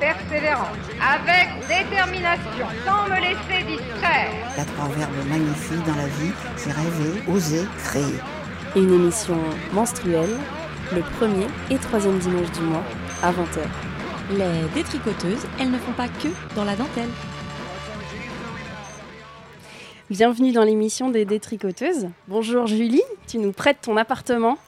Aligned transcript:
persévérance, 0.00 0.76
avec 1.00 1.48
détermination, 1.66 2.66
sans 2.84 3.04
me 3.04 3.20
laisser 3.20 3.64
distraire. 3.66 4.30
Il 4.54 4.58
y 4.58 4.60
a 4.60 4.64
trois 4.64 4.88
verbes 4.88 5.28
magnifiques 5.28 5.84
dans 5.86 5.96
la 5.96 6.06
vie, 6.06 6.32
c'est 6.56 6.72
rêver, 6.72 7.22
oser, 7.28 7.64
créer. 7.84 8.18
Une 8.76 8.92
émission 8.92 9.38
menstruelle, 9.72 10.36
le 10.94 11.00
premier 11.18 11.46
et 11.70 11.78
troisième 11.78 12.18
dimanche 12.18 12.50
du 12.52 12.60
mois, 12.60 12.84
à 13.22 13.32
20h. 13.32 13.60
Les 14.36 14.68
détricoteuses, 14.74 15.46
elles 15.58 15.70
ne 15.70 15.78
font 15.78 15.92
pas 15.92 16.08
que 16.08 16.28
dans 16.54 16.64
la 16.64 16.76
dentelle. 16.76 17.08
Bienvenue 20.10 20.52
dans 20.52 20.64
l'émission 20.64 21.10
des 21.10 21.24
détricoteuses. 21.24 22.08
Bonjour 22.28 22.66
Julie, 22.66 23.02
tu 23.26 23.38
nous 23.38 23.52
prêtes 23.52 23.82
ton 23.82 23.96
appartement 23.96 24.58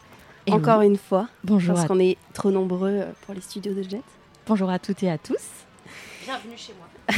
encore 0.51 0.81
oui. 0.81 0.87
une 0.87 0.97
fois. 0.97 1.29
Bonjour 1.45 1.75
Parce 1.75 1.85
à, 1.85 1.89
qu'on 1.89 2.01
est 2.01 2.17
trop 2.35 2.51
nombreux 2.51 3.05
pour 3.25 3.35
les 3.35 3.41
studios 3.41 3.73
de 3.75 3.83
Jet. 3.83 4.03
Bonjour 4.51 4.71
à 4.71 4.81
toutes 4.81 5.05
et 5.05 5.11
à 5.11 5.17
tous. 5.17 5.37
Bienvenue 6.25 6.57
chez 6.57 6.73
moi. 6.77 7.17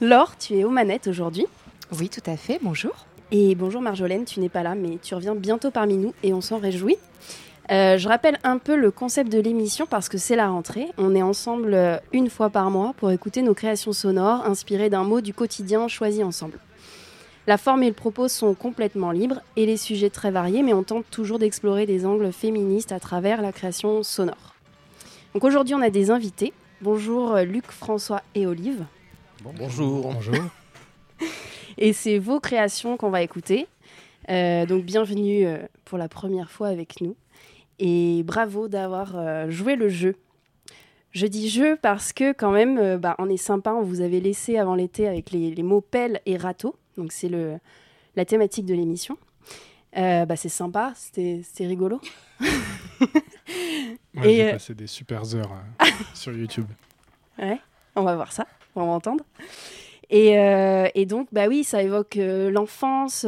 Laure, 0.00 0.38
tu 0.38 0.54
es 0.54 0.64
aux 0.64 0.70
manettes 0.70 1.08
aujourd'hui. 1.08 1.44
Oui, 1.92 2.08
tout 2.08 2.22
à 2.24 2.38
fait. 2.38 2.58
Bonjour. 2.62 2.92
Et 3.30 3.54
bonjour 3.54 3.82
Marjolaine, 3.82 4.24
tu 4.24 4.40
n'es 4.40 4.48
pas 4.48 4.62
là, 4.62 4.74
mais 4.74 4.96
tu 5.02 5.14
reviens 5.14 5.34
bientôt 5.34 5.70
parmi 5.70 5.98
nous 5.98 6.14
et 6.22 6.32
on 6.32 6.40
s'en 6.40 6.56
réjouit. 6.58 6.96
Euh, 7.70 7.98
je 7.98 8.08
rappelle 8.08 8.38
un 8.44 8.56
peu 8.56 8.76
le 8.76 8.90
concept 8.90 9.30
de 9.30 9.38
l'émission 9.38 9.84
parce 9.84 10.08
que 10.08 10.16
c'est 10.16 10.36
la 10.36 10.48
rentrée. 10.48 10.88
On 10.96 11.14
est 11.14 11.20
ensemble 11.20 11.74
euh, 11.74 11.98
une 12.14 12.30
fois 12.30 12.48
par 12.48 12.70
mois 12.70 12.94
pour 12.96 13.10
écouter 13.10 13.42
nos 13.42 13.52
créations 13.52 13.92
sonores 13.92 14.46
inspirées 14.46 14.88
d'un 14.88 15.04
mot 15.04 15.20
du 15.20 15.34
quotidien 15.34 15.86
choisi 15.86 16.24
ensemble. 16.24 16.58
La 17.46 17.58
forme 17.58 17.82
et 17.82 17.88
le 17.88 17.94
propos 17.94 18.28
sont 18.28 18.54
complètement 18.54 19.10
libres 19.10 19.42
et 19.54 19.66
les 19.66 19.76
sujets 19.76 20.08
très 20.08 20.30
variés, 20.30 20.62
mais 20.62 20.72
on 20.72 20.82
tente 20.82 21.04
toujours 21.10 21.38
d'explorer 21.38 21.84
des 21.84 22.06
angles 22.06 22.32
féministes 22.32 22.92
à 22.92 23.00
travers 23.00 23.42
la 23.42 23.52
création 23.52 24.02
sonore. 24.02 24.54
Donc 25.34 25.44
aujourd'hui, 25.44 25.74
on 25.74 25.82
a 25.82 25.90
des 25.90 26.10
invités. 26.10 26.54
Bonjour 26.82 27.32
euh, 27.32 27.44
Luc, 27.44 27.66
François 27.66 28.22
et 28.34 28.46
Olive. 28.46 28.86
Bonjour. 29.42 30.12
Bonjour. 30.12 30.34
Et 31.78 31.92
c'est 31.92 32.18
vos 32.18 32.40
créations 32.40 32.96
qu'on 32.96 33.10
va 33.10 33.20
écouter. 33.20 33.66
Euh, 34.30 34.64
donc 34.64 34.84
bienvenue 34.84 35.46
euh, 35.46 35.58
pour 35.84 35.98
la 35.98 36.08
première 36.08 36.50
fois 36.50 36.68
avec 36.68 37.02
nous. 37.02 37.16
Et 37.78 38.22
bravo 38.22 38.68
d'avoir 38.68 39.12
euh, 39.14 39.50
joué 39.50 39.76
le 39.76 39.90
jeu. 39.90 40.16
Je 41.12 41.26
dis 41.26 41.50
jeu 41.50 41.76
parce 41.82 42.14
que 42.14 42.32
quand 42.32 42.50
même, 42.50 42.96
bah, 42.96 43.14
on 43.18 43.28
est 43.28 43.36
sympa. 43.36 43.74
On 43.74 43.82
vous 43.82 44.00
avait 44.00 44.20
laissé 44.20 44.56
avant 44.56 44.74
l'été 44.74 45.06
avec 45.06 45.32
les, 45.32 45.50
les 45.50 45.62
mots 45.62 45.82
pelle 45.82 46.22
et 46.24 46.38
râteau. 46.38 46.76
Donc 46.96 47.12
c'est 47.12 47.28
le, 47.28 47.58
la 48.16 48.24
thématique 48.24 48.64
de 48.64 48.74
l'émission. 48.74 49.18
Euh, 49.96 50.24
bah, 50.24 50.36
c'est 50.36 50.48
sympa, 50.48 50.92
c'était 50.94 51.40
c'était 51.44 51.66
rigolo. 51.66 52.00
Moi, 54.20 54.28
Et, 54.28 54.36
j'ai 54.36 54.48
euh, 54.48 54.52
passé 54.52 54.74
des 54.74 54.86
super 54.86 55.34
heures 55.34 55.52
euh, 55.82 55.86
sur 56.14 56.32
YouTube. 56.32 56.66
Ouais, 57.38 57.58
on 57.96 58.02
va 58.02 58.14
voir 58.14 58.32
ça, 58.32 58.46
on 58.76 58.86
va 58.86 58.92
entendre. 58.92 59.24
Et, 60.10 60.38
euh, 60.38 60.88
et 60.94 61.06
donc, 61.06 61.28
bah 61.32 61.46
oui, 61.48 61.64
ça 61.64 61.82
évoque 61.82 62.16
l'enfance. 62.16 63.24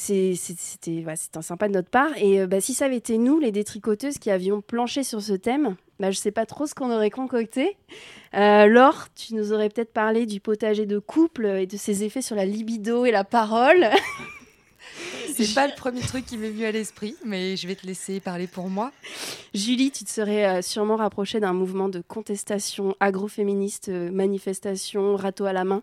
C'était 0.00 1.04
ouais, 1.04 1.14
sympa 1.16 1.68
de 1.68 1.74
notre 1.74 1.90
part. 1.90 2.16
Et 2.16 2.40
euh, 2.40 2.46
bah, 2.46 2.60
si 2.60 2.72
ça 2.72 2.86
avait 2.86 2.96
été 2.96 3.18
nous, 3.18 3.38
les 3.38 3.52
détricoteuses, 3.52 4.18
qui 4.18 4.30
avions 4.30 4.62
planché 4.62 5.02
sur 5.02 5.20
ce 5.20 5.34
thème, 5.34 5.76
bah, 5.98 6.10
je 6.10 6.16
sais 6.16 6.30
pas 6.30 6.46
trop 6.46 6.66
ce 6.66 6.74
qu'on 6.74 6.90
aurait 6.90 7.10
concocté. 7.10 7.76
Euh, 8.34 8.66
Laure, 8.66 9.08
tu 9.14 9.34
nous 9.34 9.52
aurais 9.52 9.68
peut-être 9.68 9.92
parlé 9.92 10.24
du 10.24 10.40
potager 10.40 10.86
de 10.86 10.98
couple 10.98 11.46
et 11.46 11.66
de 11.66 11.76
ses 11.76 12.02
effets 12.04 12.22
sur 12.22 12.36
la 12.36 12.46
libido 12.46 13.04
et 13.04 13.10
la 13.10 13.24
parole. 13.24 13.88
C'est 15.44 15.54
pas 15.54 15.66
le 15.66 15.74
premier 15.76 16.00
truc 16.00 16.26
qui 16.26 16.36
m'est 16.36 16.50
venu 16.50 16.64
à 16.64 16.72
l'esprit, 16.72 17.16
mais 17.24 17.56
je 17.56 17.66
vais 17.66 17.74
te 17.74 17.86
laisser 17.86 18.20
parler 18.20 18.46
pour 18.46 18.68
moi. 18.68 18.92
Julie, 19.54 19.90
tu 19.90 20.04
te 20.04 20.10
serais 20.10 20.46
euh, 20.46 20.62
sûrement 20.62 20.96
rapprochée 20.96 21.40
d'un 21.40 21.52
mouvement 21.52 21.88
de 21.88 22.02
contestation 22.06 22.94
agroféministe, 23.00 23.88
euh, 23.88 24.10
manifestation, 24.10 25.16
râteau 25.16 25.46
à 25.46 25.52
la 25.52 25.64
main. 25.64 25.82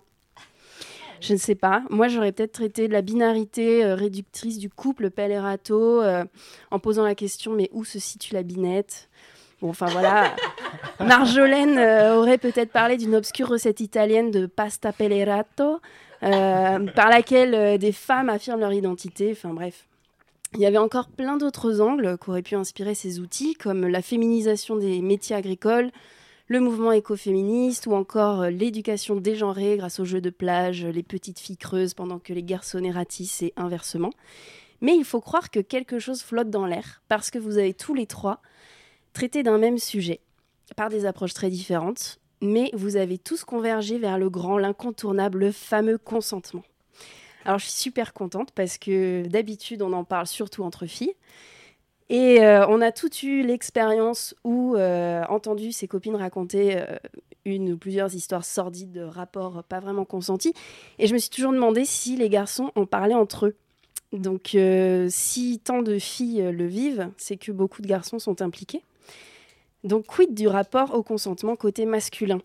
Je 1.20 1.34
ne 1.34 1.38
sais 1.38 1.56
pas. 1.56 1.84
Moi, 1.90 2.08
j'aurais 2.08 2.32
peut-être 2.32 2.54
traité 2.54 2.88
de 2.88 2.94
la 2.94 3.02
binarité 3.02 3.84
euh, 3.84 3.96
réductrice 3.96 4.60
du 4.60 4.70
couple 4.70 5.10
pelle 5.10 5.32
et 5.32 5.40
râteau 5.40 6.02
euh, 6.02 6.24
en 6.72 6.80
posant 6.80 7.04
la 7.04 7.16
question 7.16 7.54
mais 7.54 7.70
où 7.74 7.84
se 7.84 8.00
situe 8.00 8.34
la 8.34 8.44
binette? 8.44 9.10
Bon, 9.62 9.70
enfin 9.70 9.88
voilà. 9.88 10.36
Marjolaine 11.00 11.80
euh, 11.80 12.18
aurait 12.18 12.38
peut-être 12.38 12.72
parlé 12.72 12.98
d'une 12.98 13.16
obscure 13.16 13.48
recette 13.48 13.80
italienne 13.80 14.30
de 14.30 14.46
pasta 14.46 14.92
pelle 14.92 15.14
e 15.14 15.26
ratto, 15.26 15.64
euh, 15.64 15.78
par 16.22 17.10
laquelle 17.10 17.54
euh, 17.54 17.78
des 17.78 17.92
femmes 17.92 18.30
affirment 18.30 18.62
leur 18.62 18.74
identité. 18.74 19.32
Enfin 19.32 19.54
bref. 19.54 19.88
Il 20.54 20.62
y 20.62 20.66
avait 20.66 20.78
encore 20.78 21.10
plein 21.10 21.38
d'autres 21.38 21.82
angles 21.82 22.18
qui 22.18 22.30
auraient 22.30 22.42
pu 22.42 22.56
inspirer 22.56 22.96
ces 22.96 23.20
outils, 23.20 23.54
comme 23.56 23.86
la 23.86 24.02
féminisation 24.02 24.78
des 24.78 25.02
métiers 25.02 25.36
agricoles, 25.36 25.92
le 26.48 26.62
mouvement 26.62 26.94
écoféministe 26.94 27.86
ou 27.88 27.94
encore 27.94 28.44
euh, 28.44 28.50
l'éducation 28.50 29.16
dégenrée 29.18 29.78
grâce 29.78 30.00
aux 30.00 30.06
jeux 30.06 30.22
de 30.22 30.30
plage, 30.30 30.86
les 30.86 31.04
petites 31.04 31.40
filles 31.40 31.58
creuses 31.58 31.94
pendant 31.94 32.20
que 32.20 32.34
les 32.34 32.44
garçonnets 32.44 32.92
ratissent 32.92 33.42
et 33.42 33.54
inversement. 33.58 34.12
Mais 34.82 34.96
il 34.96 35.04
faut 35.04 35.22
croire 35.22 35.50
que 35.50 35.60
quelque 35.60 36.00
chose 36.00 36.22
flotte 36.22 36.50
dans 36.50 36.66
l'air, 36.66 37.02
parce 37.10 37.32
que 37.32 37.40
vous 37.40 37.58
avez 37.58 37.74
tous 37.74 37.94
les 37.94 38.06
trois 38.06 38.42
traité 39.14 39.42
d'un 39.42 39.58
même 39.58 39.80
sujet, 39.80 40.20
par 40.76 40.90
des 40.90 41.06
approches 41.06 41.34
très 41.34 41.50
différentes, 41.50 42.20
mais 42.42 42.70
vous 42.74 42.96
avez 42.96 43.18
tous 43.18 43.44
convergé 43.44 43.98
vers 43.98 44.18
le 44.18 44.30
grand, 44.30 44.58
l'incontournable, 44.58 45.40
le 45.40 45.52
fameux 45.52 45.98
consentement. 45.98 46.64
Alors 47.46 47.60
je 47.60 47.66
suis 47.66 47.74
super 47.74 48.14
contente 48.14 48.52
parce 48.52 48.78
que 48.78 49.26
d'habitude 49.28 49.82
on 49.82 49.94
en 49.94 50.04
parle 50.04 50.28
surtout 50.28 50.64
entre 50.64 50.86
filles. 50.86 51.16
Et 52.10 52.42
euh, 52.42 52.66
on 52.68 52.82
a 52.82 52.92
toutes 52.92 53.24
eu 53.24 53.42
l'expérience 53.42 54.34
ou 54.44 54.76
euh, 54.76 55.24
entendu 55.30 55.72
ses 55.72 55.88
copines 55.88 56.16
raconter 56.16 56.78
euh, 56.78 56.86
une 57.44 57.74
ou 57.74 57.78
plusieurs 57.78 58.16
histoires 58.16 58.46
sordides 58.46 58.92
de 58.92 59.02
rapports 59.02 59.64
pas 59.64 59.80
vraiment 59.80 60.06
consentis. 60.06 60.54
Et 61.00 61.08
je 61.08 61.14
me 61.14 61.20
suis 61.20 61.30
toujours 61.30 61.52
demandé 61.52 61.86
si 61.86 62.16
les 62.16 62.30
garçons 62.30 62.72
en 62.76 62.86
parlaient 62.86 63.14
entre 63.14 63.48
eux. 63.48 63.56
Donc 64.14 64.56
euh, 64.56 65.08
si 65.10 65.60
tant 65.64 65.82
de 65.82 66.00
filles 66.00 66.52
le 66.52 66.66
vivent, 66.66 67.10
c'est 67.18 67.38
que 67.38 67.52
beaucoup 67.52 67.82
de 67.82 67.88
garçons 67.88 68.20
sont 68.20 68.42
impliqués. 68.42 68.84
Donc 69.88 70.06
quid 70.06 70.34
du 70.34 70.48
rapport 70.48 70.94
au 70.94 71.04
consentement 71.04 71.56
côté 71.56 71.86
masculin? 71.86 72.40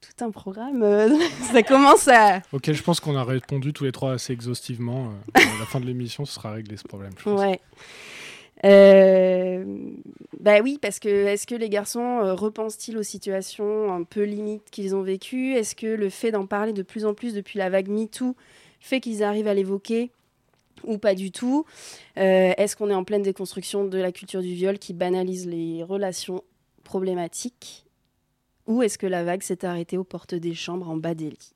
Tout 0.00 0.24
un 0.24 0.30
programme, 0.32 0.82
euh, 0.82 1.08
ça 1.52 1.62
commence 1.62 2.08
à... 2.08 2.40
Ok, 2.52 2.72
je 2.72 2.82
pense 2.82 2.98
qu'on 2.98 3.14
a 3.16 3.22
répondu 3.24 3.72
tous 3.72 3.84
les 3.84 3.92
trois 3.92 4.12
assez 4.12 4.32
exhaustivement. 4.32 5.12
euh, 5.36 5.40
à 5.40 5.58
la 5.60 5.64
fin 5.66 5.78
de 5.78 5.86
l'émission, 5.86 6.24
ce 6.24 6.34
sera 6.34 6.50
réglé 6.52 6.76
ce 6.76 6.82
problème. 6.84 7.12
je 7.18 7.22
pense. 7.22 7.40
Ouais. 7.40 7.60
Euh, 8.64 9.64
bah 10.40 10.60
oui, 10.62 10.78
parce 10.80 10.98
que 10.98 11.08
est-ce 11.08 11.46
que 11.46 11.54
les 11.54 11.68
garçons 11.68 12.20
euh, 12.20 12.34
repensent-ils 12.34 12.96
aux 12.96 13.02
situations 13.02 13.92
un 13.92 14.04
peu 14.04 14.22
limites 14.22 14.70
qu'ils 14.70 14.94
ont 14.94 15.02
vécues? 15.02 15.54
Est-ce 15.54 15.74
que 15.74 15.86
le 15.86 16.08
fait 16.10 16.30
d'en 16.30 16.46
parler 16.46 16.72
de 16.72 16.82
plus 16.82 17.04
en 17.04 17.14
plus 17.14 17.34
depuis 17.34 17.58
la 17.58 17.70
vague 17.70 17.88
MeToo 17.88 18.36
fait 18.80 19.00
qu'ils 19.00 19.22
arrivent 19.22 19.48
à 19.48 19.54
l'évoquer? 19.54 20.10
Ou 20.84 20.98
pas 20.98 21.14
du 21.14 21.30
tout? 21.30 21.64
Euh, 22.18 22.52
Est-ce 22.56 22.74
qu'on 22.76 22.90
est 22.90 22.94
en 22.94 23.04
pleine 23.04 23.22
déconstruction 23.22 23.84
de 23.84 23.98
la 23.98 24.10
culture 24.10 24.42
du 24.42 24.52
viol 24.54 24.78
qui 24.78 24.94
banalise 24.94 25.46
les 25.46 25.82
relations 25.84 26.42
problématiques 26.82 27.86
Ou 28.66 28.82
est-ce 28.82 28.98
que 28.98 29.06
la 29.06 29.24
vague 29.24 29.42
s'est 29.42 29.64
arrêtée 29.64 29.96
aux 29.96 30.04
portes 30.04 30.34
des 30.34 30.54
chambres 30.54 30.88
en 30.88 30.96
bas 30.96 31.14
des 31.14 31.30
lits? 31.30 31.54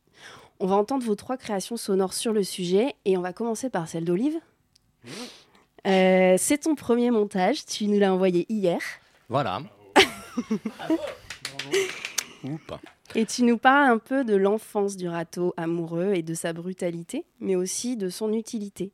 On 0.59 0.67
va 0.67 0.77
entendre 0.77 1.05
vos 1.05 1.15
trois 1.15 1.37
créations 1.37 1.77
sonores 1.77 2.15
sur 2.15 2.33
le 2.33 2.43
sujet 2.43 2.95
et 3.05 3.17
on 3.17 3.21
va 3.21 3.33
commencer 3.33 3.69
par 3.69 3.89
celle 3.89 4.05
d'Olive. 4.05 4.39
Euh, 5.87 6.35
c'est 6.39 6.59
ton 6.59 6.75
premier 6.75 7.11
montage, 7.11 7.65
tu 7.67 7.87
nous 7.87 7.99
l'as 7.99 8.13
envoyé 8.13 8.47
hier. 8.49 8.81
Voilà. 9.29 9.61
Et 13.15 13.25
tu 13.25 13.45
nous 13.45 13.57
parles 13.57 13.91
un 13.91 13.99
peu 13.99 14.25
de 14.25 14.37
l'enfance 14.37 14.97
du 14.97 15.09
râteau 15.09 15.55
amoureux 15.57 16.13
et 16.15 16.23
de 16.23 16.35
sa 16.35 16.53
brutalité, 16.53 17.25
mais 17.41 17.57
aussi 17.57 17.97
de 17.97 18.09
son 18.09 18.33
utilité. 18.33 18.93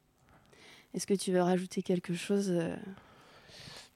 Est-ce 0.95 1.07
que 1.07 1.15
tu 1.15 1.33
veux 1.33 1.43
rajouter 1.43 1.83
quelque 1.83 2.15
chose 2.15 2.51
euh? 2.51 2.77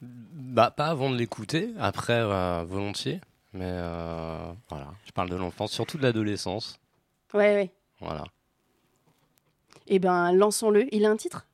Bah, 0.02 0.70
pas 0.70 0.86
avant 0.86 1.10
de 1.10 1.16
l'écouter, 1.16 1.70
après, 1.78 2.12
euh, 2.20 2.64
volontiers. 2.64 3.20
Mais 3.52 3.64
euh, 3.66 4.52
voilà, 4.68 4.88
je 5.06 5.12
parle 5.12 5.30
de 5.30 5.36
l'enfance, 5.36 5.72
surtout 5.72 5.96
de 5.96 6.02
l'adolescence. 6.02 6.78
Ouais, 7.32 7.54
ouais. 7.54 7.70
Voilà. 8.00 8.24
Eh 9.86 9.98
ben, 9.98 10.32
lançons-le. 10.32 10.92
Il 10.94 11.04
a 11.06 11.10
un 11.10 11.16
titre? 11.16 11.46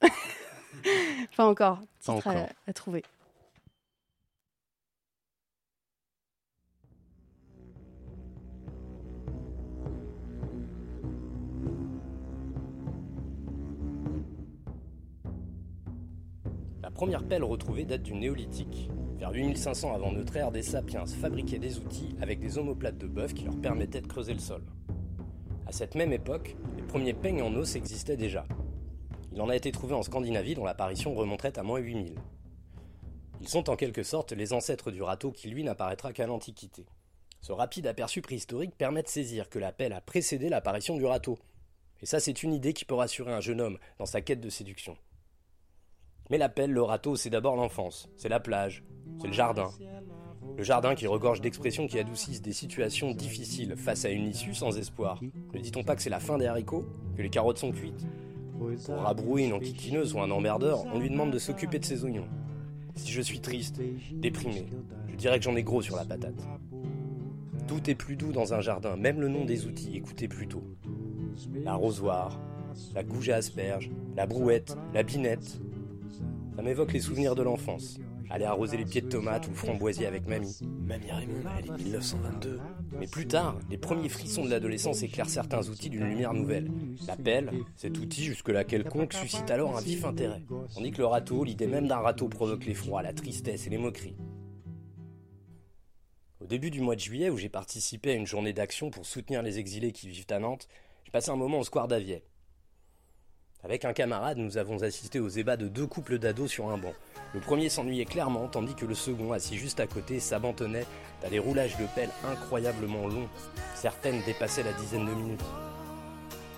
Pas 1.36 1.46
encore. 1.46 1.78
Pas 1.78 2.14
Titre 2.14 2.28
à- 2.28 2.30
encore. 2.30 2.48
à 2.66 2.72
trouver. 2.72 3.04
Première 16.98 17.22
pelle 17.22 17.44
retrouvée 17.44 17.84
date 17.84 18.02
du 18.02 18.12
néolithique. 18.12 18.90
Vers 19.20 19.30
8500 19.30 19.94
avant 19.94 20.10
notre 20.10 20.36
ère, 20.36 20.50
des 20.50 20.64
sapiens 20.64 21.06
fabriquaient 21.06 21.60
des 21.60 21.78
outils 21.78 22.16
avec 22.20 22.40
des 22.40 22.58
omoplates 22.58 22.98
de 22.98 23.06
bœuf 23.06 23.34
qui 23.34 23.44
leur 23.44 23.56
permettaient 23.56 24.00
de 24.00 24.08
creuser 24.08 24.32
le 24.32 24.40
sol. 24.40 24.64
À 25.68 25.70
cette 25.70 25.94
même 25.94 26.12
époque, 26.12 26.56
les 26.76 26.82
premiers 26.82 27.14
peignes 27.14 27.40
en 27.40 27.54
os 27.54 27.76
existaient 27.76 28.16
déjà. 28.16 28.46
Il 29.32 29.40
en 29.40 29.48
a 29.48 29.54
été 29.54 29.70
trouvé 29.70 29.94
en 29.94 30.02
Scandinavie 30.02 30.56
dont 30.56 30.64
l'apparition 30.64 31.14
remonterait 31.14 31.56
à 31.56 31.62
moins 31.62 31.78
8000. 31.78 32.16
Ils 33.42 33.48
sont 33.48 33.70
en 33.70 33.76
quelque 33.76 34.02
sorte 34.02 34.32
les 34.32 34.52
ancêtres 34.52 34.90
du 34.90 35.00
râteau 35.00 35.30
qui 35.30 35.50
lui 35.50 35.62
n'apparaîtra 35.62 36.12
qu'à 36.12 36.26
l'Antiquité. 36.26 36.84
Ce 37.42 37.52
rapide 37.52 37.86
aperçu 37.86 38.22
préhistorique 38.22 38.76
permet 38.76 39.04
de 39.04 39.08
saisir 39.08 39.48
que 39.48 39.60
la 39.60 39.70
pelle 39.70 39.92
a 39.92 40.00
précédé 40.00 40.48
l'apparition 40.48 40.96
du 40.96 41.06
râteau. 41.06 41.38
Et 42.02 42.06
ça 42.06 42.18
c'est 42.18 42.42
une 42.42 42.54
idée 42.54 42.72
qui 42.72 42.84
peut 42.84 42.96
rassurer 42.96 43.32
un 43.32 43.40
jeune 43.40 43.60
homme 43.60 43.78
dans 44.00 44.06
sa 44.06 44.20
quête 44.20 44.40
de 44.40 44.50
séduction. 44.50 44.96
Mais 46.30 46.38
la 46.38 46.48
pelle, 46.48 46.72
le 46.72 46.82
râteau, 46.82 47.16
c'est 47.16 47.30
d'abord 47.30 47.56
l'enfance, 47.56 48.08
c'est 48.16 48.28
la 48.28 48.40
plage, 48.40 48.84
c'est 49.20 49.28
le 49.28 49.32
jardin. 49.32 49.70
Le 50.56 50.62
jardin 50.64 50.94
qui 50.94 51.06
regorge 51.06 51.40
d'expressions 51.40 51.86
qui 51.86 51.98
adoucissent 51.98 52.42
des 52.42 52.52
situations 52.52 53.12
difficiles 53.12 53.76
face 53.76 54.04
à 54.04 54.10
une 54.10 54.26
issue 54.26 54.54
sans 54.54 54.76
espoir. 54.76 55.20
Ne 55.54 55.60
dit-on 55.60 55.84
pas 55.84 55.94
que 55.96 56.02
c'est 56.02 56.10
la 56.10 56.20
fin 56.20 56.36
des 56.36 56.46
haricots? 56.46 56.84
Que 57.16 57.22
les 57.22 57.30
carottes 57.30 57.58
sont 57.58 57.72
cuites? 57.72 58.06
Pour 58.58 58.96
rabrouer 58.96 59.44
une 59.44 59.52
enquiquineuse 59.52 60.14
ou 60.14 60.20
un 60.20 60.30
emmerdeur, 60.30 60.84
on 60.92 60.98
lui 60.98 61.10
demande 61.10 61.30
de 61.30 61.38
s'occuper 61.38 61.78
de 61.78 61.84
ses 61.84 62.04
oignons. 62.04 62.26
Si 62.96 63.12
je 63.12 63.22
suis 63.22 63.40
triste, 63.40 63.80
déprimé, 64.12 64.66
je 65.08 65.14
dirais 65.14 65.38
que 65.38 65.44
j'en 65.44 65.54
ai 65.54 65.62
gros 65.62 65.80
sur 65.80 65.96
la 65.96 66.04
patate. 66.04 66.42
Tout 67.68 67.88
est 67.88 67.94
plus 67.94 68.16
doux 68.16 68.32
dans 68.32 68.54
un 68.54 68.60
jardin, 68.60 68.96
même 68.96 69.20
le 69.20 69.28
nom 69.28 69.44
des 69.44 69.66
outils, 69.66 69.96
écoutez 69.96 70.26
plutôt. 70.26 70.64
L'arrosoir, 71.54 72.40
la 72.94 73.04
gouge 73.04 73.28
à 73.28 73.36
asperges, 73.36 73.90
la 74.16 74.26
brouette, 74.26 74.76
la 74.92 75.04
binette. 75.04 75.60
Ça 76.58 76.64
m'évoque 76.64 76.92
les 76.92 76.98
souvenirs 76.98 77.36
de 77.36 77.44
l'enfance. 77.44 78.00
Aller 78.30 78.44
arroser 78.44 78.76
les 78.76 78.84
pieds 78.84 79.00
de 79.00 79.08
tomates 79.08 79.46
ou 79.46 79.50
le 79.50 79.56
framboisier 79.56 80.06
avec 80.08 80.26
mamie. 80.26 80.58
Mamie 80.88 81.12
Raymond, 81.12 81.48
elle 81.56 81.66
est 81.66 81.84
1922. 81.84 82.58
Mais 82.98 83.06
plus 83.06 83.28
tard, 83.28 83.60
les 83.70 83.78
premiers 83.78 84.08
frissons 84.08 84.44
de 84.44 84.50
l'adolescence 84.50 85.04
éclairent 85.04 85.30
certains 85.30 85.68
outils 85.68 85.88
d'une 85.88 86.08
lumière 86.08 86.34
nouvelle. 86.34 86.68
La 87.06 87.14
pelle, 87.14 87.52
cet 87.76 87.96
outil 87.98 88.24
jusque-là 88.24 88.64
quelconque, 88.64 89.12
suscite 89.12 89.48
alors 89.52 89.76
un 89.76 89.80
vif 89.80 90.04
intérêt. 90.04 90.42
Tandis 90.74 90.90
que 90.90 90.98
le 90.98 91.06
râteau, 91.06 91.44
l'idée 91.44 91.68
même 91.68 91.86
d'un 91.86 91.98
râteau 91.98 92.26
provoque 92.26 92.64
l'effroi, 92.64 93.02
la 93.02 93.12
tristesse 93.12 93.68
et 93.68 93.70
les 93.70 93.78
moqueries. 93.78 94.16
Au 96.40 96.46
début 96.46 96.72
du 96.72 96.80
mois 96.80 96.96
de 96.96 97.00
juillet, 97.00 97.30
où 97.30 97.36
j'ai 97.36 97.48
participé 97.48 98.10
à 98.10 98.14
une 98.14 98.26
journée 98.26 98.52
d'action 98.52 98.90
pour 98.90 99.06
soutenir 99.06 99.44
les 99.44 99.60
exilés 99.60 99.92
qui 99.92 100.08
vivent 100.08 100.26
à 100.30 100.40
Nantes, 100.40 100.66
j'ai 101.04 101.12
passé 101.12 101.30
un 101.30 101.36
moment 101.36 101.60
au 101.60 101.64
square 101.64 101.86
d'Avier. 101.86 102.24
Avec 103.68 103.84
un 103.84 103.92
camarade, 103.92 104.38
nous 104.38 104.56
avons 104.56 104.82
assisté 104.82 105.20
aux 105.20 105.28
ébats 105.28 105.58
de 105.58 105.68
deux 105.68 105.86
couples 105.86 106.18
d'ados 106.18 106.50
sur 106.50 106.70
un 106.70 106.78
banc. 106.78 106.94
Le 107.34 107.40
premier 107.40 107.68
s'ennuyait 107.68 108.06
clairement, 108.06 108.48
tandis 108.48 108.74
que 108.74 108.86
le 108.86 108.94
second, 108.94 109.32
assis 109.32 109.58
juste 109.58 109.78
à 109.78 109.86
côté, 109.86 110.20
s'abandonnait 110.20 110.86
à 111.22 111.28
des 111.28 111.38
roulages 111.38 111.76
de 111.76 111.84
pelle 111.94 112.08
incroyablement 112.26 113.06
longs. 113.06 113.28
Certaines 113.74 114.22
dépassaient 114.24 114.62
la 114.62 114.72
dizaine 114.72 115.04
de 115.04 115.12
minutes. 115.12 115.44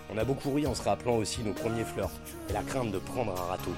On 0.09 0.17
a 0.17 0.23
beaucoup 0.23 0.53
ri 0.53 0.65
en 0.65 0.73
se 0.73 0.83
rappelant 0.83 1.17
aussi 1.17 1.43
nos 1.43 1.51
premiers 1.51 1.83
flirts 1.83 2.17
et 2.49 2.53
la 2.53 2.63
crainte 2.63 2.93
de 2.93 2.99
prendre 2.99 3.33
un 3.33 3.45
râteau. 3.45 3.71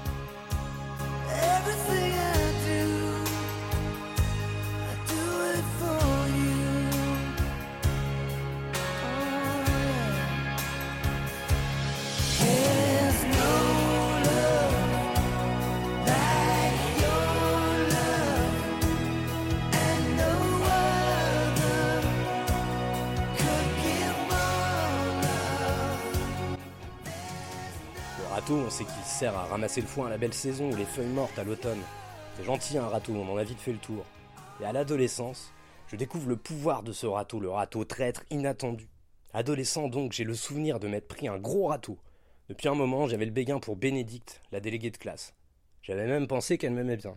On 28.52 28.70
sait 28.70 28.84
qu'il 28.84 29.04
sert 29.04 29.36
à 29.36 29.44
ramasser 29.46 29.80
le 29.80 29.86
foin 29.86 30.08
à 30.08 30.10
la 30.10 30.18
belle 30.18 30.34
saison 30.34 30.70
ou 30.70 30.76
les 30.76 30.84
feuilles 30.84 31.06
mortes 31.06 31.38
à 31.38 31.44
l'automne. 31.44 31.80
C'est 32.36 32.44
gentil 32.44 32.76
un 32.76 32.88
râteau, 32.88 33.14
on 33.14 33.32
en 33.32 33.36
a 33.36 33.44
vite 33.44 33.60
fait 33.60 33.72
le 33.72 33.78
tour. 33.78 34.04
Et 34.60 34.64
à 34.64 34.72
l'adolescence, 34.72 35.52
je 35.88 35.96
découvre 35.96 36.28
le 36.28 36.36
pouvoir 36.36 36.82
de 36.82 36.92
ce 36.92 37.06
râteau, 37.06 37.40
le 37.40 37.50
râteau 37.50 37.84
traître 37.84 38.24
inattendu. 38.30 38.88
Adolescent 39.32 39.88
donc, 39.88 40.12
j'ai 40.12 40.24
le 40.24 40.34
souvenir 40.34 40.78
de 40.78 40.88
m'être 40.88 41.08
pris 41.08 41.26
un 41.26 41.38
gros 41.38 41.68
râteau. 41.68 41.98
Depuis 42.48 42.68
un 42.68 42.74
moment, 42.74 43.08
j'avais 43.08 43.24
le 43.24 43.30
béguin 43.30 43.58
pour 43.58 43.76
Bénédicte, 43.76 44.42
la 44.52 44.60
déléguée 44.60 44.90
de 44.90 44.98
classe. 44.98 45.34
J'avais 45.82 46.06
même 46.06 46.26
pensé 46.26 46.58
qu'elle 46.58 46.74
m'aimait 46.74 46.96
bien. 46.96 47.14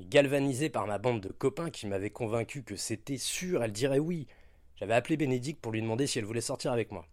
Galvanisé 0.00 0.70
par 0.70 0.86
ma 0.86 0.98
bande 0.98 1.20
de 1.20 1.28
copains 1.28 1.70
qui 1.70 1.86
m'avaient 1.86 2.10
convaincu 2.10 2.64
que 2.64 2.76
c'était 2.76 3.18
sûr, 3.18 3.62
elle 3.62 3.72
dirait 3.72 4.00
oui, 4.00 4.26
j'avais 4.76 4.94
appelé 4.94 5.16
Bénédicte 5.16 5.60
pour 5.60 5.72
lui 5.72 5.82
demander 5.82 6.06
si 6.06 6.18
elle 6.18 6.24
voulait 6.24 6.40
sortir 6.40 6.72
avec 6.72 6.90
moi. 6.90 7.06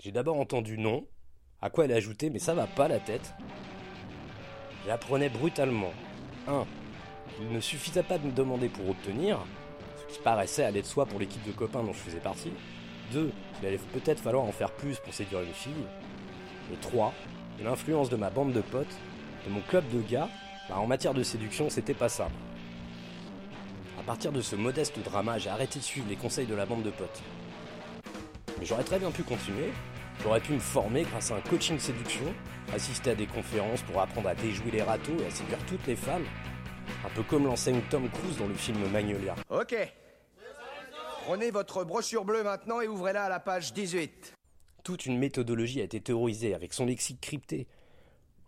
J'ai 0.00 0.12
d'abord 0.12 0.38
entendu 0.38 0.78
non, 0.78 1.04
à 1.60 1.70
quoi 1.70 1.84
elle 1.84 1.92
ajoutait 1.92 2.30
mais 2.30 2.38
ça 2.38 2.54
va 2.54 2.66
pas 2.68 2.86
la 2.86 3.00
tête. 3.00 3.34
J'apprenais 4.86 5.28
brutalement. 5.28 5.92
1. 6.46 6.64
Il 7.40 7.50
ne 7.50 7.60
suffisait 7.60 8.04
pas 8.04 8.18
de 8.18 8.26
me 8.26 8.32
demander 8.32 8.68
pour 8.68 8.88
obtenir, 8.88 9.38
ce 9.96 10.14
qui 10.14 10.22
paraissait 10.22 10.62
aller 10.62 10.82
de 10.82 10.86
soi 10.86 11.04
pour 11.04 11.18
l'équipe 11.18 11.44
de 11.44 11.52
copains 11.52 11.82
dont 11.82 11.92
je 11.92 11.98
faisais 11.98 12.20
partie. 12.20 12.52
2. 13.12 13.32
Il 13.60 13.66
allait 13.66 13.80
peut-être 13.92 14.20
falloir 14.20 14.44
en 14.44 14.52
faire 14.52 14.70
plus 14.70 14.98
pour 15.00 15.12
séduire 15.12 15.42
une 15.42 15.52
fille. 15.52 15.72
Et 16.72 16.76
3. 16.76 17.12
L'influence 17.62 18.08
de 18.08 18.16
ma 18.16 18.30
bande 18.30 18.52
de 18.52 18.60
potes, 18.60 18.96
de 19.46 19.52
mon 19.52 19.60
club 19.62 19.84
de 19.92 20.00
gars, 20.00 20.28
bah, 20.68 20.78
en 20.78 20.86
matière 20.86 21.12
de 21.12 21.24
séduction, 21.24 21.70
c'était 21.70 21.92
pas 21.92 22.08
ça. 22.08 22.28
À 23.98 24.02
partir 24.04 24.30
de 24.30 24.40
ce 24.40 24.54
modeste 24.54 24.98
drama, 25.00 25.38
j'ai 25.38 25.50
arrêté 25.50 25.80
de 25.80 25.84
suivre 25.84 26.06
les 26.08 26.16
conseils 26.16 26.46
de 26.46 26.54
la 26.54 26.66
bande 26.66 26.84
de 26.84 26.90
potes. 26.90 27.22
Mais 28.58 28.66
j'aurais 28.66 28.84
très 28.84 28.98
bien 28.98 29.10
pu 29.10 29.22
continuer. 29.22 29.70
J'aurais 30.22 30.40
pu 30.40 30.52
me 30.52 30.58
former 30.58 31.02
grâce 31.02 31.30
à 31.30 31.36
un 31.36 31.40
coaching 31.42 31.78
séduction, 31.78 32.34
assister 32.74 33.10
à 33.10 33.14
des 33.14 33.26
conférences 33.26 33.82
pour 33.82 34.00
apprendre 34.00 34.28
à 34.28 34.34
déjouer 34.34 34.72
les 34.72 34.82
râteaux 34.82 35.16
et 35.20 35.26
à 35.26 35.30
séduire 35.30 35.58
toutes 35.66 35.86
les 35.86 35.94
femmes. 35.94 36.24
Un 37.04 37.08
peu 37.10 37.22
comme 37.22 37.44
l'enseigne 37.44 37.80
Tom 37.90 38.08
Cruise 38.10 38.38
dans 38.38 38.48
le 38.48 38.54
film 38.54 38.78
Magnolia. 38.90 39.36
Ok. 39.50 39.76
Prenez 41.24 41.50
votre 41.50 41.84
brochure 41.84 42.24
bleue 42.24 42.42
maintenant 42.42 42.80
et 42.80 42.88
ouvrez-la 42.88 43.24
à 43.24 43.28
la 43.28 43.38
page 43.38 43.72
18. 43.74 44.34
Toute 44.82 45.06
une 45.06 45.18
méthodologie 45.18 45.80
a 45.80 45.84
été 45.84 46.00
théorisée 46.00 46.54
avec 46.54 46.72
son 46.72 46.86
lexique 46.86 47.20
crypté. 47.20 47.68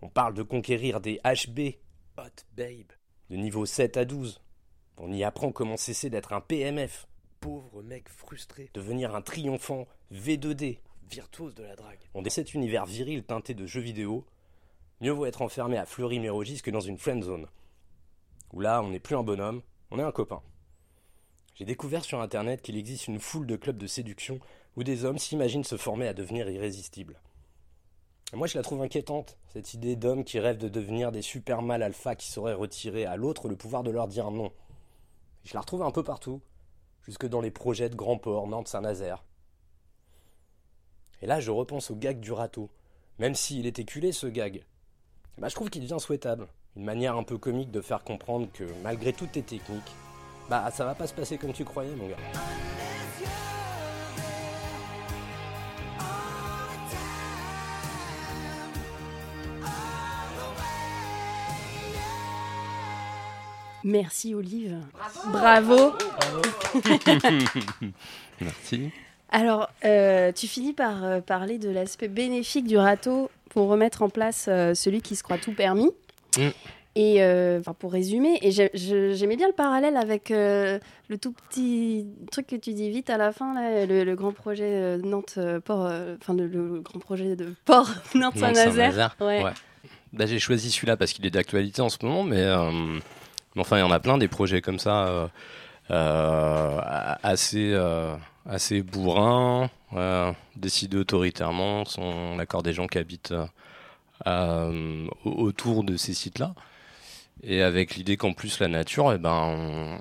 On 0.03 0.09
parle 0.09 0.35
de 0.35 0.43
conquérir 0.43 1.01
des 1.01 1.21
HB, 1.23 1.77
Hot 2.17 2.45
Babe, 2.57 2.93
de 3.29 3.37
niveau 3.37 3.67
7 3.67 3.97
à 3.99 4.05
12. 4.07 4.41
On 4.97 5.13
y 5.13 5.23
apprend 5.23 5.53
comment 5.53 5.77
cesser 5.77 6.11
d'être 6.11 6.33
un 6.33 6.41
PMF, 6.41 7.07
pauvre 7.41 7.83
mec 7.83 8.09
frustré, 8.09 8.71
devenir 8.75 9.15
un 9.15 9.23
triomphant 9.23 9.87
V2D, 10.13 10.79
virtuose 11.09 11.55
de 11.55 11.63
la 11.63 11.75
drague. 11.75 11.99
On 12.15 12.23
dans 12.23 12.31
cet 12.31 12.55
univers 12.55 12.85
viril 12.85 13.25
teinté 13.25 13.55
de 13.55 13.67
jeux 13.67 13.81
vidéo, 13.81 14.27
mieux 15.01 15.11
vaut 15.11 15.25
être 15.25 15.43
enfermé 15.43 15.79
à 15.79 15.87
Fleury-Mérogis 15.87 16.61
que 16.61 16.71
dans 16.71 16.81
une 16.81 16.99
friend 16.99 17.25
zone. 17.25 17.47
Où 18.53 18.61
là, 18.61 18.83
on 18.83 18.91
n'est 18.91 19.01
plus 19.01 19.17
un 19.17 19.23
bonhomme, 19.23 19.63
on 19.91 19.99
est 19.99 20.03
un 20.03 20.13
copain. 20.13 20.43
J'ai 21.55 21.65
découvert 21.65 22.05
sur 22.05 22.21
internet 22.21 22.63
qu'il 22.63 22.77
existe 22.77 23.09
une 23.09 23.21
foule 23.21 23.47
de 23.47 23.57
clubs 23.57 23.79
de 23.79 23.87
séduction 23.87 24.39
où 24.77 24.85
des 24.85 25.05
hommes 25.05 25.19
s'imaginent 25.19 25.65
se 25.65 25.77
former 25.77 26.09
à 26.09 26.15
devenir 26.15 26.49
irrésistibles. 26.49 27.21
Et 28.33 28.37
moi, 28.37 28.47
je 28.47 28.57
la 28.57 28.63
trouve 28.63 28.83
inquiétante, 28.83 29.37
cette 29.53 29.75
idée 29.75 29.97
d'hommes 29.97 30.25
qui 30.25 30.39
rêvent 30.39 30.59
de 30.59 30.69
devenir 30.69 31.11
des 31.11 31.23
super 31.23 31.63
mâles 31.63 31.83
alpha 31.83 32.15
qui 32.15 32.31
sauraient 32.31 32.55
retirer 32.55 33.05
à 33.07 33.17
l'autre 33.17 33.49
le 33.49 33.57
pouvoir 33.57 33.83
de 33.83 33.91
leur 33.91 34.09
dire 34.09 34.31
non. 34.31 34.53
Je 35.45 35.55
la 35.55 35.61
retrouve 35.61 35.83
un 35.83 35.91
peu 35.91 36.05
partout, 36.05 36.41
jusque 37.03 37.27
dans 37.27 37.41
les 37.41 37.51
projets 37.51 37.89
de 37.89 37.95
Grand 37.95 38.19
Port, 38.19 38.47
Nantes, 38.47 38.69
Saint-Nazaire. 38.69 39.25
Et 41.23 41.27
là, 41.27 41.41
je 41.41 41.51
repense 41.51 41.91
au 41.91 41.97
gag 41.97 42.21
du 42.21 42.33
râteau. 42.33 42.71
Même 43.19 43.35
s'il 43.35 43.67
est 43.67 43.79
éculé, 43.79 44.13
ce 44.13 44.27
gag, 44.27 44.65
bah, 45.39 45.49
je 45.49 45.55
trouve 45.55 45.71
qu'il 45.71 45.83
devient 45.83 46.01
souhaitable. 46.01 46.47
Une 46.77 46.85
manière 46.85 47.17
un 47.17 47.23
peu 47.23 47.37
comique 47.37 47.71
de 47.71 47.81
faire 47.81 48.05
comprendre 48.05 48.49
que, 48.53 48.65
malgré 48.83 49.13
toutes 49.13 49.33
tes 49.33 49.43
techniques, 49.43 49.93
bah 50.49 50.71
ça 50.73 50.85
va 50.85 50.95
pas 50.95 51.07
se 51.07 51.15
passer 51.15 51.39
comme 51.39 51.53
tu 51.53 51.65
croyais, 51.65 51.95
mon 51.95 52.09
gars. 52.09 52.17
Merci 63.85 64.35
Olive. 64.35 64.77
Bravo. 65.33 65.93
Merci. 68.41 68.91
Alors, 69.31 69.69
euh, 69.85 70.33
tu 70.33 70.47
finis 70.49 70.73
par 70.73 71.05
euh, 71.05 71.21
parler 71.21 71.59
de 71.59 71.71
l'aspect 71.71 72.09
bénéfique 72.09 72.67
du 72.67 72.77
râteau 72.77 73.31
pour 73.51 73.69
remettre 73.69 74.03
en 74.03 74.09
place 74.09 74.47
euh, 74.49 74.75
celui 74.75 75.03
qui 75.03 75.15
se 75.17 75.23
croit 75.23 75.39
tout 75.39 75.53
permis. 75.55 75.91
Mm. 76.37 76.49
Et 76.97 77.23
euh, 77.23 77.61
enfin, 77.61 77.73
pour 77.73 77.93
résumer, 77.93 78.39
et 78.43 78.51
j'aimais 78.51 79.37
bien 79.37 79.47
le 79.47 79.53
parallèle 79.55 79.97
avec 79.97 80.33
euh, 80.33 80.81
le 81.09 81.19
tout 81.19 81.33
petit 81.33 82.05
truc 82.33 82.49
que 82.49 82.57
tu 82.57 82.73
dis 82.73 82.91
vite 82.91 83.09
à 83.11 83.17
la 83.17 83.31
fin, 83.31 83.55
là, 83.55 83.87
le, 83.87 84.03
le 84.03 84.17
grand 84.17 84.33
projet 84.33 84.99
Nantes 84.99 85.39
Port, 85.65 85.87
euh, 85.87 86.17
enfin 86.21 86.35
le, 86.35 86.49
le 86.49 86.81
grand 86.81 86.99
projet 86.99 87.37
de 87.37 87.55
Port 87.65 87.89
Nantes 88.17 88.37
Saint-Nazaire. 88.37 88.73
Saint-Nazaire, 88.83 89.17
Ouais. 89.21 89.45
ouais. 89.45 89.53
bah, 90.13 90.27
j'ai 90.27 90.41
choisi 90.41 90.73
celui-là 90.73 90.97
parce 90.97 91.13
qu'il 91.13 91.25
est 91.25 91.31
d'actualité 91.31 91.81
en 91.81 91.89
ce 91.91 91.99
moment, 92.03 92.25
mais, 92.25 92.43
euh, 92.43 92.99
mais 93.55 93.63
enfin, 93.63 93.79
il 93.79 93.81
y 93.81 93.83
en 93.83 93.91
a 93.91 94.01
plein 94.01 94.19
des 94.19 94.29
projets 94.29 94.61
comme 94.61 94.79
ça, 94.79 95.07
euh, 95.09 95.29
euh, 95.91 96.81
assez, 97.23 97.73
euh, 97.73 98.15
assez 98.49 98.83
bourrins, 98.83 99.71
décidés 100.57 100.99
autoritairement, 100.99 101.85
sont 101.85 102.37
l'accord 102.37 102.63
des 102.63 102.73
gens 102.73 102.87
qui 102.87 102.99
habitent 102.99 103.35
au- 104.27 105.11
autour 105.25 105.85
de 105.85 105.97
ces 105.97 106.15
sites-là. 106.15 106.55
Et 107.43 107.63
avec 107.63 107.97
l'idée 107.97 108.17
qu'en 108.17 108.33
plus 108.35 108.61
la 108.61 108.69
nature, 108.69 109.13
eh 109.13 109.19
ben, 109.19 109.31
on- 109.33 109.99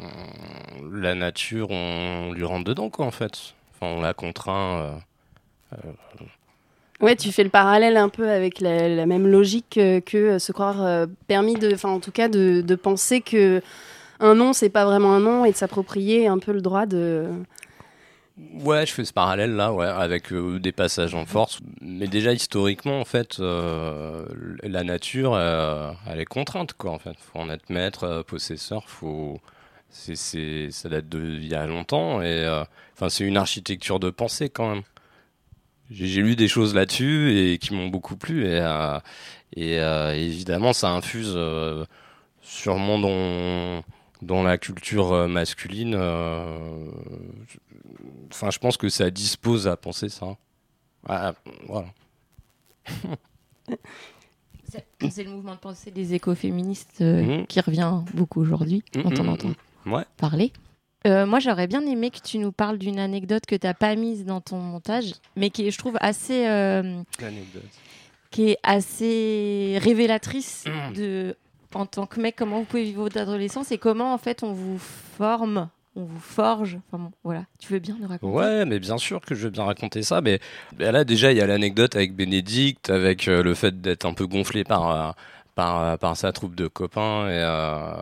la 0.91 1.15
nature, 1.15 1.71
on 1.71 2.33
lui 2.33 2.43
rentre 2.43 2.65
dedans, 2.65 2.89
quoi, 2.89 3.05
en 3.05 3.11
fait. 3.11 3.55
Enfin, 3.75 3.87
on 3.97 4.01
la 4.01 4.13
contraint. 4.13 4.99
Ouais, 7.01 7.15
tu 7.15 7.31
fais 7.31 7.43
le 7.43 7.49
parallèle 7.49 7.95
un 7.95 8.09
peu 8.09 8.29
avec 8.29 8.59
la, 8.59 9.05
même 9.05 9.25
logique 9.25 9.77
euh, 9.77 10.01
que 10.01 10.17
euh, 10.17 10.39
se 10.39 10.51
croire 10.51 10.83
euh, 10.85 11.05
permis 11.27 11.55
de, 11.55 11.73
enfin 11.73 11.89
en 11.89 12.01
tout 12.01 12.11
cas 12.11 12.27
de, 12.27 12.75
penser 12.75 13.21
que 13.21 13.61
un 14.19 14.35
nom 14.35 14.51
c'est 14.51 14.69
pas 14.69 14.83
vraiment 14.83 15.13
un 15.13 15.21
nom 15.21 15.45
et 15.45 15.51
de 15.51 15.55
s'approprier 15.55 16.27
un 16.27 16.39
peu 16.39 16.51
le 16.51 16.61
droit 16.61 16.85
de. 16.85 17.27
Ouais, 18.53 18.85
je 18.85 18.93
fais 18.93 19.05
ce 19.05 19.13
parallèle 19.13 19.55
là, 19.55 19.71
ouais, 19.71 19.85
avec 19.85 20.33
des 20.33 20.71
passages 20.73 21.15
en 21.15 21.25
force. 21.25 21.59
Mais 21.81 22.07
déjà 22.07 22.33
historiquement, 22.33 22.99
en 22.99 23.05
fait, 23.05 23.39
la 23.39 24.83
nature, 24.83 25.37
elle 25.37 26.19
est 26.19 26.25
contrainte, 26.25 26.71
quoi. 26.73 26.91
En 26.91 26.99
faut 26.99 27.11
en 27.33 27.49
être 27.49 27.69
maître, 27.69 28.23
possesseur. 28.25 28.87
Faut, 28.87 29.41
c'est, 29.89 30.71
ça 30.71 30.87
date 30.87 31.09
de 31.09 31.19
il 31.19 31.47
y 31.47 31.55
a 31.55 31.65
longtemps 31.67 32.21
et, 32.21 32.63
enfin, 32.95 33.09
c'est 33.09 33.25
une 33.25 33.35
architecture 33.35 33.99
de 33.99 34.09
pensée 34.09 34.47
quand 34.49 34.69
même. 34.69 34.83
J'ai, 35.89 36.21
lu 36.21 36.35
des 36.35 36.47
choses 36.47 36.75
là-dessus 36.75 37.31
et 37.35 37.57
qui 37.57 37.73
m'ont 37.73 37.87
beaucoup 37.87 38.15
plu 38.15 38.45
et, 38.45 38.59
euh, 38.61 38.99
et 39.55 39.79
euh, 39.79 40.13
évidemment, 40.15 40.71
ça 40.73 40.91
infuse 40.91 41.33
euh, 41.35 41.83
sûrement 42.41 42.99
dans 42.99 43.83
dans 44.21 44.43
la 44.43 44.57
culture 44.57 45.13
euh, 45.13 45.27
masculine. 45.27 45.95
Enfin, 48.31 48.49
je 48.51 48.59
pense 48.59 48.77
que 48.77 48.89
ça 48.89 49.09
dispose 49.09 49.67
à 49.67 49.77
penser 49.77 50.09
ça. 50.09 50.35
Ah, 51.07 51.33
voilà. 51.67 51.87
C'est 55.09 55.23
le 55.23 55.31
mouvement 55.31 55.55
de 55.55 55.59
pensée 55.59 55.89
des 55.89 56.13
écoféministes 56.13 57.01
Mhm. 57.01 57.47
qui 57.47 57.59
revient 57.61 58.01
beaucoup 58.13 58.39
aujourd'hui, 58.41 58.83
dont 58.93 59.03
on 59.05 59.23
Mhm, 59.23 59.29
entend 59.29 59.47
mhm. 59.85 59.93
Ouais. 59.93 60.03
parler. 60.17 60.51
Euh, 61.07 61.25
moi, 61.25 61.39
j'aurais 61.39 61.67
bien 61.67 61.85
aimé 61.85 62.09
que 62.09 62.19
tu 62.19 62.37
nous 62.39 62.51
parles 62.51 62.77
d'une 62.77 62.99
anecdote 62.99 63.45
que 63.45 63.55
tu 63.55 63.65
n'as 63.65 63.73
pas 63.73 63.95
mise 63.95 64.25
dans 64.25 64.41
ton 64.41 64.57
montage, 64.57 65.13
mais 65.35 65.49
qui 65.49 65.65
est, 65.67 65.71
je 65.71 65.77
trouve, 65.77 65.97
assez, 66.01 66.45
euh, 66.47 67.01
qui 68.31 68.49
est 68.49 68.57
assez 68.63 69.77
révélatrice 69.81 70.65
Mhm. 70.67 70.93
de, 70.95 71.35
en 71.73 71.85
tant 71.85 72.05
que 72.05 72.19
mec, 72.19 72.35
comment 72.37 72.59
vous 72.59 72.65
pouvez 72.65 72.83
vivre 72.83 73.03
votre 73.03 73.17
adolescence 73.17 73.71
et 73.71 73.77
comment, 73.77 74.13
en 74.13 74.17
fait, 74.17 74.43
on 74.43 74.51
vous 74.51 74.77
forme, 74.77 75.69
on 75.95 76.03
vous 76.03 76.19
forge. 76.19 76.77
Enfin 76.91 77.01
bon, 77.03 77.11
voilà. 77.23 77.45
Tu 77.59 77.71
veux 77.73 77.79
bien 77.79 77.95
nous 77.99 78.07
raconter? 78.07 78.33
Ouais, 78.35 78.65
mais 78.65 78.79
bien 78.79 78.97
sûr 78.97 79.21
que 79.21 79.35
je 79.35 79.45
vais 79.47 79.51
bien 79.51 79.63
raconter 79.63 80.03
ça. 80.03 80.19
Mais 80.21 80.39
ben 80.77 80.91
là, 80.91 81.03
déjà, 81.05 81.31
il 81.31 81.37
y 81.37 81.41
a 81.41 81.47
l'anecdote 81.47 81.95
avec 81.95 82.13
Bénédicte, 82.13 82.89
avec 82.89 83.27
euh, 83.27 83.41
le 83.41 83.53
fait 83.55 83.79
d'être 83.81 84.05
un 84.05 84.13
peu 84.13 84.27
gonflé 84.27 84.63
par, 84.65 84.91
euh, 84.91 85.11
par, 85.55 85.81
euh, 85.81 85.97
par 85.97 86.17
sa 86.17 86.31
troupe 86.33 86.55
de 86.55 86.67
copains. 86.67 87.27
Et, 87.29 87.39
euh, 87.41 87.93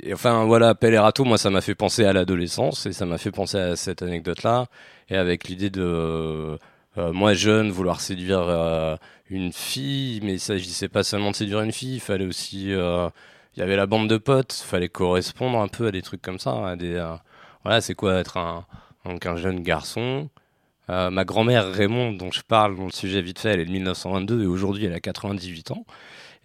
et 0.00 0.12
enfin, 0.14 0.44
voilà, 0.44 0.74
Râteau, 0.82 1.24
moi, 1.24 1.38
ça 1.38 1.50
m'a 1.50 1.60
fait 1.60 1.74
penser 1.74 2.04
à 2.04 2.12
l'adolescence 2.12 2.86
et 2.86 2.92
ça 2.92 3.06
m'a 3.06 3.18
fait 3.18 3.30
penser 3.30 3.58
à 3.58 3.76
cette 3.76 4.02
anecdote-là. 4.02 4.66
Et 5.08 5.16
avec 5.16 5.48
l'idée 5.48 5.70
de, 5.70 6.58
euh, 6.98 7.12
moi, 7.12 7.34
jeune, 7.34 7.70
vouloir 7.70 8.00
séduire 8.00 8.40
euh, 8.40 8.96
une 9.30 9.52
fille, 9.52 10.20
mais 10.22 10.34
il 10.34 10.40
s'agissait 10.40 10.88
pas 10.88 11.02
seulement 11.04 11.30
de 11.30 11.36
séduire 11.36 11.60
une 11.60 11.72
fille, 11.72 11.96
il 11.96 12.00
fallait 12.00 12.26
aussi. 12.26 12.72
euh, 12.72 13.08
il 13.56 13.60
y 13.60 13.62
avait 13.62 13.76
la 13.76 13.86
bande 13.86 14.08
de 14.08 14.16
potes, 14.16 14.62
il 14.64 14.66
fallait 14.66 14.88
correspondre 14.88 15.60
un 15.60 15.68
peu 15.68 15.86
à 15.86 15.90
des 15.92 16.02
trucs 16.02 16.22
comme 16.22 16.38
ça, 16.38 16.76
euh, 16.80 17.16
voilà, 17.62 17.80
c'est 17.80 17.94
quoi 17.94 18.14
être 18.14 18.36
un, 18.36 18.66
donc 19.04 19.26
un 19.26 19.36
jeune 19.36 19.60
garçon. 19.62 20.28
Euh, 20.90 21.10
ma 21.10 21.24
grand-mère 21.24 21.70
Raymond, 21.72 22.12
dont 22.12 22.30
je 22.30 22.42
parle 22.42 22.76
dans 22.76 22.84
le 22.84 22.90
sujet 22.90 23.22
vite 23.22 23.38
fait, 23.38 23.50
elle 23.50 23.60
est 23.60 23.64
de 23.64 23.70
1922 23.70 24.42
et 24.42 24.46
aujourd'hui 24.46 24.84
elle 24.84 24.92
a 24.92 25.00
98 25.00 25.70
ans. 25.70 25.86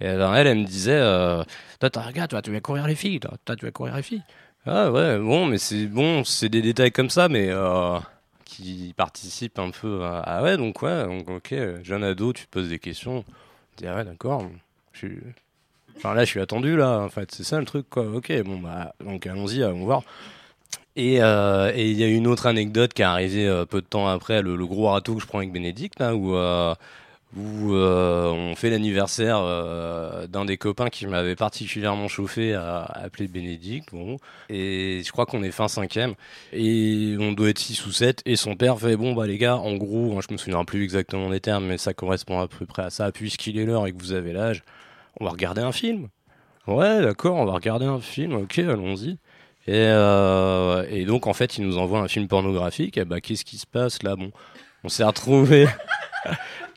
Et 0.02 0.06
elle, 0.06 0.58
me 0.58 0.66
disait, 0.66 0.94
euh, 0.94 1.44
toi, 1.80 2.02
regarde, 2.04 2.42
tu 2.42 2.52
vas 2.52 2.60
courir 2.62 2.88
les 2.88 2.96
filles, 2.96 3.20
toi, 3.20 3.56
tu 3.56 3.66
vas 3.66 3.72
courir 3.72 3.96
les 3.96 4.04
filles. 4.04 4.24
Ah 4.66 4.92
ouais, 4.92 5.18
bon, 5.18 5.46
mais 5.46 5.58
c'est 5.58 5.88
bon, 5.88 6.24
c'est 6.24 6.50
des 6.50 6.62
détails 6.62 6.92
comme 6.92 7.10
ça, 7.10 7.30
mais 7.30 7.48
euh, 7.50 7.98
qui 8.46 8.94
participent 8.96 9.60
un 9.60 9.72
peu 9.72 10.04
à, 10.04 10.20
ah 10.20 10.44
ouais, 10.44 10.58
donc 10.58 10.82
ouais, 10.82 11.06
donc, 11.06 11.30
ok, 11.30 11.56
jeune 11.84 12.04
ado, 12.04 12.34
tu 12.34 12.46
te 12.46 12.50
poses 12.52 12.70
des 12.70 12.80
questions, 12.80 13.24
tu 13.76 13.84
dis 13.84 13.88
ah 13.88 13.96
ouais, 13.96 14.04
d'accord, 14.04 14.46
je 14.92 15.00
suis, 15.00 15.18
enfin 15.96 16.14
là, 16.14 16.26
je 16.26 16.30
suis 16.30 16.42
attendu 16.42 16.76
là, 16.76 17.00
en 17.00 17.10
fait, 17.10 17.32
c'est 17.32 17.44
ça 17.44 17.60
le 17.60 17.66
truc, 17.66 17.90
quoi. 17.90 18.06
Ok, 18.06 18.32
bon 18.44 18.60
bah, 18.60 18.94
donc 19.04 19.26
allons-y, 19.28 19.64
allons 19.64 19.86
voir. 19.86 20.04
Et 20.96 21.22
euh, 21.22 21.72
il 21.76 21.94
y 21.94 22.04
a 22.04 22.08
une 22.08 22.28
autre 22.28 22.46
anecdote 22.46 22.94
qui 22.94 23.02
est 23.02 23.06
arrivée 23.06 23.48
euh, 23.48 23.66
peu 23.66 23.82
de 23.82 23.88
temps 23.88 24.08
après, 24.08 24.42
le, 24.42 24.58
gros 24.66 24.90
râteau 24.90 25.16
que 25.16 25.22
je 25.22 25.28
prends 25.28 25.38
avec 25.40 25.52
Bénédicte, 25.52 26.00
là, 26.00 26.16
où, 26.16 26.36
où 27.38 27.74
euh, 27.74 28.30
on 28.32 28.56
fait 28.56 28.72
l'anniversaire 28.72 29.40
euh, 29.40 30.26
d'un 30.26 30.46
des 30.46 30.58
copains 30.58 30.90
qui 30.90 31.06
m'avait 31.06 31.36
particulièrement 31.36 32.08
chauffé 32.08 32.56
à, 32.56 32.84
appeler 32.84 33.28
Bénédicte. 33.28 33.90
Bon. 33.92 34.18
Et 34.50 35.02
je 35.06 35.12
crois 35.12 35.26
qu'on 35.26 35.44
est 35.44 35.52
fin 35.52 35.68
cinquième. 35.68 36.16
Et 36.54 37.16
on 37.20 37.32
doit 37.34 37.50
être 37.50 37.60
6 37.60 37.86
ou 37.86 37.92
7. 37.92 38.24
Et 38.26 38.36
son 38.36 38.56
père 38.56 38.80
fait, 38.80 38.96
bon, 38.96 39.14
bah 39.14 39.28
les 39.28 39.38
gars, 39.38 39.58
en 39.58 39.76
gros, 39.76 40.18
hein, 40.18 40.22
je 40.28 40.34
me 40.34 40.38
souviens 40.38 40.64
plus 40.66 40.84
exactement 40.84 41.30
des 41.30 41.40
termes, 41.40 41.66
mais 41.66 41.78
ça 41.78 41.94
correspond 41.94 42.40
à 42.40 42.48
peu 42.48 42.66
près 42.66 42.84
à 42.84 42.90
ça. 42.90 43.12
Puisqu'il 43.12 43.60
est 43.60 43.66
l'heure 43.66 43.86
et 43.86 43.94
que 43.94 44.00
vous 44.00 44.14
avez 44.14 44.34
l'âge, 44.34 44.64
on 45.20 45.26
va 45.26 45.32
regarder 45.32 45.62
un 45.62 45.72
film. 45.72 46.08
Ouais, 46.68 47.02
d'accord, 47.02 47.36
on 47.36 47.46
va 47.46 47.54
regarder 47.54 47.86
un 47.86 48.00
film. 48.00 48.34
Ok, 48.34 48.58
allons-y. 48.60 49.18
Et, 49.68 49.76
euh, 49.76 51.06
donc, 51.06 51.28
en 51.28 51.34
fait, 51.34 51.60
il 51.60 51.66
nous 51.66 51.78
envoie 51.78 52.00
un 52.00 52.08
film 52.08 52.28
pornographique. 52.28 52.98
Et 52.98 53.06
bah, 53.06 53.22
qu'est-ce 53.22 53.46
qui 53.46 53.60
se 53.60 53.68
passe 53.68 54.02
là? 54.02 54.16
Bon, 54.16 54.32
on 54.84 54.90
s'est 54.90 55.04
retrouvés. 55.04 55.68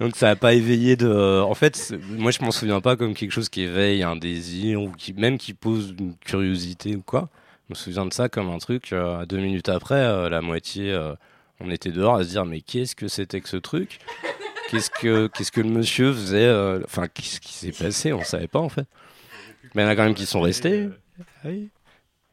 donc, 0.01 0.17
ça 0.17 0.27
n'a 0.27 0.37
pas 0.37 0.55
éveillé 0.55 0.97
de. 0.97 1.41
En 1.41 1.55
fait, 1.55 1.95
moi, 2.09 2.31
je 2.31 2.43
m'en 2.43 2.51
souviens 2.51 2.81
pas 2.81 2.97
comme 2.97 3.15
quelque 3.15 3.31
chose 3.33 3.49
qui 3.49 3.63
éveille 3.63 4.03
un 4.03 4.17
désir 4.17 4.83
ou 4.83 4.93
même 5.17 5.39
qui 5.39 5.55
pose 5.55 5.95
une 5.99 6.15
curiosité 6.17 6.97
ou 6.97 7.03
quoi. 7.03 7.29
Je 7.69 7.75
me 7.75 7.77
souviens 7.77 8.07
de 8.07 8.13
ça 8.13 8.29
comme 8.29 8.49
un 8.51 8.59
truc. 8.59 8.93
euh, 8.93 9.25
deux 9.27 9.39
minutes 9.39 9.69
après, 9.69 9.95
euh, 9.95 10.29
la 10.29 10.41
moitié, 10.41 10.91
euh, 10.93 11.15
on 11.61 11.71
était 11.71 11.93
dehors 11.93 12.17
à 12.17 12.25
se 12.25 12.29
dire 12.31 12.45
mais 12.45 12.61
qu'est-ce 12.61 12.97
que 12.97 13.09
c'était 13.09 13.41
que 13.41 13.49
ce 13.49 13.57
truc? 13.57 14.01
Qu'est-ce 14.71 14.91
que 14.91 15.29
qu'est-ce 15.29 15.53
que 15.53 15.61
le 15.61 15.69
monsieur 15.69 16.13
faisait 16.13 16.47
euh, 16.47 16.81
Enfin, 16.85 17.07
qu'est-ce 17.07 17.41
qui 17.41 17.53
s'est 17.53 17.73
passé? 17.73 18.13
On 18.13 18.25
savait 18.25 18.49
pas 18.49 18.59
en 18.59 18.69
fait. 18.69 18.87
Mais 19.75 19.83
il 19.83 19.85
y 19.85 19.89
en 19.89 19.91
a 19.91 19.97
quand 19.97 20.05
même 20.05 20.15
qui 20.15 20.27
sont 20.27 20.41
restés. 20.41 20.89
Oui. 21.45 21.69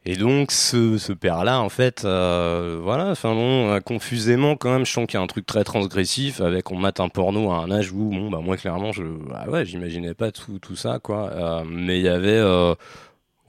Et 0.05 0.15
donc 0.15 0.51
ce, 0.51 0.97
ce 0.97 1.11
père-là, 1.11 1.59
en 1.61 1.67
fait, 1.69 2.03
euh, 2.05 2.79
voilà, 2.81 3.09
enfin 3.11 3.33
bon, 3.33 3.69
euh, 3.69 3.79
confusément 3.81 4.55
quand 4.55 4.71
même, 4.71 4.85
je 4.85 4.91
sens 4.91 5.05
qu'il 5.05 5.15
y 5.15 5.21
a 5.21 5.23
un 5.23 5.27
truc 5.27 5.45
très 5.45 5.63
transgressif 5.65 6.39
avec 6.39 6.71
on 6.71 6.77
mate 6.77 7.01
un 7.01 7.09
porno 7.09 7.51
à 7.51 7.57
un 7.57 7.69
âge 7.69 7.91
où, 7.91 8.09
bon, 8.09 8.29
bah 8.29 8.39
moi 8.41 8.55
clairement, 8.55 8.93
je, 8.93 9.03
ah 9.35 9.49
ouais, 9.49 9.65
j'imaginais 9.65 10.13
pas 10.13 10.31
tout, 10.31 10.57
tout 10.57 10.77
ça, 10.77 10.99
quoi. 10.99 11.29
Euh, 11.31 11.63
mais 11.67 11.99
il 11.99 12.05
y 12.05 12.07
avait, 12.07 12.29
euh, 12.31 12.75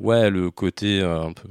ouais, 0.00 0.28
le 0.28 0.50
côté 0.50 1.00
un 1.00 1.32
peu, 1.32 1.48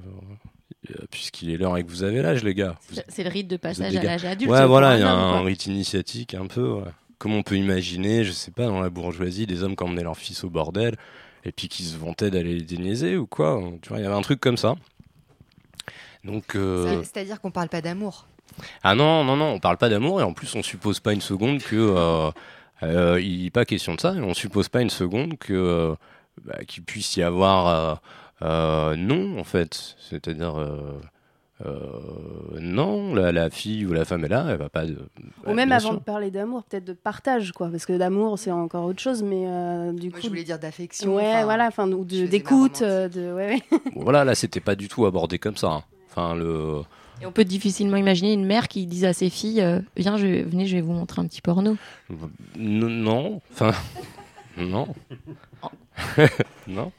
puisqu'il 1.10 1.50
est 1.50 1.58
l'heure 1.58 1.78
et 1.78 1.84
que 1.84 1.90
vous 1.90 2.04
avez 2.04 2.22
l'âge, 2.22 2.44
les 2.44 2.54
gars. 2.54 2.76
C'est 3.08 3.24
le 3.24 3.30
rite 3.30 3.48
de 3.48 3.58
passage 3.58 3.96
à 3.96 4.04
l'âge 4.04 4.26
adulte. 4.26 4.52
Ouais, 4.52 4.66
voilà, 4.66 4.98
il 4.98 5.00
y 5.00 5.04
a 5.04 5.12
un 5.12 5.42
rite 5.44 5.66
initiatique 5.66 6.34
un 6.34 6.48
peu. 6.48 6.74
ouais. 6.74 6.92
Comme 7.20 7.34
on 7.34 7.44
peut 7.44 7.58
imaginer, 7.58 8.24
je 8.24 8.32
sais 8.32 8.52
pas, 8.52 8.66
dans 8.66 8.80
la 8.82 8.90
bourgeoisie, 8.90 9.46
des 9.46 9.64
hommes 9.64 9.76
qui 9.76 9.84
emmenaient 9.84 10.04
leurs 10.04 10.18
fils 10.18 10.44
au 10.44 10.50
bordel 10.50 10.96
et 11.46 11.52
puis 11.52 11.68
qui 11.70 11.84
se 11.84 11.98
vantaient 11.98 12.30
d'aller 12.32 12.56
les 12.56 12.64
déniaiser 12.64 13.18
ou 13.18 13.26
quoi. 13.28 13.62
Tu 13.82 13.90
vois, 13.90 14.00
il 14.00 14.04
y 14.04 14.06
avait 14.06 14.16
un 14.16 14.22
truc 14.22 14.40
comme 14.40 14.58
ça. 14.58 14.76
Donc, 16.24 16.56
euh, 16.56 17.02
C'est- 17.02 17.12
C'est-à-dire 17.14 17.40
qu'on 17.42 17.52
parle 17.52 17.70
pas 17.70 17.82
d'amour. 17.82 18.28
ah 18.84 18.94
non, 18.96 19.24
non, 19.24 19.38
non, 19.38 19.46
on 19.54 19.60
parle 19.60 19.78
pas 19.78 19.90
d'amour 19.90 20.20
et 20.20 20.24
en 20.24 20.34
plus 20.34 20.54
on 20.56 20.62
suppose 20.64 21.00
pas 21.00 21.14
une 21.14 21.22
seconde 21.22 21.62
que 21.62 21.76
euh, 21.76 22.32
euh, 22.84 23.22
il 23.22 23.44
n'est 23.44 23.50
pas 23.52 23.64
question 23.66 23.96
de 23.96 24.02
ça. 24.02 24.14
Et 24.16 24.20
on 24.22 24.34
suppose 24.34 24.68
pas 24.70 24.82
une 24.82 24.90
seconde 24.90 25.38
que 25.38 25.54
euh, 25.54 25.96
bah, 26.44 26.58
qu'il 26.68 26.84
puisse 26.84 27.16
y 27.16 27.24
avoir 27.24 28.02
euh, 28.42 28.96
non 28.98 29.40
en 29.40 29.44
fait, 29.46 29.96
c'est-à-dire 30.10 30.56
euh, 31.66 32.60
non, 32.60 33.14
la, 33.14 33.32
la 33.32 33.50
fille 33.50 33.86
ou 33.86 33.94
la 33.94 34.06
femme 34.06 34.24
est 34.26 34.30
là, 34.30 34.46
elle 34.50 34.58
va 34.58 34.70
pas. 34.70 34.86
de- 34.86 34.98
Ou 35.46 35.54
même 35.54 35.72
avant 35.72 35.90
sûr. 35.90 36.00
de 36.00 36.04
parler 36.04 36.32
d'amour, 36.32 36.64
peut-être 36.64 36.86
de 36.86 36.94
partage, 36.94 37.52
quoi. 37.52 37.70
Parce 37.70 37.86
que 37.86 37.98
d'amour, 37.98 38.40
c'est 38.40 38.52
encore 38.52 38.86
autre 38.86 39.02
chose, 39.02 39.24
mais 39.24 39.44
euh, 39.48 39.92
du 39.92 40.10
Moi, 40.10 40.18
coup. 40.18 40.24
je 40.24 40.30
voulais 40.30 40.44
dire 40.44 40.58
d'affection. 40.60 41.16
Ouais, 41.16 41.24
enfin, 41.28 41.44
voilà, 41.44 41.68
enfin, 41.68 41.92
ou 41.92 42.06
d'écoute, 42.06 42.82
euh, 42.82 43.10
de. 43.10 43.34
Ouais, 43.34 43.62
ouais. 43.72 43.80
Bon, 43.96 44.04
voilà, 44.04 44.24
là 44.24 44.36
c'était 44.36 44.62
pas 44.62 44.76
du 44.76 44.88
tout 44.88 45.06
abordé 45.06 45.38
comme 45.40 45.58
ça. 45.58 45.68
hein. 45.68 45.84
Enfin 46.10 46.34
le. 46.36 46.82
Et 47.22 47.26
on 47.26 47.34
peut 47.34 47.44
difficilement 47.44 47.98
imaginer 47.98 48.32
une 48.32 48.46
mère 48.46 48.70
qui 48.70 48.86
dise 48.86 49.04
à 49.04 49.12
ses 49.12 49.30
filles 49.30 49.60
euh, 49.60 49.82
Viens, 49.98 50.16
je, 50.16 50.26
venez, 50.44 50.66
je 50.68 50.78
vais 50.78 50.82
vous 50.82 50.94
montrer 50.94 51.20
un 51.22 51.28
petit 51.28 51.42
porno. 51.42 51.76
N- 52.10 52.88
non, 52.88 53.42
enfin 53.52 53.72
non, 54.58 54.88
non. 56.68 56.92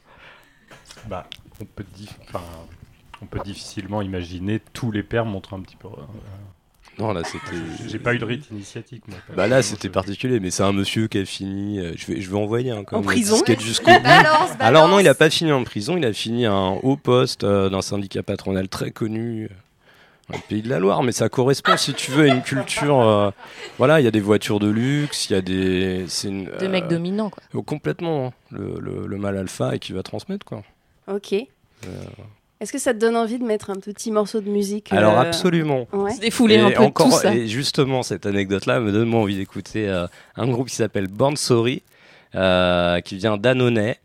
Bah, 1.09 1.25
on 1.59 1.65
peut, 1.65 1.83
dif- 1.97 2.15
enfin, 2.27 2.43
on 3.21 3.25
peut 3.25 3.39
difficilement 3.43 4.01
imaginer 4.01 4.61
tous 4.73 4.91
les 4.91 5.03
pères 5.03 5.25
montrent 5.25 5.53
un 5.53 5.61
petit 5.61 5.75
peu. 5.75 5.87
euh, 5.87 5.91
Non, 6.99 7.13
là, 7.13 7.23
c'était. 7.23 7.87
J'ai 7.87 7.99
pas 7.99 8.13
eu 8.13 8.19
de 8.19 8.25
rite 8.25 8.49
initiatique, 8.51 9.07
moi. 9.07 9.17
Bah 9.35 9.47
là, 9.47 9.61
c'était 9.61 9.89
particulier, 9.89 10.39
mais 10.39 10.51
c'est 10.51 10.63
un 10.63 10.73
monsieur 10.73 11.07
qui 11.07 11.19
a 11.19 11.25
fini. 11.25 11.79
euh, 11.79 11.93
Je 11.95 12.05
vais, 12.07 12.19
je 12.21 12.29
vais 12.29 12.37
envoyer 12.37 12.71
un 12.71 12.83
En 12.91 13.01
prison 13.01 13.37
jusqu'au 13.59 13.91
bout. 13.93 14.03
Balance, 14.03 14.51
Alors 14.59 14.87
non, 14.87 14.99
il 14.99 15.07
a 15.07 15.13
pas 15.15 15.29
fini 15.29 15.51
en 15.51 15.63
prison, 15.63 15.97
il 15.97 16.05
a 16.05 16.13
fini 16.13 16.45
à 16.45 16.53
un 16.53 16.71
haut 16.77 16.97
poste 16.97 17.43
euh, 17.43 17.69
d'un 17.69 17.81
syndicat 17.81 18.23
patronal 18.23 18.67
très 18.67 18.91
connu. 18.91 19.45
euh, 19.45 19.47
Dans 20.29 20.37
le 20.37 20.43
pays 20.49 20.61
de 20.61 20.69
la 20.69 20.79
Loire, 20.79 21.03
mais 21.03 21.11
ça 21.11 21.29
correspond, 21.29 21.77
si 21.77 21.93
tu 21.93 22.11
veux, 22.11 22.23
à 22.23 22.27
une 22.33 22.41
culture. 22.41 22.99
euh, 23.01 23.31
voilà, 23.77 23.99
il 24.01 24.03
y 24.03 24.07
a 24.07 24.11
des 24.11 24.19
voitures 24.19 24.59
de 24.59 24.67
luxe, 24.69 25.29
il 25.29 25.33
y 25.33 25.35
a 25.35 25.41
des. 25.41 26.05
c'est 26.07 26.27
une, 26.29 26.45
De 26.59 26.67
mecs 26.67 26.87
dominants, 26.87 27.29
quoi. 27.29 27.63
complètement, 27.63 28.27
hein, 28.27 28.33
le, 28.51 28.79
le, 28.79 29.07
le 29.07 29.17
mal 29.17 29.37
alpha 29.37 29.75
et 29.75 29.79
qui 29.79 29.93
va 29.93 30.03
transmettre, 30.03 30.45
quoi. 30.45 30.63
Ok. 31.07 31.35
Est-ce 32.61 32.71
que 32.71 32.77
ça 32.77 32.93
te 32.93 32.99
donne 32.99 33.15
envie 33.15 33.39
de 33.39 33.43
mettre 33.43 33.71
un 33.71 33.77
petit 33.77 34.11
morceau 34.11 34.39
de 34.39 34.47
musique 34.47 34.93
Alors 34.93 35.17
euh, 35.17 35.23
absolument. 35.23 35.87
Ouais. 35.93 36.11
Et 36.21 36.77
encore, 36.77 37.25
Et 37.25 37.47
justement, 37.47 38.03
cette 38.03 38.27
anecdote-là 38.27 38.79
me 38.79 38.91
donne 38.91 39.11
envie 39.15 39.35
d'écouter 39.35 39.89
euh, 39.89 40.05
un 40.35 40.47
groupe 40.47 40.69
qui 40.69 40.75
s'appelle 40.75 41.07
Sorry, 41.37 41.81
euh, 42.35 43.01
qui 43.01 43.17
vient 43.17 43.37
d'Annonay. 43.37 43.97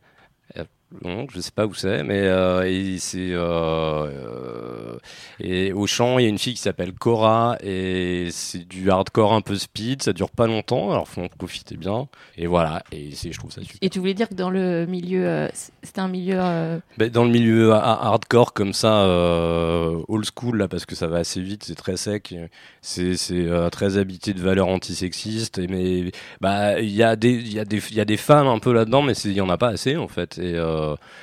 Euh, 0.95 0.99
Non, 1.09 1.27
je 1.33 1.41
sais 1.41 1.51
pas 1.51 1.67
où 1.67 1.75
c'est, 1.75 2.03
mais 2.05 2.21
euh, 2.23 2.63
et 2.65 2.99
c'est 2.99 3.33
euh, 3.33 4.07
euh, 4.07 4.99
et 5.41 5.73
au 5.73 5.87
chant 5.87 6.19
il 6.19 6.23
y 6.23 6.27
a 6.27 6.29
une 6.29 6.39
fille 6.39 6.55
qui 6.55 6.61
s'appelle 6.61 6.93
Cora 6.93 7.57
et 7.63 8.29
c'est 8.31 8.67
du 8.67 8.91
hardcore 8.91 9.33
un 9.33 9.41
peu 9.41 9.57
speed, 9.57 10.03
ça 10.03 10.13
dure 10.13 10.31
pas 10.31 10.47
longtemps, 10.47 10.93
alors 10.93 11.09
faut 11.09 11.23
en 11.23 11.29
profiter 11.29 11.77
bien 11.77 12.09
et 12.37 12.47
voilà 12.47 12.83
et 12.93 13.11
c'est 13.15 13.33
je 13.33 13.39
trouve 13.39 13.51
ça 13.51 13.63
super. 13.63 13.79
Et 13.83 13.91
tu 13.91 13.99
voulais 13.99 14.15
dire 14.15 14.29
que 14.29 14.35
dans 14.35 14.49
le 14.51 14.87
milieu, 14.87 15.27
euh, 15.27 15.49
c'était 15.83 16.01
un 16.01 16.09
milieu. 16.09 16.37
euh, 16.39 16.79
Ben, 16.99 17.11
dans 17.11 17.25
le 17.25 17.31
milieu 17.31 17.73
ha- 17.73 18.07
hardcore 18.07 18.53
comme 18.53 18.73
ça, 18.73 19.03
euh, 19.05 20.01
old 20.09 20.25
school 20.39 20.57
là, 20.57 20.69
parce 20.69 20.87
que 20.87 20.95
ça 20.95 21.09
va 21.09 21.19
assez 21.19 21.41
vite, 21.41 21.65
c'est 21.65 21.75
très 21.75 21.97
sec, 21.97 22.33
c'est 22.81 23.17
c'est, 23.17 23.35
euh, 23.35 23.69
très 23.71 23.99
habité 23.99 24.35
de 24.35 24.41
valeurs 24.41 24.69
antisexistes. 24.69 25.59
Et 25.59 25.67
mais 25.67 26.13
bah 26.41 26.81
il 26.81 26.91
y 26.91 27.03
a 27.03 27.17
des 27.17 27.33
il 27.33 27.53
y 27.53 27.59
a 27.59 27.65
des 27.65 27.83
il 27.91 27.97
y 27.97 28.01
a 28.01 28.05
des 28.05 28.17
femmes 28.17 28.47
un 28.47 28.59
peu 28.61 28.73
là-dedans, 28.73 29.03
mais 29.03 29.15
il 29.25 29.33
y 29.33 29.41
en 29.41 29.49
a 29.51 29.59
pas 29.59 29.69
assez 29.69 29.97
en 29.97 30.09
fait. 30.09 30.39
Et 30.39 30.55
euh, 30.55 30.76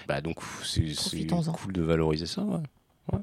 bah 0.07 0.21
donc 0.21 0.37
c'est 0.63 0.93
cool 1.53 1.73
de 1.73 1.81
valoriser 1.81 2.25
ça. 2.25 2.41
Ouais. 2.41 2.59
Ouais. 3.11 3.19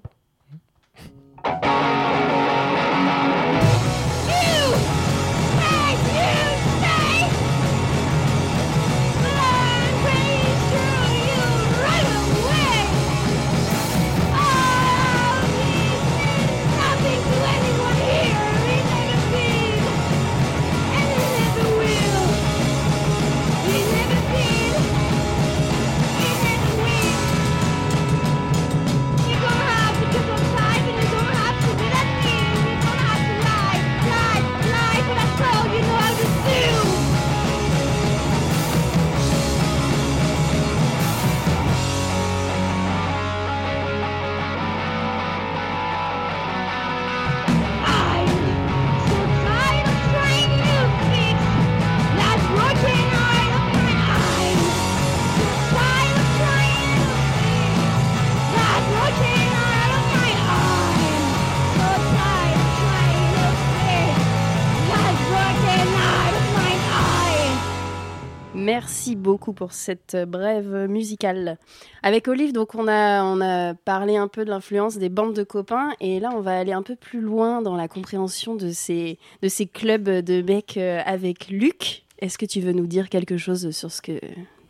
Beaucoup 69.20 69.52
pour 69.52 69.72
cette 69.72 70.16
brève 70.26 70.86
musicale. 70.88 71.58
Avec 72.02 72.26
Olive, 72.28 72.52
donc 72.52 72.74
on 72.74 72.88
a, 72.88 73.22
on 73.22 73.40
a 73.40 73.74
parlé 73.74 74.16
un 74.16 74.28
peu 74.28 74.44
de 74.44 74.50
l'influence 74.50 74.98
des 74.98 75.08
bandes 75.08 75.34
de 75.34 75.42
copains 75.42 75.90
et 76.00 76.18
là 76.20 76.30
on 76.34 76.40
va 76.40 76.58
aller 76.58 76.72
un 76.72 76.82
peu 76.82 76.96
plus 76.96 77.20
loin 77.20 77.62
dans 77.62 77.76
la 77.76 77.88
compréhension 77.88 78.54
de 78.56 78.70
ces, 78.70 79.18
de 79.42 79.48
ces 79.48 79.66
clubs 79.66 80.08
de 80.08 80.42
mecs 80.42 80.76
euh, 80.76 81.00
avec 81.04 81.48
Luc. 81.48 82.04
Est-ce 82.18 82.38
que 82.38 82.46
tu 82.46 82.60
veux 82.60 82.72
nous 82.72 82.86
dire 82.86 83.08
quelque 83.08 83.36
chose 83.36 83.70
sur 83.70 83.90
ce 83.90 84.02
que 84.02 84.20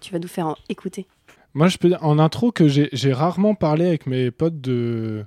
tu 0.01 0.13
vas 0.13 0.19
nous 0.19 0.29
faire 0.29 0.55
écouter? 0.69 1.07
Moi, 1.55 1.67
je 1.67 1.79
peux 1.79 1.89
dire 1.89 2.05
en 2.05 2.19
intro 2.19 2.53
que 2.53 2.69
j'ai 2.69 3.13
rarement 3.13 3.57
parlé 3.57 3.87
avec 3.87 4.07
mes 4.07 4.31
potes 4.31 4.61
de, 4.61 5.25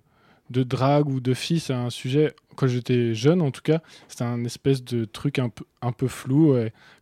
de 0.50 0.64
drague 0.64 1.10
ou 1.10 1.20
de 1.20 1.34
filles. 1.34 1.60
C'est 1.60 1.74
un 1.74 1.90
sujet, 1.90 2.34
quand 2.56 2.68
j'étais 2.68 3.14
jeune 3.14 3.42
en 3.42 3.52
tout 3.52 3.62
cas, 3.62 3.82
c'était 4.08 4.24
un 4.24 4.46
espèce 4.46 4.84
de 4.86 5.04
truc 5.04 5.38
un 5.38 5.50
peu, 5.50 5.66
un 5.82 5.92
peu 5.92 6.08
flou. 6.08 6.56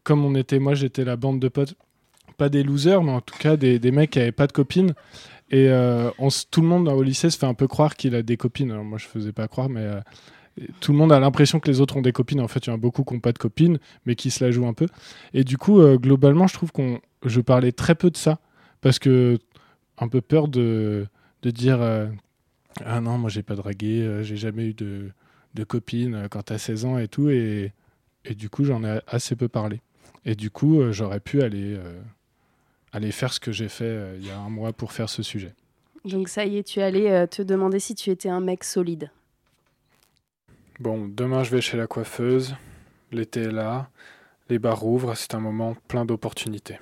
Comme 0.03 0.25
on 0.25 0.33
était, 0.33 0.57
moi 0.57 0.73
j'étais 0.73 1.05
la 1.05 1.17
bande 1.17 1.39
de 1.39 1.49
potes, 1.49 1.75
pas 2.41 2.49
des 2.49 2.63
losers, 2.63 3.03
mais 3.03 3.11
en 3.11 3.21
tout 3.21 3.37
cas 3.37 3.55
des, 3.55 3.91
mecs 3.91 4.09
qui 4.09 4.19
avaient 4.19 4.31
pas 4.31 4.47
de 4.47 4.51
copines. 4.51 4.95
Et 5.51 5.69
euh, 5.69 6.09
on 6.17 6.29
tout 6.49 6.61
le 6.61 6.67
monde 6.67 6.87
au 6.87 7.03
lycée 7.03 7.29
se 7.29 7.37
fait 7.37 7.45
un 7.45 7.53
peu 7.53 7.67
croire 7.67 7.95
qu'il 7.95 8.15
a 8.15 8.23
des 8.23 8.35
copines. 8.35 8.71
Alors 8.71 8.83
moi 8.83 8.97
je 8.97 9.05
faisais 9.05 9.31
pas 9.31 9.47
croire, 9.47 9.69
mais 9.69 9.81
euh, 9.81 9.99
tout 10.79 10.91
le 10.91 10.97
monde 10.97 11.11
a 11.11 11.19
l'impression 11.19 11.59
que 11.59 11.69
les 11.69 11.81
autres 11.81 11.97
ont 11.97 12.01
des 12.01 12.13
copines. 12.13 12.41
En 12.41 12.47
fait, 12.47 12.65
il 12.65 12.69
y 12.69 12.71
en 12.71 12.75
a 12.75 12.77
beaucoup 12.77 13.03
qui 13.03 13.13
n'ont 13.13 13.19
pas 13.19 13.31
de 13.31 13.37
copines, 13.37 13.77
mais 14.07 14.15
qui 14.15 14.31
se 14.31 14.43
la 14.43 14.49
jouent 14.49 14.65
un 14.65 14.73
peu. 14.73 14.87
Et 15.35 15.43
du 15.43 15.59
coup, 15.59 15.81
euh, 15.81 15.97
globalement, 15.97 16.47
je 16.47 16.55
trouve 16.55 16.71
qu'on, 16.71 16.99
je 17.23 17.41
parlais 17.41 17.71
très 17.71 17.93
peu 17.93 18.09
de 18.09 18.17
ça 18.17 18.39
parce 18.81 18.97
que 18.97 19.37
un 19.99 20.07
peu 20.07 20.21
peur 20.21 20.47
de, 20.47 21.05
de 21.43 21.51
dire 21.51 21.79
euh, 21.79 22.07
ah 22.83 23.01
non, 23.01 23.19
moi 23.19 23.29
j'ai 23.29 23.43
pas 23.43 23.53
dragué, 23.53 24.21
j'ai 24.23 24.37
jamais 24.37 24.65
eu 24.69 24.73
de, 24.73 25.11
de 25.53 25.63
copine 25.63 26.27
quand 26.31 26.41
t'as 26.41 26.57
16 26.57 26.85
ans 26.85 26.97
et 26.97 27.07
tout. 27.07 27.29
Et, 27.29 27.71
et 28.25 28.33
du 28.33 28.49
coup, 28.49 28.63
j'en 28.63 28.83
ai 28.83 28.99
assez 29.05 29.35
peu 29.35 29.47
parlé. 29.47 29.81
Et 30.25 30.33
du 30.33 30.49
coup, 30.49 30.81
j'aurais 30.91 31.19
pu 31.19 31.43
aller, 31.43 31.77
aller 32.91 33.11
faire 33.11 33.33
ce 33.33 33.39
que 33.39 33.51
j'ai 33.51 33.69
fait 33.69 33.85
euh, 33.85 34.17
il 34.19 34.27
y 34.27 34.31
a 34.31 34.37
un 34.37 34.49
mois 34.49 34.73
pour 34.73 34.91
faire 34.91 35.09
ce 35.09 35.23
sujet. 35.23 35.53
Donc 36.05 36.29
ça 36.29 36.45
y 36.45 36.57
est, 36.57 36.63
tu 36.63 36.81
allais 36.81 37.11
euh, 37.11 37.27
te 37.27 37.41
demander 37.41 37.79
si 37.79 37.95
tu 37.95 38.09
étais 38.09 38.29
un 38.29 38.41
mec 38.41 38.63
solide. 38.63 39.11
Bon, 40.79 41.07
demain 41.07 41.43
je 41.43 41.51
vais 41.51 41.61
chez 41.61 41.77
la 41.77 41.87
coiffeuse. 41.87 42.55
L'été 43.11 43.41
est 43.41 43.51
là. 43.51 43.89
Les 44.49 44.57
bars 44.57 44.85
ouvrent. 44.85 45.15
C'est 45.15 45.35
un 45.35 45.39
moment 45.39 45.75
plein 45.87 46.05
d'opportunités. 46.05 46.79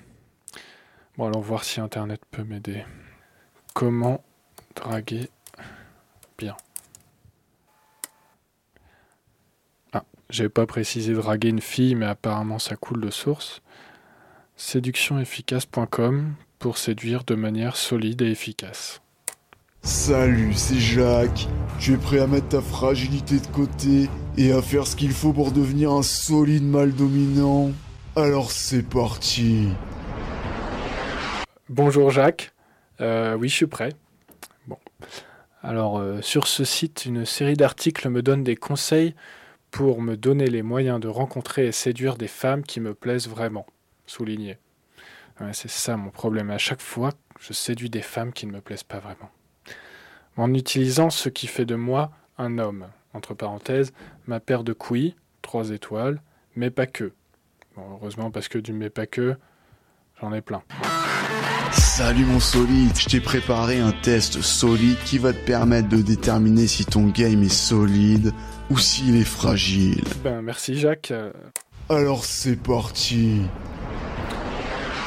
Bon, 1.18 1.28
allons 1.28 1.42
voir 1.42 1.64
si 1.64 1.82
Internet 1.82 2.22
peut 2.32 2.44
m'aider. 2.44 2.86
Comment 3.74 4.24
draguer 4.76 5.30
bien? 6.38 6.56
Ah, 9.92 10.06
j'ai 10.30 10.48
pas 10.48 10.66
précisé 10.66 11.14
draguer 11.14 11.50
une 11.50 11.62
fille, 11.62 11.96
mais 11.96 12.06
apparemment 12.06 12.60
ça 12.60 12.78
coule 12.78 13.02
de 13.02 13.10
source. 13.10 13.62
Séductionefficace.com 14.62 16.34
pour 16.60 16.78
séduire 16.78 17.24
de 17.24 17.34
manière 17.34 17.78
solide 17.78 18.22
et 18.22 18.30
efficace. 18.30 19.02
Salut, 19.84 20.54
c'est 20.54 20.78
Jacques. 20.78 21.48
Tu 21.80 21.94
es 21.94 21.98
prêt 21.98 22.20
à 22.20 22.28
mettre 22.28 22.50
ta 22.50 22.62
fragilité 22.62 23.40
de 23.40 23.48
côté 23.48 24.10
et 24.38 24.52
à 24.52 24.62
faire 24.62 24.86
ce 24.86 24.98
qu'il 24.98 25.14
faut 25.14 25.32
pour 25.32 25.54
devenir 25.54 25.94
un 25.94 26.04
solide 26.04 26.66
mâle 26.66 26.94
dominant? 26.94 27.72
Alors 28.18 28.52
c'est 28.52 28.84
parti. 28.84 29.70
Bonjour 31.70 32.12
Jacques. 32.12 32.52
Euh, 33.00 33.38
oui, 33.38 33.48
je 33.48 33.56
suis 33.56 33.68
prêt. 33.68 33.94
Bon. 34.68 34.78
Alors, 35.64 36.00
euh, 36.00 36.22
sur 36.22 36.48
ce 36.48 36.66
site, 36.66 37.06
une 37.06 37.24
série 37.24 37.56
d'articles 37.56 38.10
me 38.10 38.22
donne 38.22 38.44
des 38.44 38.58
conseils 38.58 39.16
pour 39.72 40.02
me 40.02 40.18
donner 40.18 40.48
les 40.48 40.64
moyens 40.64 41.00
de 41.00 41.08
rencontrer 41.08 41.68
et 41.68 41.72
séduire 41.72 42.18
des 42.18 42.28
femmes 42.28 42.64
qui 42.64 42.82
me 42.82 42.94
plaisent 42.94 43.30
vraiment. 43.30 43.66
Souligné. 44.10 44.58
Ouais, 45.40 45.54
c'est 45.54 45.70
ça 45.70 45.96
mon 45.96 46.10
problème. 46.10 46.50
À 46.50 46.58
chaque 46.58 46.82
fois, 46.82 47.12
je 47.40 47.54
séduis 47.54 47.92
des 47.92 48.02
femmes 48.02 48.34
qui 48.34 48.48
ne 48.48 48.52
me 48.52 48.60
plaisent 48.60 48.84
pas 48.84 48.98
vraiment. 48.98 49.30
En 50.36 50.52
utilisant 50.56 51.12
ce 51.12 51.30
qui 51.30 51.46
fait 51.46 51.66
de 51.66 51.76
moi 51.76 52.10
un 52.40 52.58
homme. 52.58 52.88
Entre 53.14 53.36
parenthèses, 53.36 53.94
ma 54.26 54.40
paire 54.40 54.64
de 54.64 54.74
couilles, 54.74 55.16
trois 55.44 55.70
étoiles, 55.70 56.24
mais 56.56 56.72
pas 56.72 56.88
que. 56.88 57.14
Bon, 57.76 57.84
heureusement, 57.92 58.32
parce 58.32 58.48
que 58.48 58.58
du 58.58 58.74
mais 58.74 58.90
pas 58.90 59.06
que, 59.06 59.38
j'en 60.20 60.34
ai 60.34 60.42
plein. 60.42 60.64
Salut 61.72 62.26
mon 62.26 62.40
solide, 62.40 62.98
je 62.98 63.10
t'ai 63.10 63.22
préparé 63.22 63.80
un 63.80 63.92
test 63.92 64.42
solide 64.42 64.98
qui 65.06 65.20
va 65.20 65.34
te 65.34 65.46
permettre 65.46 65.88
de 65.88 66.02
déterminer 66.02 66.66
si 66.66 66.84
ton 66.84 67.10
game 67.10 67.44
est 67.44 67.54
solide 67.54 68.34
ou 68.72 68.80
s'il 68.80 69.18
est 69.18 69.24
fragile. 69.24 70.04
Ben, 70.24 70.42
merci 70.42 70.74
Jacques. 70.80 71.14
Alors 71.90 72.26
c'est 72.26 72.56
parti. 72.56 73.42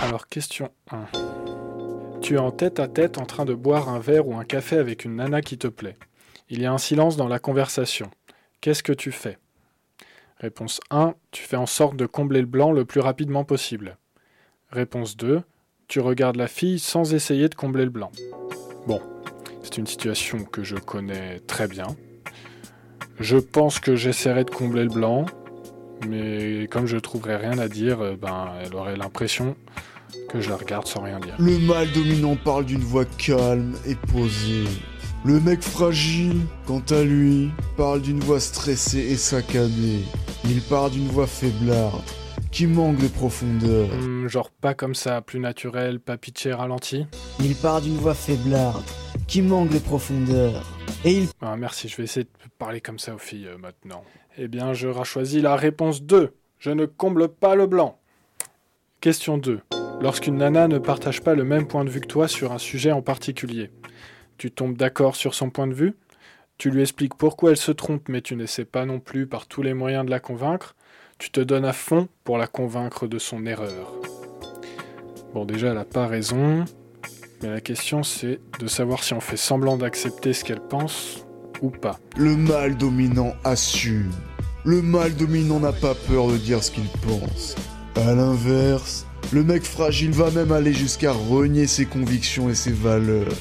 Alors, 0.03 0.27
question 0.27 0.69
1. 0.91 2.21
Tu 2.23 2.35
es 2.35 2.39
en 2.39 2.51
tête 2.51 2.81
à 2.81 2.89
tête 2.89 3.19
en 3.19 3.25
train 3.25 3.45
de 3.45 3.55
boire 3.55 3.89
un 3.89 4.01
verre 4.01 4.27
ou 4.27 4.35
un 4.37 4.43
café 4.43 4.77
avec 4.77 5.05
une 5.05 5.15
nana 5.15 5.43
qui 5.43 5.59
te 5.59 5.69
plaît. 5.69 5.97
Il 6.51 6.61
y 6.61 6.67
a 6.67 6.73
un 6.73 6.79
silence 6.79 7.17
dans 7.17 7.29
la 7.29 7.39
conversation. 7.39 8.11
Qu'est-ce 8.61 8.83
que 8.83 8.93
tu 8.93 9.13
fais? 9.13 9.39
Réponse 10.39 10.81
1. 10.91 11.15
Tu 11.31 11.45
fais 11.45 11.57
en 11.57 11.67
sorte 11.67 11.95
de 11.95 12.07
combler 12.07 12.41
le 12.41 12.49
blanc 12.49 12.73
le 12.73 12.85
plus 12.85 12.99
rapidement 12.99 13.45
possible. 13.45 13.97
Réponse 14.71 15.17
2. 15.17 15.43
Tu 15.87 16.01
regardes 16.01 16.37
la 16.37 16.49
fille 16.49 16.81
sans 16.81 17.15
essayer 17.15 17.49
de 17.49 17.55
combler 17.55 17.85
le 17.85 17.91
blanc. 17.91 18.11
Bon, 18.89 19.01
c'est 19.63 19.79
une 19.79 19.87
situation 19.87 20.43
que 20.43 20.65
je 20.65 20.75
connais 20.75 21.39
très 21.47 21.69
bien. 21.69 21.87
Je 23.21 23.37
pense 23.37 23.79
que 23.79 23.95
j'essaierai 23.95 24.43
de 24.43 24.51
combler 24.51 24.83
le 24.83 24.91
blanc, 24.91 25.27
mais 26.09 26.67
comme 26.73 26.87
je 26.87 26.97
trouverais 26.97 27.37
rien 27.37 27.59
à 27.59 27.69
dire, 27.69 28.01
euh, 28.01 28.17
ben, 28.17 28.55
elle 28.61 28.75
aurait 28.75 28.97
l'impression 28.97 29.57
que 30.29 30.41
je 30.41 30.49
la 30.49 30.57
regarde 30.57 30.87
sans 30.87 31.03
rien 31.03 31.21
dire. 31.21 31.35
Le 31.39 31.59
mâle 31.59 31.91
dominant 31.93 32.37
parle 32.37 32.65
d'une 32.65 32.83
voix 32.83 33.05
calme 33.05 33.75
et 33.87 33.95
posée. 33.95 34.65
Le 35.25 35.39
mec 35.39 35.63
fragile, 35.63 36.41
quant 36.67 36.83
à 36.91 37.03
lui, 37.03 37.51
parle 37.77 38.03
d'une 38.03 38.19
voix 38.19 38.41
stressée 38.41 38.99
et 38.99 39.17
saccadée. 39.17 40.01
Il 40.45 40.61
parle 40.63 40.91
d'une 40.91 41.07
voix 41.07 41.29
faiblarde, 41.29 42.03
qui 42.51 42.67
manque 42.67 42.97
de 42.97 43.07
profondeur. 43.07 43.89
Hmm, 43.95 44.27
genre 44.27 44.51
pas 44.51 44.75
comme 44.75 44.97
ça, 44.97 45.21
plus 45.21 45.39
naturel, 45.39 46.01
pas 46.01 46.17
pitché, 46.17 46.53
ralenti. 46.53 47.07
Il 47.39 47.55
parle 47.55 47.83
d'une 47.83 47.99
voix 47.99 48.15
faiblarde, 48.15 48.83
qui 49.29 49.43
manque 49.43 49.71
de 49.71 49.79
profondeur. 49.79 50.65
Et 51.05 51.13
il... 51.13 51.29
Ah, 51.41 51.57
merci, 51.57 51.89
je 51.89 51.97
vais 51.97 52.05
essayer 52.05 52.25
de 52.25 52.51
parler 52.59 52.81
comme 52.81 52.99
ça 52.99 53.15
aux 53.15 53.19
filles 53.19 53.47
euh, 53.47 53.59
maintenant. 53.59 54.03
Eh 54.39 54.49
bien, 54.49 54.73
je 54.73 54.89
choisi 55.05 55.41
la 55.41 55.55
réponse 55.55 56.03
2. 56.03 56.35
Je 56.59 56.71
ne 56.71 56.87
comble 56.87 57.29
pas 57.29 57.55
le 57.55 57.67
blanc. 57.67 58.01
Question 59.01 59.39
2. 59.39 59.61
Lorsqu'une 60.03 60.39
nana 60.39 60.67
ne 60.67 60.79
partage 60.79 61.21
pas 61.21 61.37
le 61.37 61.45
même 61.45 61.69
point 61.69 61.85
de 61.85 61.89
vue 61.89 62.01
que 62.01 62.09
toi 62.09 62.27
sur 62.27 62.51
un 62.51 62.59
sujet 62.59 62.91
en 62.91 63.03
particulier, 63.03 63.71
tu 64.37 64.51
tombes 64.51 64.77
d'accord 64.77 65.15
sur 65.15 65.33
son 65.33 65.49
point 65.49 65.69
de 65.69 65.75
vue? 65.75 65.95
Tu 66.59 66.73
lui 66.73 66.81
expliques 66.81 67.15
pourquoi 67.15 67.51
elle 67.51 67.57
se 67.57 67.71
trompe, 67.71 68.09
mais 68.09 68.21
tu 68.21 68.35
n'essaies 68.35 68.65
pas 68.65 68.85
non 68.85 68.99
plus 68.99 69.29
par 69.29 69.47
tous 69.47 69.63
les 69.63 69.75
moyens 69.75 70.05
de 70.05 70.11
la 70.11 70.19
convaincre? 70.19 70.75
Tu 71.19 71.31
te 71.31 71.39
donnes 71.39 71.65
à 71.65 71.73
fond 71.73 72.09
pour 72.25 72.37
la 72.37 72.49
convaincre 72.49 73.07
de 73.07 73.21
son 73.21 73.47
erreur? 73.47 73.93
Bon, 75.35 75.45
déjà, 75.45 75.69
elle 75.69 75.75
n'a 75.75 75.85
pas 75.85 76.09
raison, 76.09 76.65
mais 77.41 77.51
la 77.51 77.61
question 77.61 78.03
c'est 78.03 78.41
de 78.59 78.67
savoir 78.67 79.05
si 79.05 79.15
on 79.15 79.21
fait 79.21 79.37
semblant 79.37 79.77
d'accepter 79.77 80.33
ce 80.33 80.43
qu'elle 80.43 80.67
pense 80.67 81.25
ou 81.61 81.71
pas. 81.71 82.01
Le 82.17 82.37
mal 82.37 82.77
dominant 82.77 83.35
assume. 83.45 84.11
Le 84.65 84.83
mal 84.83 85.15
dominant 85.15 85.61
n'a 85.61 85.73
pas 85.73 85.95
peur 85.95 86.27
de 86.27 86.39
dire 86.39 86.61
ce 86.65 86.73
qu'il 86.73 86.89
pense. 87.07 87.55
À 87.95 88.15
l'inverse, 88.15 89.07
le 89.33 89.45
mec 89.45 89.63
fragile 89.65 90.11
va 90.11 90.31
même 90.31 90.53
aller 90.53 90.73
jusqu'à 90.73 91.13
renier 91.13 91.67
ses 91.67 91.87
convictions 91.87 92.49
et 92.51 92.55
ses 92.55 92.73
valeurs. 92.73 93.33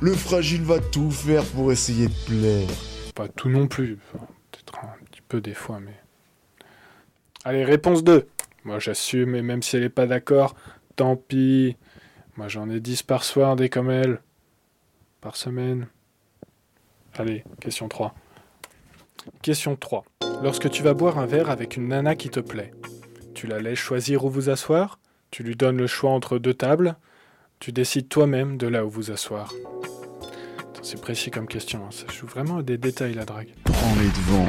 Le 0.00 0.12
fragile 0.14 0.62
va 0.62 0.80
tout 0.80 1.10
faire 1.10 1.44
pour 1.44 1.72
essayer 1.72 2.08
de 2.08 2.24
plaire. 2.26 2.68
Pas 3.14 3.28
tout 3.28 3.48
non 3.48 3.66
plus, 3.66 3.96
peut-être 3.96 4.78
un 4.78 5.04
petit 5.10 5.22
peu 5.28 5.40
des 5.40 5.54
fois, 5.54 5.80
mais... 5.80 5.96
Allez, 7.44 7.64
réponse 7.64 8.02
2. 8.04 8.26
Moi 8.64 8.78
j'assume, 8.78 9.34
et 9.34 9.42
même 9.42 9.62
si 9.62 9.76
elle 9.76 9.82
n'est 9.82 9.88
pas 9.90 10.06
d'accord, 10.06 10.54
tant 10.96 11.16
pis. 11.16 11.76
Moi 12.36 12.48
j'en 12.48 12.70
ai 12.70 12.80
10 12.80 13.02
par 13.02 13.24
soir 13.24 13.56
des 13.56 13.68
comme 13.68 13.90
elle. 13.90 14.20
Par 15.20 15.36
semaine. 15.36 15.88
Allez, 17.14 17.44
question 17.60 17.88
3. 17.88 18.14
Question 19.42 19.76
3. 19.76 20.04
Lorsque 20.42 20.70
tu 20.70 20.82
vas 20.82 20.94
boire 20.94 21.18
un 21.18 21.26
verre 21.26 21.50
avec 21.50 21.76
une 21.76 21.88
nana 21.88 22.16
qui 22.16 22.30
te 22.30 22.40
plaît, 22.40 22.72
tu 23.34 23.46
la 23.46 23.58
laisses 23.60 23.78
choisir 23.78 24.24
où 24.24 24.30
vous 24.30 24.48
asseoir 24.48 24.98
tu 25.34 25.42
lui 25.42 25.56
donnes 25.56 25.78
le 25.78 25.88
choix 25.88 26.12
entre 26.12 26.38
deux 26.38 26.54
tables. 26.54 26.94
Tu 27.58 27.72
décides 27.72 28.08
toi-même 28.08 28.56
de 28.56 28.68
là 28.68 28.86
où 28.86 28.88
vous 28.88 29.10
asseoir. 29.10 29.52
C'est 30.80 31.00
précis 31.00 31.32
comme 31.32 31.48
question. 31.48 31.80
Hein. 31.84 31.90
Ça 31.90 32.04
joue 32.16 32.28
vraiment 32.28 32.58
à 32.58 32.62
des 32.62 32.78
détails 32.78 33.14
la 33.14 33.24
drague. 33.24 33.48
Prends 33.64 33.96
les 33.96 34.06
devants. 34.10 34.48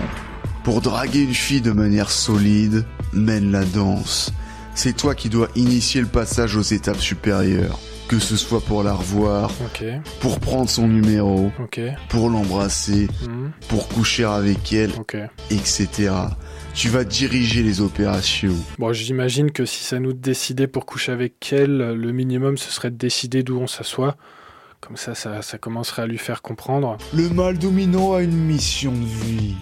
Pour 0.64 0.82
draguer 0.82 1.24
une 1.24 1.34
fille 1.34 1.62
de 1.62 1.72
manière 1.72 2.12
solide, 2.12 2.86
mène 3.14 3.52
la 3.52 3.66
danse. 3.66 4.32
C'est 4.76 4.96
toi 4.96 5.16
qui 5.16 5.30
dois 5.30 5.48
initier 5.56 6.02
le 6.02 6.08
passage 6.08 6.56
aux 6.56 6.62
étapes 6.62 7.02
supérieures. 7.02 7.80
Que 8.08 8.20
ce 8.20 8.36
soit 8.36 8.62
pour 8.62 8.84
la 8.84 8.94
revoir, 8.94 9.50
pour 10.20 10.40
prendre 10.40 10.70
son 10.70 10.88
numéro, 10.88 11.52
pour 12.10 12.30
l'embrasser, 12.30 13.08
hmm. 13.24 13.50
pour 13.70 13.88
coucher 13.88 14.26
avec 14.26 14.72
elle, 14.72 14.92
etc 15.50 16.12
tu 16.76 16.90
vas 16.90 17.06
diriger 17.06 17.64
les 17.64 17.80
opérations. 17.80 18.56
Bon, 18.78 18.92
j'imagine 18.92 19.52
que 19.52 19.66
si 19.66 19.84
ça 19.84 20.00
nous 20.00 20.12
décidait 20.12 20.68
pour 20.68 20.86
coucher 20.86 21.14
avec 21.14 21.54
elle, 21.54 21.78
le 21.78 22.12
minimum 22.12 22.58
ce 22.58 22.70
serait 22.70 22.92
de 22.92 22.98
décider 22.98 23.44
d'où 23.44 23.58
on 23.58 23.68
s'assoit. 23.68 24.18
Comme 24.82 24.98
ça, 24.98 25.16
ça, 25.16 25.42
ça 25.42 25.58
commencerait 25.58 26.02
à 26.02 26.06
lui 26.06 26.18
faire 26.18 26.42
comprendre. 26.42 26.98
Le 27.14 27.30
mal 27.30 27.58
dominant 27.58 28.14
a 28.14 28.22
une 28.22 28.36
mission 28.36 28.92
de 28.92 29.06
vie. 29.06 29.56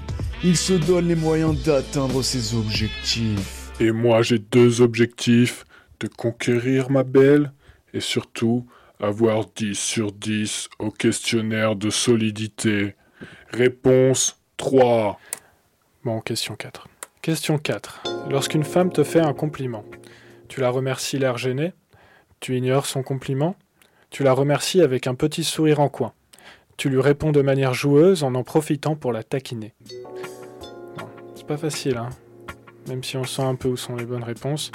Il 0.44 0.58
se 0.58 0.74
donne 0.74 1.08
les 1.08 1.16
moyens 1.16 1.64
d'atteindre 1.64 2.24
ses 2.24 2.56
objectifs. 2.56 3.72
Et 3.80 3.92
moi, 3.92 4.24
j'ai 4.24 4.40
deux 4.40 4.82
objectifs. 4.82 5.66
De 6.00 6.10
conquérir 6.10 6.90
ma 6.90 7.04
belle 7.04 7.54
et 7.94 8.02
surtout 8.02 8.66
avoir 9.00 9.46
10 9.56 9.74
sur 9.74 10.12
10 10.12 10.68
au 10.80 10.92
questionnaire 10.92 11.78
de 11.78 11.90
solidité. 11.90 12.96
Réponse 13.54 14.42
3. 14.58 15.18
Bon, 16.04 16.20
question 16.20 16.56
4. 16.58 16.90
Question 17.24 17.58
4. 17.58 18.04
Lorsqu'une 18.30 18.66
femme 18.66 18.92
te 18.92 19.02
fait 19.02 19.22
un 19.22 19.32
compliment, 19.32 19.86
tu 20.50 20.60
la 20.60 20.70
remercies 20.70 21.18
l'air 21.18 21.38
gêné, 21.38 21.72
tu 22.42 22.58
ignores 22.58 22.86
son 22.86 23.02
compliment, 23.02 23.56
tu 24.10 24.24
la 24.24 24.34
remercies 24.34 24.82
avec 24.82 25.08
un 25.08 25.16
petit 25.16 25.46
sourire 25.46 25.80
en 25.80 25.88
coin, 25.88 26.12
tu 26.76 26.90
lui 26.90 27.00
réponds 27.00 27.32
de 27.32 27.42
manière 27.42 27.74
joueuse 27.74 28.26
en 28.26 28.36
en 28.36 28.44
profitant 28.44 28.98
pour 28.98 29.14
la 29.14 29.24
taquiner? 29.24 29.74
c'est 31.36 31.48
pas 31.48 31.56
facile, 31.56 31.96
hein. 31.96 32.10
Même 32.90 33.06
si 33.06 33.16
on 33.16 33.24
sent 33.24 33.44
un 33.44 33.56
peu 33.56 33.70
où 33.70 33.78
sont 33.78 33.96
les 33.96 34.06
bonnes 34.06 34.26
réponses, 34.26 34.74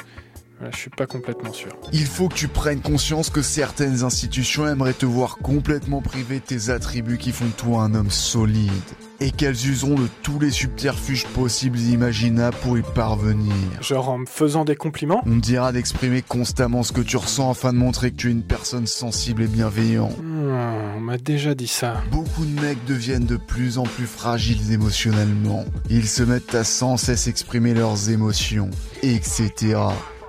je 0.72 0.76
suis 0.76 0.90
pas 0.90 1.06
complètement 1.06 1.52
sûr. 1.52 1.70
Il 1.92 2.06
faut 2.06 2.28
que 2.28 2.34
tu 2.34 2.48
prennes 2.48 2.80
conscience 2.80 3.30
que 3.30 3.42
certaines 3.42 4.02
institutions 4.02 4.66
aimeraient 4.66 4.92
te 4.92 5.06
voir 5.06 5.38
complètement 5.38 6.02
privé 6.02 6.40
de 6.40 6.44
tes 6.44 6.70
attributs 6.70 7.18
qui 7.18 7.32
font 7.32 7.46
de 7.46 7.52
toi 7.52 7.82
un 7.82 7.94
homme 7.94 8.10
solide 8.10 8.72
et 9.20 9.30
qu'elles 9.30 9.68
useront 9.68 9.94
de 9.94 10.08
tous 10.22 10.38
les 10.38 10.50
subterfuges 10.50 11.26
possibles 11.26 11.78
et 11.78 11.92
imaginables 11.92 12.56
pour 12.62 12.78
y 12.78 12.82
parvenir. 12.82 13.52
Genre 13.80 14.08
en 14.08 14.18
me 14.18 14.26
faisant 14.26 14.64
des 14.64 14.76
compliments? 14.76 15.22
On 15.26 15.36
dira 15.36 15.72
d'exprimer 15.72 16.22
constamment 16.22 16.82
ce 16.82 16.92
que 16.92 17.00
tu 17.00 17.16
ressens 17.16 17.50
afin 17.50 17.72
de 17.72 17.78
montrer 17.78 18.12
que 18.12 18.16
tu 18.16 18.28
es 18.28 18.32
une 18.32 18.44
personne 18.44 18.86
sensible 18.86 19.42
et 19.42 19.48
bienveillante. 19.48 20.16
Hmm, 20.22 20.50
on 20.96 21.00
m'a 21.00 21.18
déjà 21.18 21.54
dit 21.54 21.66
ça. 21.66 22.00
Beaucoup 22.12 22.44
de 22.44 22.60
mecs 22.60 22.84
deviennent 22.84 23.26
de 23.26 23.36
plus 23.36 23.78
en 23.78 23.84
plus 23.84 24.06
fragiles 24.06 24.72
émotionnellement. 24.72 25.64
Ils 25.90 26.08
se 26.08 26.22
mettent 26.22 26.54
à 26.54 26.64
sans 26.64 26.96
cesse 26.96 27.26
exprimer 27.26 27.74
leurs 27.74 28.10
émotions, 28.10 28.70
etc. 29.02 29.76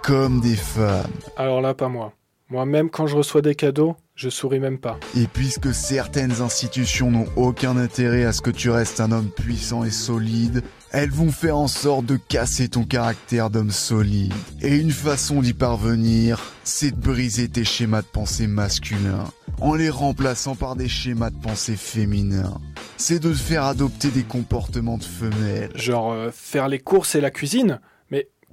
Comme 0.03 0.41
des 0.41 0.55
femmes. 0.55 1.11
Alors 1.37 1.61
là, 1.61 1.73
pas 1.73 1.89
moi. 1.89 2.13
Moi, 2.49 2.65
même 2.65 2.89
quand 2.89 3.05
je 3.05 3.15
reçois 3.15 3.41
des 3.41 3.53
cadeaux, 3.53 3.95
je 4.15 4.27
souris 4.27 4.59
même 4.59 4.79
pas. 4.79 4.99
Et 5.15 5.27
puisque 5.27 5.71
certaines 5.71 6.41
institutions 6.41 7.11
n'ont 7.11 7.27
aucun 7.35 7.77
intérêt 7.77 8.25
à 8.25 8.33
ce 8.33 8.41
que 8.41 8.49
tu 8.49 8.71
restes 8.71 8.99
un 8.99 9.11
homme 9.11 9.29
puissant 9.29 9.83
et 9.83 9.91
solide, 9.91 10.63
elles 10.91 11.11
vont 11.11 11.31
faire 11.31 11.57
en 11.57 11.67
sorte 11.67 12.05
de 12.05 12.15
casser 12.15 12.67
ton 12.67 12.85
caractère 12.85 13.51
d'homme 13.51 13.69
solide. 13.69 14.33
Et 14.61 14.77
une 14.77 14.89
façon 14.91 15.41
d'y 15.41 15.53
parvenir, 15.53 16.41
c'est 16.63 16.91
de 16.91 16.99
briser 16.99 17.49
tes 17.49 17.63
schémas 17.63 18.01
de 18.01 18.07
pensée 18.07 18.47
masculins, 18.47 19.25
en 19.61 19.75
les 19.75 19.91
remplaçant 19.91 20.55
par 20.55 20.75
des 20.75 20.89
schémas 20.89 21.29
de 21.29 21.39
pensée 21.39 21.75
féminins. 21.75 22.59
C'est 22.97 23.19
de 23.19 23.31
te 23.31 23.37
faire 23.37 23.65
adopter 23.65 24.09
des 24.09 24.23
comportements 24.23 24.97
de 24.97 25.03
femelles. 25.03 25.69
Genre 25.75 26.11
euh, 26.13 26.31
faire 26.33 26.67
les 26.67 26.79
courses 26.79 27.13
et 27.13 27.21
la 27.21 27.29
cuisine? 27.29 27.79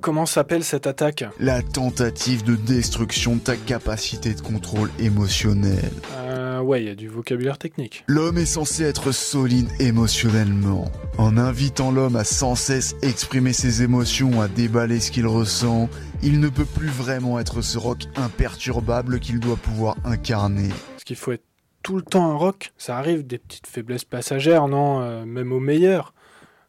Comment 0.01 0.27
s'appelle 0.27 0.63
cette 0.63 0.87
attaque 0.87 1.25
La 1.41 1.63
tentative 1.63 2.45
de 2.45 2.55
destruction 2.55 3.37
de 3.37 3.41
ta 3.41 3.57
capacité 3.57 4.35
de 4.35 4.41
contrôle 4.41 4.91
émotionnel. 4.99 5.91
Euh, 6.15 6.61
ouais, 6.61 6.83
il 6.83 6.87
y 6.87 6.91
a 6.91 6.95
du 6.95 7.09
vocabulaire 7.09 7.59
technique. 7.59 8.05
L'homme 8.07 8.37
est 8.37 8.47
censé 8.47 8.85
être 8.85 9.11
solide 9.11 9.69
émotionnellement. 9.81 10.91
En 11.17 11.39
invitant 11.39 11.91
l'homme 11.91 12.17
à 12.17 12.25
sans 12.25 12.55
cesse 12.55 12.95
exprimer 13.03 13.55
ses 13.55 13.83
émotions, 13.83 14.41
à 14.43 14.49
déballer 14.49 15.01
ce 15.01 15.11
qu'il 15.11 15.27
ressent, 15.27 15.89
il 16.23 16.41
ne 16.41 16.49
peut 16.51 16.67
plus 16.67 16.89
vraiment 16.89 17.41
être 17.41 17.63
ce 17.63 17.79
rock 17.79 18.05
imperturbable 18.17 19.19
qu'il 19.19 19.41
doit 19.41 19.57
pouvoir 19.57 19.97
incarner. 20.05 20.69
Ce 20.99 21.05
qu'il 21.05 21.17
faut 21.17 21.33
être 21.33 21.45
tout 21.83 21.97
le 21.97 22.03
temps 22.03 22.31
un 22.31 22.35
rock 22.35 22.73
Ça 22.77 22.99
arrive 22.99 23.27
des 23.27 23.39
petites 23.39 23.67
faiblesses 23.67 24.05
passagères, 24.05 24.69
non 24.69 25.01
euh, 25.01 25.25
Même 25.25 25.53
au 25.53 25.61
meilleur. 25.61 26.13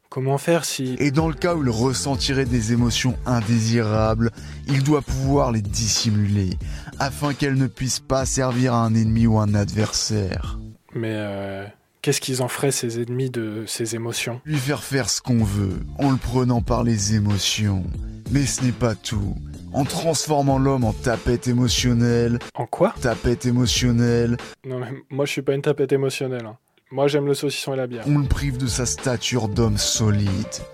Comment 0.10 0.38
faire 0.38 0.66
si... 0.66 0.96
Et 1.00 1.12
dans 1.12 1.28
le 1.28 1.34
cas 1.34 1.56
où 1.56 1.64
il 1.64 1.70
ressentirait 1.70 2.46
des 2.46 2.72
émotions 2.72 3.16
indésirables, 3.26 4.32
il 4.68 4.84
doit 4.84 5.02
pouvoir 5.02 5.52
les 5.52 5.62
dissimuler, 5.62 6.52
afin 7.00 7.34
qu'elles 7.34 7.58
ne 7.58 7.68
puissent 7.68 8.00
pas 8.00 8.26
servir 8.26 8.74
à 8.74 8.86
un 8.86 8.96
ennemi 8.96 9.28
ou 9.28 9.38
un 9.38 9.54
adversaire. 9.54 10.60
Mais 10.96 11.14
euh, 11.14 11.66
qu'est-ce 12.02 12.22
qu'ils 12.22 12.42
en 12.42 12.48
feraient 12.48 12.72
ces 12.72 13.02
ennemis 13.02 13.30
de 13.30 13.66
ces 13.68 13.96
émotions? 13.96 14.42
Lui 14.46 14.58
faire 14.58 14.84
faire 14.84 15.10
ce 15.10 15.22
qu'on 15.22 15.44
veut, 15.44 15.80
en 16.00 16.12
le 16.12 16.18
prenant 16.18 16.62
par 16.62 16.84
les 16.84 17.16
émotions. 17.16 17.84
Mais 18.32 18.46
ce 18.46 18.64
n'est 18.64 18.72
pas 18.72 18.96
tout. 18.96 19.36
En 19.74 19.84
transformant 19.84 20.58
l'homme 20.58 20.86
en 20.86 20.94
tapette 20.94 21.48
émotionnelle. 21.48 22.40
En 22.56 22.66
quoi? 22.66 22.94
Tapette 23.02 23.46
émotionnelle. 23.46 24.38
Non 24.66 24.80
mais 24.80 24.88
moi 25.10 25.26
je 25.26 25.32
suis 25.34 25.42
pas 25.42 25.54
une 25.54 25.62
tapette 25.62 25.92
émotionnelle. 25.92 26.46
Hein. 26.46 26.58
Moi, 26.90 27.10
j'aime 27.10 27.26
le 27.26 27.34
saucisson 27.34 27.74
et 27.74 27.78
la 27.78 27.86
bière. 27.86 28.06
On 28.08 28.20
le 28.20 28.28
prive 28.28 28.58
de 28.58 28.66
sa 28.66 28.86
stature 28.86 29.50
d'homme 29.50 29.78
solide. 29.78 30.30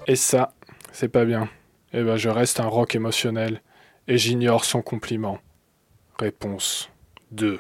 Et 0.06 0.16
ça, 0.16 0.54
c'est 0.92 1.08
pas 1.08 1.26
bien. 1.26 1.50
Eh 1.92 2.04
ben, 2.04 2.18
je 2.18 2.30
reste 2.30 2.60
un 2.60 2.68
rock 2.68 2.94
émotionnel 2.94 3.62
et 4.08 4.20
j'ignore 4.20 4.64
son 4.64 4.84
compliment. 4.84 5.40
Réponse 6.20 6.92
2. 7.32 7.58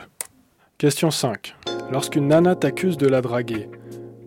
Question 0.77 1.09
5. 1.09 1.55
Lorsqu'une 1.91 2.27
nana 2.27 2.55
t'accuse 2.55 2.97
de 2.97 3.07
la 3.07 3.21
draguer, 3.21 3.69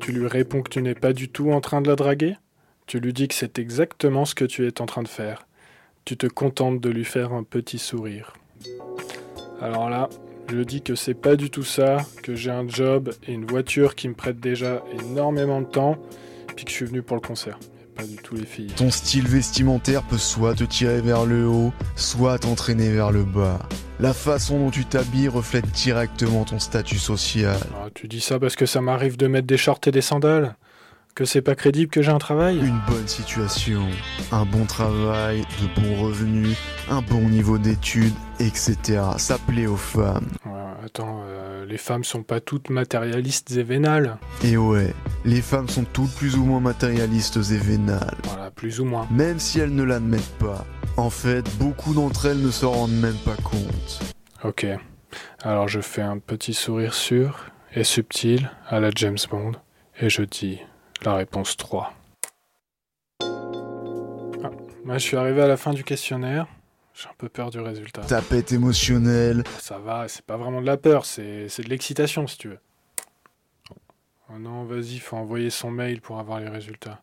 tu 0.01 0.11
lui 0.11 0.27
réponds 0.27 0.63
que 0.63 0.71
tu 0.71 0.83
n'es 0.83 0.95
pas 0.95 1.13
du 1.13 1.29
tout 1.29 1.53
en 1.53 1.61
train 1.61 1.81
de 1.81 1.89
la 1.89 1.95
draguer? 1.95 2.37
Tu 2.87 2.99
lui 2.99 3.13
dis 3.13 3.29
que 3.29 3.35
c'est 3.35 3.61
exactement 3.61 4.25
ce 4.25 4.35
que 4.35 4.45
tu 4.45 4.67
es 4.67 4.81
en 4.81 4.87
train 4.87 5.05
de 5.05 5.09
faire. 5.09 5.47
Tu 6.05 6.17
te 6.17 6.27
contentes 6.27 6.81
de 6.81 6.91
lui 6.91 7.05
faire 7.05 7.33
un 7.33 7.45
petit 7.45 7.79
sourire. 7.79 8.33
Alors 9.61 9.89
là, 9.89 10.09
je 10.49 10.59
dis 10.63 10.83
que 10.83 10.95
c'est 10.95 11.15
pas 11.15 11.37
du 11.37 11.51
tout 11.51 11.65
ça, 11.65 11.99
que 12.23 12.35
j'ai 12.35 12.51
un 12.51 12.69
job 12.69 13.13
et 13.27 13.33
une 13.33 13.47
voiture 13.47 13.95
qui 13.95 14.09
me 14.09 14.15
prête 14.15 14.39
déjà 14.39 14.83
énormément 14.93 15.61
de 15.61 15.67
temps, 15.67 15.97
puis 16.55 16.65
que 16.65 16.71
je 16.71 16.77
suis 16.77 16.87
venu 16.87 17.03
pour 17.03 17.17
le 17.17 17.21
concert. 17.21 17.59
Pas 17.95 18.05
du 18.05 18.17
tout 18.17 18.35
les 18.37 18.45
filles. 18.45 18.73
Ton 18.77 18.91
style 18.91 19.27
vestimentaire 19.27 20.03
peut 20.03 20.19
soit 20.19 20.55
te 20.55 20.65
tirer 20.65 21.01
vers 21.01 21.25
le 21.25 21.47
haut, 21.47 21.73
soit 21.97 22.39
t'entraîner 22.39 22.91
vers 22.91 23.11
le 23.11 23.25
bas. 23.25 23.59
La 24.01 24.13
façon 24.13 24.59
dont 24.59 24.71
tu 24.71 24.85
t'habilles 24.85 25.29
reflète 25.29 25.71
directement 25.71 26.45
ton 26.45 26.59
statut 26.59 26.99
social. 26.99 27.59
Ah, 27.75 27.89
tu 27.95 28.07
dis 28.07 28.21
ça 28.21 28.39
parce 28.39 28.55
que 28.55 28.67
ça 28.67 28.83
m'arrive 28.83 29.17
de 29.17 29.27
mettre 29.27 29.47
des 29.47 29.57
shorts 29.57 29.81
et 29.87 29.91
des 29.91 30.03
sandales 30.03 30.57
que 31.17 31.25
c'est 31.25 31.41
pas 31.41 31.55
crédible 31.55 31.91
que 31.91 32.03
j'ai 32.03 32.13
un 32.13 32.19
travail? 32.19 32.59
Une 32.59 32.79
bonne 32.87 33.09
situation, 33.09 33.89
un 34.33 34.45
bon 34.45 34.67
travail, 34.67 35.41
de 35.63 35.81
bons 35.81 36.03
revenus, 36.03 36.55
un 36.91 37.01
bon 37.01 37.31
niveau 37.31 37.57
d'études, 37.57 38.13
etc. 38.39 39.01
Ça 39.17 39.39
plaît 39.39 39.67
aux 39.67 39.79
femmes. 39.79 40.29
attends, 40.85 41.23
euh, 41.27 41.65
les 41.65 41.79
femmes 41.79 42.05
sont 42.05 42.23
pas 42.23 42.41
toutes 42.41 42.69
matérialistes 42.69 43.51
et 43.53 43.63
vénales. 43.63 44.19
Et 44.45 44.59
ouais, 44.59 44.95
les 45.25 45.41
femmes 45.41 45.71
sont 45.71 45.85
toutes 45.85 46.15
plus 46.17 46.37
ou 46.37 46.45
moins 46.45 46.61
matérialistes 46.61 47.39
et 47.51 47.57
vénales. 47.57 48.15
Voilà, 48.25 48.51
plus 48.51 48.81
ou 48.81 48.85
moins. 48.85 49.09
Même 49.11 49.39
si 49.39 49.59
elles 49.59 49.75
ne 49.75 49.85
l'admettent 49.85 50.39
pas. 50.39 50.67
En 50.99 51.09
fait, 51.09 51.47
beaucoup 51.59 51.95
d'entre 51.95 52.27
elles 52.27 52.43
ne 52.43 52.51
s'en 52.51 52.73
rendent 52.73 53.01
même 53.01 53.17
pas 53.25 53.37
compte. 53.37 54.01
Ok. 54.45 54.67
Alors 55.43 55.67
je 55.67 55.81
fais 55.81 56.03
un 56.03 56.19
petit 56.19 56.53
sourire 56.53 56.93
sûr 56.93 57.47
et 57.75 57.85
subtil 57.85 58.51
à 58.69 58.81
la 58.81 58.91
James 58.95 59.17
Bond 59.31 59.53
et 59.99 60.11
je 60.11 60.23
dis 60.23 60.61
la 61.05 61.15
réponse 61.15 61.57
3. 61.57 61.93
Ah, 63.21 64.51
moi, 64.85 64.99
je 64.99 65.05
suis 65.05 65.17
arrivé 65.17 65.43
à 65.43 65.49
la 65.49 65.57
fin 65.57 65.73
du 65.73 65.85
questionnaire. 65.85 66.47
J'ai 66.95 67.09
un 67.09 67.15
peu 67.19 67.29
peur 67.29 67.51
du 67.51 67.61
résultat. 67.61 68.03
Tapette 68.03 68.53
émotionnelle. 68.53 69.45
Ça 69.59 69.79
va, 69.79 70.09
c'est 70.09 70.25
pas 70.25 70.37
vraiment 70.37 70.63
de 70.63 70.67
la 70.67 70.79
peur, 70.79 71.05
c'est 71.05 71.47
de 71.47 71.69
l'excitation 71.69 72.27
si 72.27 72.39
tu 72.39 72.49
veux. 72.49 72.59
Oh 74.31 74.39
non, 74.39 74.65
vas-y, 74.65 74.99
faut 74.99 75.17
envoyer 75.17 75.51
son 75.51 75.71
mail 75.71 76.01
pour 76.01 76.19
avoir 76.19 76.41
les 76.41 76.49
résultats. 76.49 77.03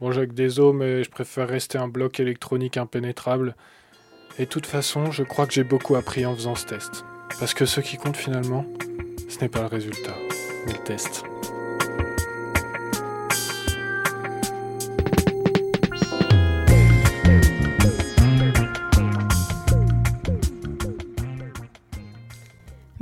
Bon, 0.00 0.12
Jacques 0.12 0.34
Deso, 0.34 0.72
mais 0.72 1.04
je 1.04 1.10
préfère 1.10 1.48
rester 1.48 1.78
un 1.78 1.88
bloc 1.88 2.20
électronique 2.20 2.76
impénétrable. 2.76 3.56
Et 4.38 4.44
de 4.44 4.48
toute 4.48 4.66
façon, 4.66 5.10
je 5.10 5.24
crois 5.24 5.46
que 5.46 5.52
j'ai 5.52 5.64
beaucoup 5.64 5.96
appris 5.96 6.24
en 6.24 6.34
faisant 6.34 6.54
ce 6.54 6.66
test. 6.66 7.04
Parce 7.38 7.54
que 7.54 7.66
ce 7.66 7.80
qui 7.80 7.96
compte 7.96 8.16
finalement, 8.16 8.64
ce 9.28 9.38
n'est 9.40 9.48
pas 9.48 9.60
le 9.60 9.66
résultat, 9.66 10.14
mais 10.66 10.72
le 10.72 10.84
test. 10.84 11.24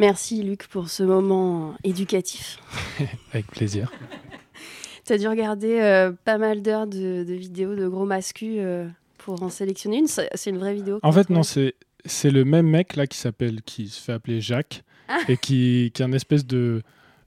Merci 0.00 0.42
Luc 0.42 0.66
pour 0.66 0.88
ce 0.88 1.02
moment 1.02 1.74
éducatif. 1.84 2.58
Avec 3.34 3.48
plaisir. 3.48 3.92
tu 5.04 5.12
as 5.12 5.18
dû 5.18 5.28
regarder 5.28 5.78
euh, 5.78 6.10
pas 6.24 6.38
mal 6.38 6.62
d'heures 6.62 6.86
de, 6.86 7.22
vidéos 7.28 7.74
de 7.74 7.86
gros 7.86 8.06
mascus 8.06 8.56
euh, 8.60 8.88
pour 9.18 9.42
en 9.42 9.50
sélectionner 9.50 9.98
une. 9.98 10.06
C'est 10.06 10.48
une 10.48 10.56
vraie 10.56 10.72
vidéo 10.72 11.00
En 11.02 11.12
fait, 11.12 11.28
non, 11.28 11.42
c'est 11.42 11.74
c'est 12.06 12.30
le 12.30 12.46
même 12.46 12.66
mec 12.66 12.96
là 12.96 13.06
qui 13.06 13.18
s'appelle, 13.18 13.60
qui 13.60 13.88
se 13.88 14.00
fait 14.00 14.12
appeler 14.12 14.40
Jacques 14.40 14.84
ah. 15.08 15.18
et 15.28 15.36
qui, 15.36 15.90
qui 15.92 16.02
a 16.02 16.06
une 16.06 16.14
espèce 16.14 16.46
de, 16.46 16.82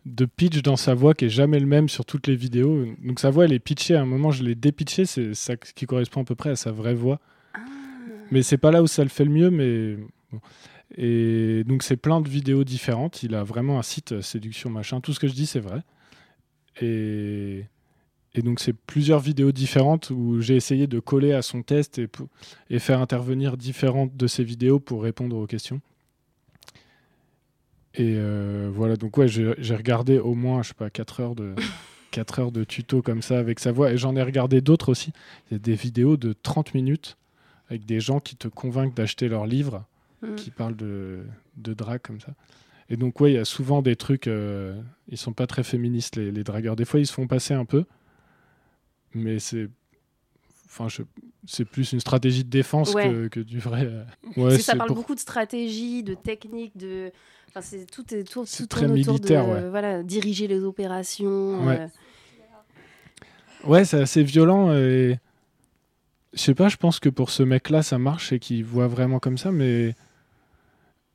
de 0.07 0.25
pitch 0.25 0.63
dans 0.63 0.75
sa 0.75 0.95
voix 0.95 1.13
qui 1.13 1.25
est 1.25 1.29
jamais 1.29 1.59
le 1.59 1.67
même 1.67 1.89
sur 1.89 2.05
toutes 2.05 2.25
les 2.25 2.35
vidéos. 2.35 2.87
Donc 3.05 3.19
sa 3.19 3.29
voix 3.29 3.45
elle 3.45 3.53
est 3.53 3.59
pitchée. 3.59 3.93
À 3.95 4.01
un 4.01 4.07
moment, 4.07 4.31
je 4.31 4.43
l'ai 4.43 4.55
dépitché, 4.55 5.05
c'est 5.05 5.35
ça 5.35 5.55
qui 5.57 5.85
correspond 5.85 6.21
à 6.21 6.25
peu 6.25 6.33
près 6.33 6.49
à 6.49 6.55
sa 6.55 6.71
vraie 6.71 6.95
voix. 6.95 7.19
Ah. 7.53 7.59
Mais 8.31 8.41
c'est 8.41 8.57
pas 8.57 8.71
là 8.71 8.81
où 8.81 8.87
ça 8.87 9.03
le 9.03 9.09
fait 9.09 9.25
le 9.25 9.31
mieux, 9.31 9.51
mais 9.51 9.95
et 10.95 11.63
donc, 11.65 11.83
c'est 11.83 11.97
plein 11.97 12.21
de 12.21 12.29
vidéos 12.29 12.63
différentes. 12.63 13.23
Il 13.23 13.35
a 13.35 13.43
vraiment 13.43 13.79
un 13.79 13.83
site 13.83 14.13
euh, 14.13 14.21
séduction 14.21 14.69
machin. 14.69 15.01
Tout 15.01 15.13
ce 15.13 15.19
que 15.19 15.27
je 15.27 15.33
dis, 15.33 15.47
c'est 15.47 15.59
vrai. 15.59 15.81
Et, 16.81 17.65
et 18.35 18.41
donc, 18.41 18.59
c'est 18.59 18.73
plusieurs 18.73 19.19
vidéos 19.19 19.51
différentes 19.51 20.11
où 20.11 20.39
j'ai 20.41 20.55
essayé 20.55 20.85
de 20.85 20.99
coller 20.99 21.33
à 21.33 21.41
son 21.41 21.63
test 21.63 21.97
et, 21.97 22.07
et 22.69 22.79
faire 22.79 23.01
intervenir 23.01 23.57
différentes 23.57 24.15
de 24.15 24.27
ces 24.27 24.43
vidéos 24.43 24.79
pour 24.79 25.03
répondre 25.03 25.35
aux 25.35 25.47
questions. 25.47 25.81
Et 27.95 28.15
euh, 28.17 28.69
voilà, 28.73 28.95
donc 28.95 29.17
ouais, 29.17 29.27
j'ai 29.27 29.75
regardé 29.75 30.17
au 30.17 30.33
moins, 30.33 30.63
je 30.63 30.69
sais 30.69 30.73
pas, 30.73 30.89
4 30.89 31.19
heures 31.19 31.35
de, 31.35 31.55
4 32.11 32.39
heures 32.39 32.51
de 32.51 32.63
tuto 32.63 33.01
comme 33.01 33.21
ça 33.23 33.39
avec 33.39 33.59
sa 33.59 33.71
voix. 33.71 33.91
Et 33.91 33.97
j'en 33.97 34.15
ai 34.15 34.23
regardé 34.23 34.61
d'autres 34.61 34.89
aussi. 34.89 35.11
Il 35.49 35.53
y 35.53 35.55
a 35.55 35.59
des 35.59 35.75
vidéos 35.75 36.17
de 36.17 36.33
30 36.33 36.75
minutes 36.75 37.17
avec 37.69 37.85
des 37.85 37.99
gens 37.99 38.19
qui 38.19 38.35
te 38.35 38.47
convainquent 38.47 38.95
d'acheter 38.95 39.27
leur 39.27 39.47
livre 39.47 39.85
Mm. 40.23 40.35
qui 40.35 40.51
parlent 40.51 40.75
de, 40.75 41.23
de 41.57 41.73
drag 41.73 42.01
comme 42.01 42.19
ça. 42.19 42.33
Et 42.89 42.97
donc, 42.97 43.19
ouais, 43.19 43.31
il 43.31 43.35
y 43.35 43.39
a 43.39 43.45
souvent 43.45 43.81
des 43.81 43.95
trucs. 43.95 44.27
Euh, 44.27 44.79
ils 45.09 45.17
sont 45.17 45.33
pas 45.33 45.47
très 45.47 45.63
féministes, 45.63 46.15
les, 46.15 46.31
les, 46.31 46.43
dragueurs. 46.43 46.75
Des 46.75 46.85
fois, 46.85 46.99
ils 46.99 47.07
se 47.07 47.13
font 47.13 47.27
passer 47.27 47.53
un 47.53 47.65
peu. 47.65 47.85
Mais 49.13 49.39
c'est. 49.39 49.67
Enfin, 50.65 50.87
c'est 51.45 51.65
plus 51.65 51.91
une 51.91 51.99
stratégie 51.99 52.43
de 52.43 52.49
défense 52.49 52.95
que, 52.95 53.27
que, 53.27 53.39
du 53.39 53.59
vrai. 53.59 53.85
Euh, 53.85 54.03
ouais, 54.37 54.57
ça 54.57 54.75
parle 54.75 54.93
beaucoup 54.93 55.13
de 55.13 55.19
stratégie, 55.19 56.03
de 56.03 56.15
technique, 56.15 56.75
de. 56.77 57.11
Enfin, 57.49 57.61
c'est 57.61 57.85
tout 57.85 58.11
est 58.13 58.23
tout, 58.23 58.45
tout 58.45 58.65
très 58.65 58.87
militaire, 58.87 59.45
de, 59.45 59.67
voilà, 59.67 60.01
diriger 60.01 60.47
les 60.47 60.63
opérations. 60.63 61.63
Ouais, 61.63 61.81
euh. 61.81 63.67
ouais 63.67 63.85
c'est 63.85 64.01
assez 64.01 64.23
violent 64.23 64.73
et 64.73 65.19
je 66.33 66.39
sais 66.39 66.55
pas. 66.55 66.69
Je 66.69 66.77
pense 66.77 66.99
que 66.99 67.09
pour 67.09 67.29
ce 67.29 67.43
mec-là, 67.43 67.83
ça 67.83 67.99
marche 67.99 68.33
et 68.33 68.39
qu'il 68.39 68.65
voit 68.65 68.87
vraiment 68.87 69.19
comme 69.19 69.37
ça, 69.37 69.51
mais 69.51 69.93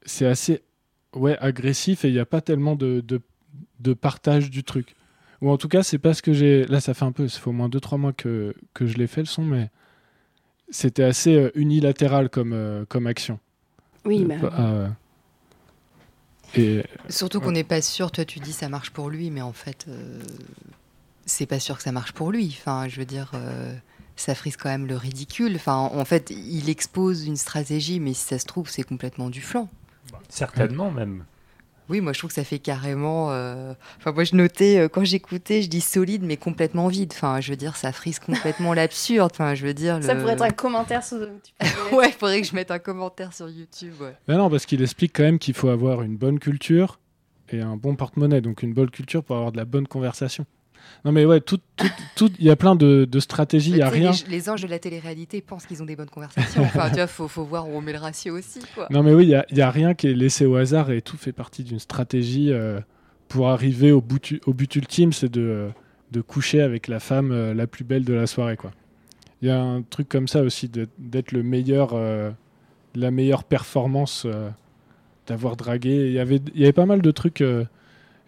c'est 0.08 0.26
assez 0.26 0.62
ouais, 1.14 1.38
agressif 1.38 2.04
et 2.04 2.08
il 2.08 2.14
n'y 2.14 2.20
a 2.20 2.26
pas 2.26 2.40
tellement 2.40 2.74
de, 2.76 3.04
de, 3.80 3.94
partage 3.94 4.50
du 4.50 4.64
truc. 4.64 4.96
Ou 5.40 5.50
en 5.50 5.56
tout 5.56 5.68
cas, 5.68 5.82
c'est 5.82 5.98
pas 5.98 6.14
ce 6.14 6.22
que 6.22 6.32
j'ai. 6.32 6.64
Là, 6.66 6.80
ça 6.80 6.94
fait 6.94 7.04
un 7.04 7.12
peu, 7.12 7.28
ça 7.28 7.38
fait 7.38 7.48
au 7.48 7.52
moins 7.52 7.68
2-3 7.68 7.98
mois 7.98 8.12
que, 8.12 8.54
que 8.74 8.86
je 8.86 8.96
l'ai 8.96 9.06
fait 9.06 9.20
le 9.20 9.26
son, 9.26 9.44
mais 9.44 9.70
c'était 10.70 11.04
assez 11.04 11.36
euh, 11.36 11.50
unilatéral 11.54 12.28
comme, 12.28 12.52
euh, 12.52 12.84
comme 12.88 13.06
action. 13.06 13.38
Oui, 14.04 14.24
mais. 14.24 14.38
Euh, 14.42 14.88
et, 16.56 16.82
Surtout 17.08 17.40
qu'on 17.40 17.52
n'est 17.52 17.62
pas 17.62 17.82
sûr, 17.82 18.10
toi 18.10 18.24
tu 18.24 18.40
dis 18.40 18.52
ça 18.52 18.68
marche 18.68 18.90
pour 18.90 19.10
lui, 19.10 19.30
mais 19.30 19.42
en 19.42 19.52
fait, 19.52 19.86
c'est 21.26 21.46
pas 21.46 21.60
sûr 21.60 21.76
que 21.76 21.82
ça 21.82 21.92
marche 21.92 22.12
pour 22.12 22.32
lui. 22.32 22.56
Enfin, 22.58 22.88
je 22.88 22.98
veux 22.98 23.04
dire, 23.06 23.32
ça 24.16 24.34
frise 24.34 24.56
quand 24.56 24.70
même 24.70 24.86
le 24.86 24.96
ridicule. 24.96 25.54
Enfin, 25.56 25.76
en 25.76 26.04
fait, 26.06 26.30
il 26.30 26.70
expose 26.70 27.26
une 27.26 27.36
stratégie, 27.36 28.00
mais 28.00 28.14
si 28.14 28.24
ça 28.24 28.38
se 28.38 28.46
trouve, 28.46 28.70
c'est 28.70 28.82
complètement 28.82 29.28
du 29.28 29.42
flanc. 29.42 29.68
Certainement 30.28 30.90
même. 30.90 31.24
Oui, 31.88 32.02
moi 32.02 32.12
je 32.12 32.18
trouve 32.18 32.28
que 32.28 32.34
ça 32.34 32.44
fait 32.44 32.58
carrément. 32.58 33.32
Euh, 33.32 33.72
enfin, 33.96 34.12
moi 34.12 34.24
je 34.24 34.36
notais 34.36 34.78
euh, 34.78 34.88
quand 34.88 35.04
j'écoutais, 35.04 35.62
je 35.62 35.68
dis 35.68 35.80
solide 35.80 36.22
mais 36.22 36.36
complètement 36.36 36.88
vide. 36.88 37.12
Enfin, 37.14 37.40
je 37.40 37.50
veux 37.50 37.56
dire, 37.56 37.76
ça 37.76 37.92
frise 37.92 38.18
complètement 38.18 38.74
l'absurde. 38.74 39.30
Enfin, 39.32 39.54
je 39.54 39.66
veux 39.66 39.74
dire. 39.74 40.02
Ça 40.02 40.14
pourrait 40.14 40.34
être 40.34 40.42
un 40.42 40.50
commentaire 40.50 41.02
sur. 41.02 41.16
ouais, 41.92 42.08
il 42.08 42.12
faudrait 42.12 42.42
que 42.42 42.46
je 42.46 42.54
mette 42.54 42.70
un 42.70 42.78
commentaire 42.78 43.32
sur 43.32 43.48
YouTube. 43.48 43.94
Ouais. 44.00 44.14
Mais 44.28 44.36
non, 44.36 44.50
parce 44.50 44.66
qu'il 44.66 44.82
explique 44.82 45.16
quand 45.16 45.22
même 45.22 45.38
qu'il 45.38 45.54
faut 45.54 45.68
avoir 45.68 46.02
une 46.02 46.16
bonne 46.16 46.38
culture 46.38 46.98
et 47.48 47.62
un 47.62 47.76
bon 47.76 47.96
porte-monnaie. 47.96 48.42
Donc 48.42 48.62
une 48.62 48.74
bonne 48.74 48.90
culture 48.90 49.24
pour 49.24 49.36
avoir 49.36 49.52
de 49.52 49.56
la 49.56 49.64
bonne 49.64 49.88
conversation. 49.88 50.44
Non, 51.04 51.12
mais 51.12 51.24
ouais, 51.24 51.40
tout, 51.40 51.60
tout, 52.16 52.30
il 52.38 52.44
y 52.44 52.50
a 52.50 52.56
plein 52.56 52.74
de, 52.74 53.06
de 53.10 53.20
stratégies, 53.20 53.70
il 53.70 53.76
n'y 53.76 53.82
a 53.82 53.88
rien. 53.88 54.10
Les, 54.28 54.50
anges 54.50 54.62
de 54.62 54.66
la 54.66 54.78
télé-réalité 54.78 55.40
pensent 55.40 55.66
qu'ils 55.66 55.82
ont 55.82 55.86
des 55.86 55.96
bonnes 55.96 56.10
conversations. 56.10 56.62
enfin, 56.62 56.88
tu 56.88 56.96
vois, 56.96 57.06
faut, 57.06 57.28
faut 57.28 57.44
voir 57.44 57.68
où 57.68 57.72
on 57.72 57.80
met 57.80 57.92
le 57.92 57.98
ratio 57.98 58.36
aussi. 58.36 58.60
Quoi. 58.74 58.86
Non, 58.90 59.02
mais 59.02 59.14
oui, 59.14 59.24
il 59.24 59.54
n'y 59.54 59.62
a, 59.62 59.66
a, 59.66 59.70
rien 59.70 59.94
qui 59.94 60.08
est 60.08 60.14
laissé 60.14 60.44
au 60.44 60.56
hasard 60.56 60.90
et 60.90 61.02
tout 61.02 61.16
fait 61.16 61.32
partie 61.32 61.62
d'une 61.62 61.78
stratégie 61.78 62.52
euh, 62.52 62.80
pour 63.28 63.48
arriver 63.48 63.92
au 63.92 64.00
but, 64.00 64.40
au 64.46 64.52
but 64.52 64.74
ultime, 64.76 65.12
c'est 65.12 65.30
de, 65.30 65.68
de 66.10 66.20
coucher 66.20 66.62
avec 66.62 66.88
la 66.88 67.00
femme 67.00 67.30
euh, 67.32 67.54
la 67.54 67.66
plus 67.66 67.84
belle 67.84 68.04
de 68.04 68.14
la 68.14 68.26
soirée, 68.26 68.56
quoi. 68.56 68.72
Il 69.40 69.46
y 69.46 69.52
a 69.52 69.60
un 69.60 69.82
truc 69.82 70.08
comme 70.08 70.26
ça 70.26 70.42
aussi, 70.42 70.68
d'être 70.98 71.30
le 71.30 71.44
meilleur, 71.44 71.90
euh, 71.92 72.30
la 72.96 73.12
meilleure 73.12 73.44
performance, 73.44 74.26
d'avoir 75.28 75.54
dragué. 75.54 76.08
Il 76.08 76.12
y 76.12 76.18
avait, 76.18 76.40
il 76.56 76.60
y 76.60 76.64
avait 76.64 76.72
pas 76.72 76.86
mal 76.86 77.02
de 77.02 77.10
trucs 77.12 77.44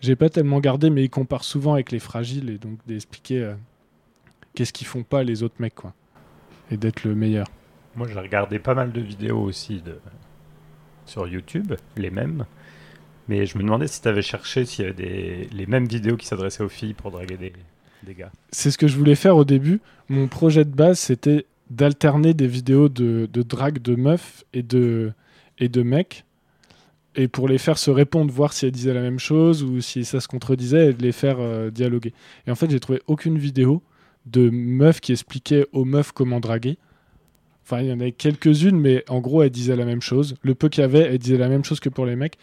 j'ai 0.00 0.16
pas 0.16 0.28
tellement 0.30 0.60
gardé, 0.60 0.90
mais 0.90 1.04
ils 1.04 1.10
comparent 1.10 1.44
souvent 1.44 1.74
avec 1.74 1.92
les 1.92 1.98
fragiles 1.98 2.50
et 2.50 2.58
donc 2.58 2.78
d'expliquer 2.86 3.42
euh, 3.42 3.54
qu'est-ce 4.54 4.72
qu'ils 4.72 4.86
font 4.86 5.02
pas 5.02 5.22
les 5.22 5.42
autres 5.42 5.56
mecs, 5.58 5.74
quoi. 5.74 5.94
Et 6.70 6.76
d'être 6.76 7.04
le 7.04 7.14
meilleur. 7.14 7.46
Moi, 7.96 8.06
j'ai 8.08 8.18
regardé 8.18 8.58
pas 8.58 8.74
mal 8.74 8.92
de 8.92 9.00
vidéos 9.00 9.40
aussi 9.40 9.80
de... 9.80 9.98
sur 11.04 11.26
YouTube, 11.26 11.74
les 11.96 12.10
mêmes. 12.10 12.46
Mais 13.28 13.46
je 13.46 13.58
me 13.58 13.62
demandais 13.62 13.88
si 13.88 14.00
tu 14.00 14.08
avais 14.08 14.22
cherché 14.22 14.64
s'il 14.64 14.84
y 14.84 14.88
avait 14.88 14.96
des... 14.96 15.48
les 15.52 15.66
mêmes 15.66 15.86
vidéos 15.86 16.16
qui 16.16 16.26
s'adressaient 16.26 16.64
aux 16.64 16.68
filles 16.68 16.94
pour 16.94 17.10
draguer 17.10 17.36
des, 17.36 17.52
des 18.04 18.14
gars. 18.14 18.30
C'est 18.50 18.70
ce 18.70 18.78
que 18.78 18.88
je 18.88 18.96
voulais 18.96 19.14
faire 19.14 19.36
au 19.36 19.44
début. 19.44 19.80
Mon 20.08 20.28
projet 20.28 20.64
de 20.64 20.74
base, 20.74 20.98
c'était 20.98 21.46
d'alterner 21.68 22.34
des 22.34 22.46
vidéos 22.46 22.88
de, 22.88 23.28
de 23.32 23.42
drague 23.42 23.80
de 23.80 23.94
meufs 23.94 24.44
et 24.52 24.62
de, 24.62 25.12
et 25.58 25.68
de 25.68 25.82
mecs. 25.82 26.24
Et 27.16 27.28
pour 27.28 27.48
les 27.48 27.58
faire 27.58 27.78
se 27.78 27.90
répondre, 27.90 28.32
voir 28.32 28.52
si 28.52 28.66
elles 28.66 28.72
disaient 28.72 28.94
la 28.94 29.00
même 29.00 29.18
chose 29.18 29.64
ou 29.64 29.80
si 29.80 30.04
ça 30.04 30.20
se 30.20 30.28
contredisait 30.28 30.90
et 30.90 30.92
de 30.92 31.02
les 31.02 31.12
faire 31.12 31.36
euh, 31.40 31.70
dialoguer. 31.70 32.12
Et 32.46 32.50
en 32.50 32.54
fait, 32.54 32.70
j'ai 32.70 32.78
trouvé 32.78 33.00
aucune 33.06 33.36
vidéo 33.36 33.82
de 34.26 34.48
meufs 34.50 35.00
qui 35.00 35.12
expliquaient 35.12 35.66
aux 35.72 35.84
meufs 35.84 36.12
comment 36.12 36.40
draguer. 36.40 36.78
Enfin, 37.64 37.82
il 37.82 37.88
y 37.88 37.92
en 37.92 38.00
avait 38.00 38.12
quelques-unes, 38.12 38.78
mais 38.78 39.04
en 39.08 39.20
gros, 39.20 39.42
elles 39.42 39.50
disaient 39.50 39.76
la 39.76 39.84
même 39.84 40.02
chose. 40.02 40.36
Le 40.42 40.54
peu 40.54 40.68
qu'il 40.68 40.82
y 40.82 40.84
avait, 40.84 41.00
elles 41.00 41.18
disaient 41.18 41.38
la 41.38 41.48
même 41.48 41.64
chose 41.64 41.80
que 41.80 41.88
pour 41.88 42.06
les 42.06 42.16
mecs. 42.16 42.38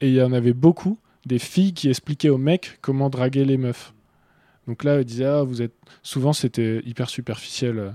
Et 0.00 0.08
il 0.08 0.14
y 0.14 0.22
en 0.22 0.32
avait 0.32 0.52
beaucoup 0.52 0.98
des 1.26 1.38
filles 1.38 1.72
qui 1.72 1.88
expliquaient 1.88 2.28
aux 2.28 2.38
mecs 2.38 2.78
comment 2.80 3.10
draguer 3.10 3.44
les 3.44 3.56
meufs. 3.56 3.92
Donc 4.66 4.84
là, 4.84 4.96
elles 4.96 5.04
disaient, 5.04 5.24
ah, 5.24 5.42
vous 5.42 5.62
êtes. 5.62 5.72
Souvent, 6.02 6.32
c'était 6.32 6.82
hyper 6.84 7.08
superficiel. 7.08 7.94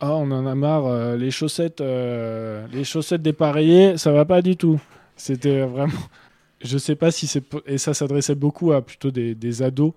Ah, 0.00 0.14
on 0.14 0.30
en 0.30 0.46
a 0.46 0.54
marre, 0.54 0.86
euh, 0.86 1.16
les 1.16 1.30
chaussettes, 1.30 1.80
euh, 1.80 2.66
les 2.72 2.84
chaussettes 2.84 3.22
dépareillées, 3.22 3.96
ça 3.96 4.12
va 4.12 4.24
pas 4.26 4.42
du 4.42 4.56
tout. 4.56 4.80
C'était 5.16 5.60
vraiment. 5.66 5.92
Je 6.62 6.78
sais 6.78 6.96
pas 6.96 7.10
si 7.10 7.26
c'est. 7.26 7.42
Et 7.66 7.78
ça 7.78 7.94
s'adressait 7.94 8.34
beaucoup 8.34 8.72
à 8.72 8.82
plutôt 8.82 9.10
des, 9.10 9.34
des 9.34 9.62
ados. 9.62 9.92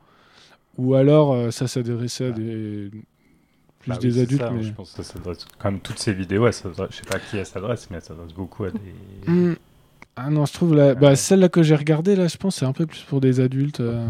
Ou 0.77 0.95
alors, 0.95 1.33
euh, 1.33 1.51
ça 1.51 1.67
s'adressait 1.67 2.27
à 2.27 2.31
des. 2.31 2.89
Plus 3.79 3.89
Bah 3.89 3.97
des 3.97 4.21
adultes. 4.21 4.41
ça, 4.41 4.51
mais... 4.51 4.63
Je 4.63 4.73
pense 4.73 4.91
que 4.91 5.03
ça 5.03 5.13
s'adresse. 5.13 5.45
Comme 5.57 5.79
toutes 5.79 5.99
ces 5.99 6.13
vidéos, 6.13 6.47
elles 6.47 6.53
je 6.53 6.95
sais 6.95 7.03
pas 7.07 7.15
à 7.15 7.19
qui 7.19 7.37
elles 7.37 7.45
s'adressent, 7.45 7.89
mais 7.89 7.97
elles 7.97 8.03
s'adressent 8.03 8.33
beaucoup 8.33 8.65
à 8.65 8.71
des. 8.71 9.31
Hmm. 9.31 9.55
Ah 10.17 10.29
non, 10.29 10.45
je 10.45 10.51
trouve 10.53 10.75
la... 10.75 10.95
bah, 10.95 11.15
celle-là 11.15 11.47
que 11.47 11.63
j'ai 11.63 11.75
regardée, 11.75 12.17
là, 12.17 12.27
je 12.27 12.35
pense, 12.35 12.57
c'est 12.57 12.65
un 12.65 12.73
peu 12.73 12.85
plus 12.85 13.03
pour 13.03 13.21
des 13.21 13.39
adultes. 13.39 13.79
euh. 13.79 14.05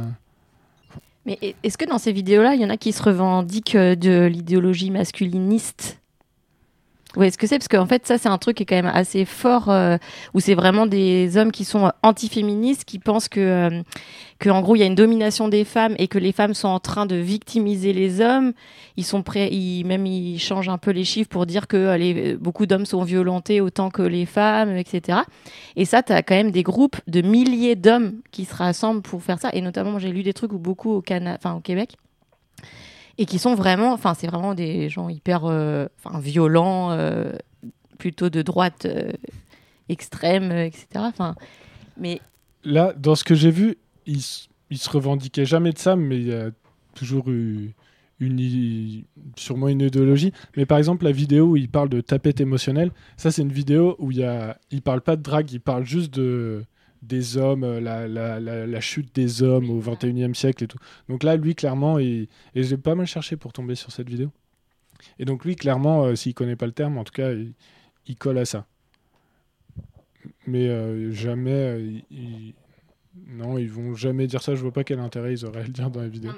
Mais 1.26 1.38
est-ce 1.62 1.78
que 1.78 1.86
dans 1.86 2.00
ces 2.00 2.12
vidéos-là, 2.12 2.56
il 2.56 2.62
y 2.62 2.66
en 2.66 2.70
a 2.72 2.78
qui 2.78 2.92
se 2.94 3.04
revendiquent 3.04 3.76
euh, 3.76 3.96
de 3.96 4.26
l'idéologie 4.26 4.90
masculiniste? 4.90 6.00
Oui, 7.16 7.26
est-ce 7.26 7.40
que 7.40 7.48
c'est? 7.48 7.58
Parce 7.58 7.68
qu'en 7.68 7.88
fait, 7.88 8.06
ça, 8.06 8.20
c'est 8.20 8.30
un 8.30 8.38
truc 8.38 8.58
qui 8.58 8.64
est 8.64 8.66
quand 8.68 8.76
même 8.76 8.86
assez 8.86 9.26
fort, 9.26 9.70
euh, 9.72 9.98
où 10.36 10.40
c'est 10.40 10.54
vraiment 10.54 10.86
des 10.86 11.38
hommes 11.38 11.52
qui 11.52 11.66
sont 11.66 11.88
euh, 11.88 11.90
antiféministes, 12.04 12.86
qui 12.86 13.00
pensent 13.00 13.28
que, 13.28 13.40
euh, 13.40 13.82
que, 14.38 14.52
en 14.52 14.62
gros, 14.62 14.76
il 14.76 14.80
y 14.80 14.84
a 14.84 14.86
une 14.86 14.94
domination 14.94 15.48
des 15.48 15.64
femmes 15.64 15.96
et 15.98 16.08
que 16.08 16.20
les 16.20 16.32
femmes 16.32 16.54
sont 16.54 16.68
en 16.68 16.80
train 16.80 17.08
de 17.08 17.16
victimiser 17.16 17.94
les 17.94 18.22
hommes. 18.22 18.54
Ils 18.96 19.04
sont 19.04 19.24
prêts, 19.24 19.50
ils, 19.52 19.86
même 19.86 20.06
ils 20.06 20.38
changent 20.38 20.70
un 20.70 20.78
peu 20.78 20.92
les 20.92 21.04
chiffres 21.04 21.30
pour 21.30 21.48
dire 21.48 21.68
que 21.68 21.78
euh, 21.78 22.38
beaucoup 22.40 22.68
d'hommes 22.68 22.86
sont 22.86 23.02
violentés 23.02 23.60
autant 23.60 23.90
que 23.90 24.04
les 24.04 24.28
femmes, 24.28 24.78
etc. 24.78 25.22
Et 25.76 25.86
ça, 25.86 26.04
tu 26.04 26.14
as 26.14 26.22
quand 26.22 26.36
même 26.36 26.52
des 26.52 26.64
groupes 26.64 26.98
de 27.08 27.22
milliers 27.22 27.76
d'hommes 27.76 28.22
qui 28.30 28.46
se 28.46 28.54
rassemblent 28.54 29.02
pour 29.02 29.24
faire 29.24 29.40
ça. 29.40 29.50
Et 29.54 29.62
notamment, 29.62 29.98
j'ai 29.98 30.12
lu 30.12 30.22
des 30.22 30.34
trucs 30.34 30.54
où 30.54 30.60
beaucoup 30.60 30.92
au, 30.92 31.02
Cana 31.02 31.40
au 31.56 31.60
Québec 31.60 31.98
et 33.20 33.26
qui 33.26 33.38
sont 33.38 33.54
vraiment, 33.54 33.92
enfin, 33.92 34.14
c'est 34.14 34.28
vraiment 34.28 34.56
des 34.56 34.88
gens 34.88 35.10
hyper 35.10 35.44
euh, 35.44 35.88
enfin, 36.02 36.20
violents, 36.22 36.92
euh, 36.92 37.34
plutôt 37.98 38.30
de 38.30 38.42
droite 38.42 38.86
euh, 38.86 39.12
extrême, 39.90 40.54
etc. 40.54 40.88
Enfin, 40.96 41.36
mais 41.98 42.22
Là, 42.64 42.94
dans 42.98 43.16
ce 43.16 43.26
que 43.26 43.36
j'ai 43.36 43.52
vu, 43.52 43.78
ils, 44.06 44.24
ils 44.70 44.78
se 44.78 44.90
revendiquaient 44.90 45.46
jamais 45.46 45.74
de 45.74 45.78
ça, 45.78 45.98
mais 45.98 46.16
il 46.16 46.28
y 46.28 46.34
a 46.34 46.50
toujours 46.96 47.30
eu 47.30 47.74
une, 48.22 49.04
sûrement 49.36 49.68
une 49.68 49.82
idéologie. 49.82 50.32
Mais 50.56 50.66
par 50.66 50.78
exemple, 50.78 51.04
la 51.04 51.12
vidéo 51.12 51.48
où 51.48 51.58
il 51.58 51.68
parle 51.68 51.90
de 51.90 52.00
tapette 52.00 52.40
émotionnelle, 52.40 52.92
ça, 53.18 53.32
c'est 53.32 53.42
une 53.42 53.52
vidéo 53.52 53.98
où 54.00 54.12
il 54.12 54.20
y 54.20 54.24
a, 54.24 54.58
il 54.72 54.82
parle 54.82 55.02
pas 55.02 55.18
de 55.18 55.22
drague, 55.22 55.52
il 55.52 55.60
parle 55.60 55.86
juste 55.86 56.14
de 56.14 56.64
des 57.02 57.38
hommes, 57.38 57.64
euh, 57.64 57.80
la, 57.80 58.08
la, 58.08 58.40
la, 58.40 58.68
la 58.68 58.82
chute 58.82 59.14
des 59.16 59.42
hommes 59.44 59.70
au 59.70 59.82
21e 59.82 60.34
siècle 60.34 60.64
et 60.64 60.68
tout. 60.68 60.78
Donc 61.08 61.24
là, 61.24 61.36
lui, 61.38 61.56
clairement, 61.56 61.98
il- 62.00 62.28
et 62.56 62.64
j'ai 62.64 62.78
pas 62.78 62.96
mal 62.96 63.06
cherché 63.08 63.38
pour 63.38 63.54
tomber 63.54 63.76
sur 63.76 63.92
cette 63.92 64.10
vidéo. 64.10 64.32
Et 65.18 65.26
donc 65.26 65.46
lui, 65.46 65.56
clairement, 65.56 66.04
euh, 66.06 66.16
s'il 66.16 66.34
connaît 66.34 66.56
pas 66.58 66.66
le 66.66 66.74
terme, 66.74 66.98
en 66.98 67.04
tout 67.06 67.14
cas, 67.14 67.32
il, 67.32 67.54
il 68.08 68.16
colle 68.18 68.38
à 68.38 68.46
ça. 68.46 68.66
Mais 70.46 70.68
euh, 70.68 71.12
jamais, 71.12 71.52
euh, 71.52 71.80
il- 71.82 72.04
il- 72.12 72.54
non, 73.28 73.58
ils 73.58 73.70
vont 73.70 73.96
jamais 73.96 74.28
dire 74.28 74.42
ça. 74.42 74.56
Je 74.56 74.62
vois 74.62 74.72
pas 74.74 74.84
quel 74.84 75.00
intérêt 75.00 75.34
ils 75.34 75.46
auraient 75.46 75.62
à 75.62 75.64
le 75.64 75.70
dire 75.70 75.90
dans 75.90 76.02
la 76.02 76.08
vidéo. 76.08 76.32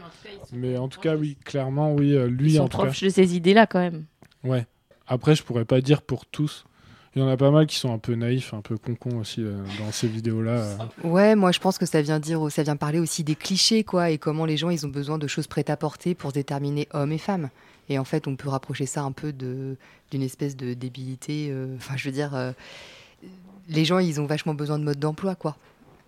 mais 0.53 0.77
en 0.77 0.87
tout 0.87 0.99
cas, 0.99 1.15
oui, 1.15 1.37
clairement, 1.43 1.93
oui, 1.93 2.13
euh, 2.15 2.27
lui 2.27 2.51
ils 2.53 2.55
sont 2.57 2.63
en 2.63 2.67
tout 2.69 2.77
cas. 2.77 2.83
proches 2.85 3.01
de 3.03 3.09
ces 3.09 3.35
idées-là 3.35 3.65
quand 3.67 3.79
même. 3.79 4.05
Ouais. 4.43 4.65
Après, 5.07 5.35
je 5.35 5.43
pourrais 5.43 5.65
pas 5.65 5.81
dire 5.81 6.01
pour 6.01 6.25
tous. 6.25 6.65
Il 7.13 7.21
y 7.21 7.25
en 7.25 7.27
a 7.27 7.35
pas 7.35 7.51
mal 7.51 7.67
qui 7.67 7.75
sont 7.75 7.93
un 7.93 7.97
peu 7.97 8.15
naïfs, 8.15 8.53
un 8.53 8.61
peu 8.61 8.77
concons 8.77 9.17
aussi 9.17 9.41
euh, 9.43 9.57
dans 9.79 9.91
ces 9.91 10.07
vidéos-là. 10.07 10.77
Ouais, 11.03 11.35
moi 11.35 11.51
je 11.51 11.59
pense 11.59 11.77
que 11.77 11.85
ça 11.85 12.01
vient 12.01 12.19
dire, 12.19 12.49
ça 12.49 12.63
vient 12.63 12.77
parler 12.77 12.99
aussi 12.99 13.25
des 13.25 13.35
clichés, 13.35 13.83
quoi, 13.83 14.11
et 14.11 14.17
comment 14.17 14.45
les 14.45 14.55
gens 14.55 14.69
ils 14.69 14.85
ont 14.85 14.89
besoin 14.89 15.17
de 15.17 15.27
choses 15.27 15.47
prêtes 15.47 15.69
à 15.69 15.75
porter 15.75 16.15
pour 16.15 16.29
se 16.29 16.35
déterminer 16.35 16.87
hommes 16.93 17.11
et 17.11 17.17
femmes. 17.17 17.49
Et 17.89 17.99
en 17.99 18.05
fait, 18.05 18.27
on 18.27 18.37
peut 18.37 18.47
rapprocher 18.47 18.85
ça 18.85 19.01
un 19.03 19.11
peu 19.11 19.33
d'une 19.33 19.75
espèce 20.13 20.55
de 20.55 20.73
débilité. 20.73 21.49
euh, 21.51 21.75
Enfin, 21.75 21.97
je 21.97 22.07
veux 22.07 22.13
dire, 22.13 22.33
euh, 22.33 22.53
les 23.67 23.83
gens 23.83 23.99
ils 23.99 24.21
ont 24.21 24.25
vachement 24.25 24.53
besoin 24.53 24.79
de 24.79 24.85
mode 24.85 24.99
d'emploi, 24.99 25.35
quoi. 25.35 25.57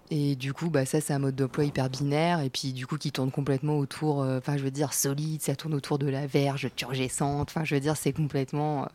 Et 0.09 0.37
du 0.37 0.53
coup, 0.53 0.69
bah 0.69 0.85
ça 0.85 1.01
c'est 1.01 1.13
un 1.13 1.19
mode 1.19 1.35
d'emploi 1.35 1.65
hyper 1.65 1.89
binaire, 1.89 2.39
et 2.39 2.49
puis 2.49 2.71
du 2.71 2.87
coup 2.87 2.97
qui 2.97 3.11
tourne 3.11 3.31
complètement 3.31 3.77
autour, 3.77 4.19
enfin 4.19 4.55
je 4.57 4.63
veux 4.63 4.71
dire 4.71 4.93
solide, 4.93 5.41
ça 5.41 5.55
tourne 5.57 5.73
autour 5.73 5.97
de 5.97 6.07
la 6.07 6.27
verge 6.27 6.69
turgescente. 6.77 7.49
Enfin, 7.49 7.65
je 7.65 7.75
veux 7.75 7.81
dire, 7.81 7.97
c'est 7.97 8.13
complètement. 8.13 8.87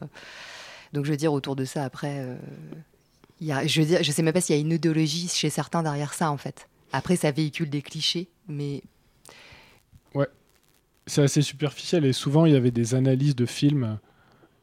Donc 0.92 1.05
je 1.05 1.11
veux 1.11 1.16
dire 1.16 1.33
autour 1.33 1.57
de 1.57 1.64
ça 1.64 1.85
après. 1.85 2.18
euh, 2.20 2.37
il 3.40 3.46
y 3.46 3.53
a, 3.53 3.66
je 3.66 3.81
veux 3.81 3.87
dire, 3.87 4.03
je 4.03 4.11
sais 4.11 4.22
même 4.22 4.33
pas 4.35 4.40
s'il 4.40 4.57
y 4.57 4.59
a 4.59 4.61
une 4.61 4.72
idéologie 4.72 5.29
chez 5.29 5.48
certains 5.51 5.83
derrière 5.83 6.12
ça 6.14 6.31
en 6.31 6.37
fait. 6.37 6.68
Après, 6.92 7.16
ça 7.16 7.31
véhicule 7.31 7.70
des 7.70 7.83
clichés, 7.83 8.29
mais 8.48 8.83
Ouais. 10.14 10.27
C'est 11.07 11.22
assez 11.22 11.42
superficiel 11.42 12.05
et 12.05 12.12
souvent 12.12 12.46
il 12.46 12.53
y 12.53 12.57
avait 12.57 12.70
des 12.70 12.94
analyses 12.94 13.37
de 13.37 13.46
films. 13.46 13.98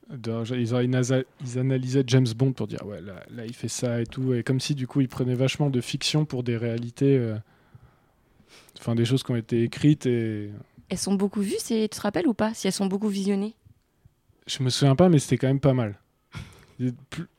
de- 0.10 0.56
ils, 0.56 1.58
analysaient 1.60 2.04
James 2.08 2.28
Bond 2.36 2.52
pour 2.54 2.68
dire 2.68 2.86
ouais 2.86 3.02
là, 3.02 3.24
là, 3.32 3.46
il 3.46 3.54
fait 3.56 3.68
ça 3.68 4.02
et 4.02 4.06
tout 4.06 4.34
et 4.34 4.44
comme 4.44 4.60
si 4.60 4.76
du 4.76 4.86
coup 4.88 5.02
ils 5.02 5.08
prenaient 5.08 5.34
vachement 5.36 5.70
de 5.70 5.82
fiction 5.82 6.26
pour 6.26 6.44
des 6.44 6.58
réalités, 6.58 7.18
euh, 7.18 7.38
enfin 8.78 8.94
des 8.94 9.06
choses 9.06 9.24
qui 9.24 9.32
ont 9.32 9.36
été 9.36 9.64
écrites 9.64 10.06
et 10.06 10.52
Elles 10.90 10.98
sont 10.98 11.16
beaucoup 11.16 11.42
vues, 11.42 11.56
tu 11.66 11.88
te 11.90 12.02
rappelles 12.02 12.28
ou 12.28 12.34
pas 12.34 12.54
Si 12.54 12.68
elles 12.68 12.74
sont 12.74 12.86
beaucoup 12.88 13.08
visionnées? 13.10 13.56
Je 14.48 14.62
me 14.62 14.70
souviens 14.70 14.96
pas 14.96 15.10
mais 15.10 15.18
c'était 15.20 15.38
quand 15.38 15.48
même 15.48 15.60
pas 15.60 15.74
mal. 15.74 15.98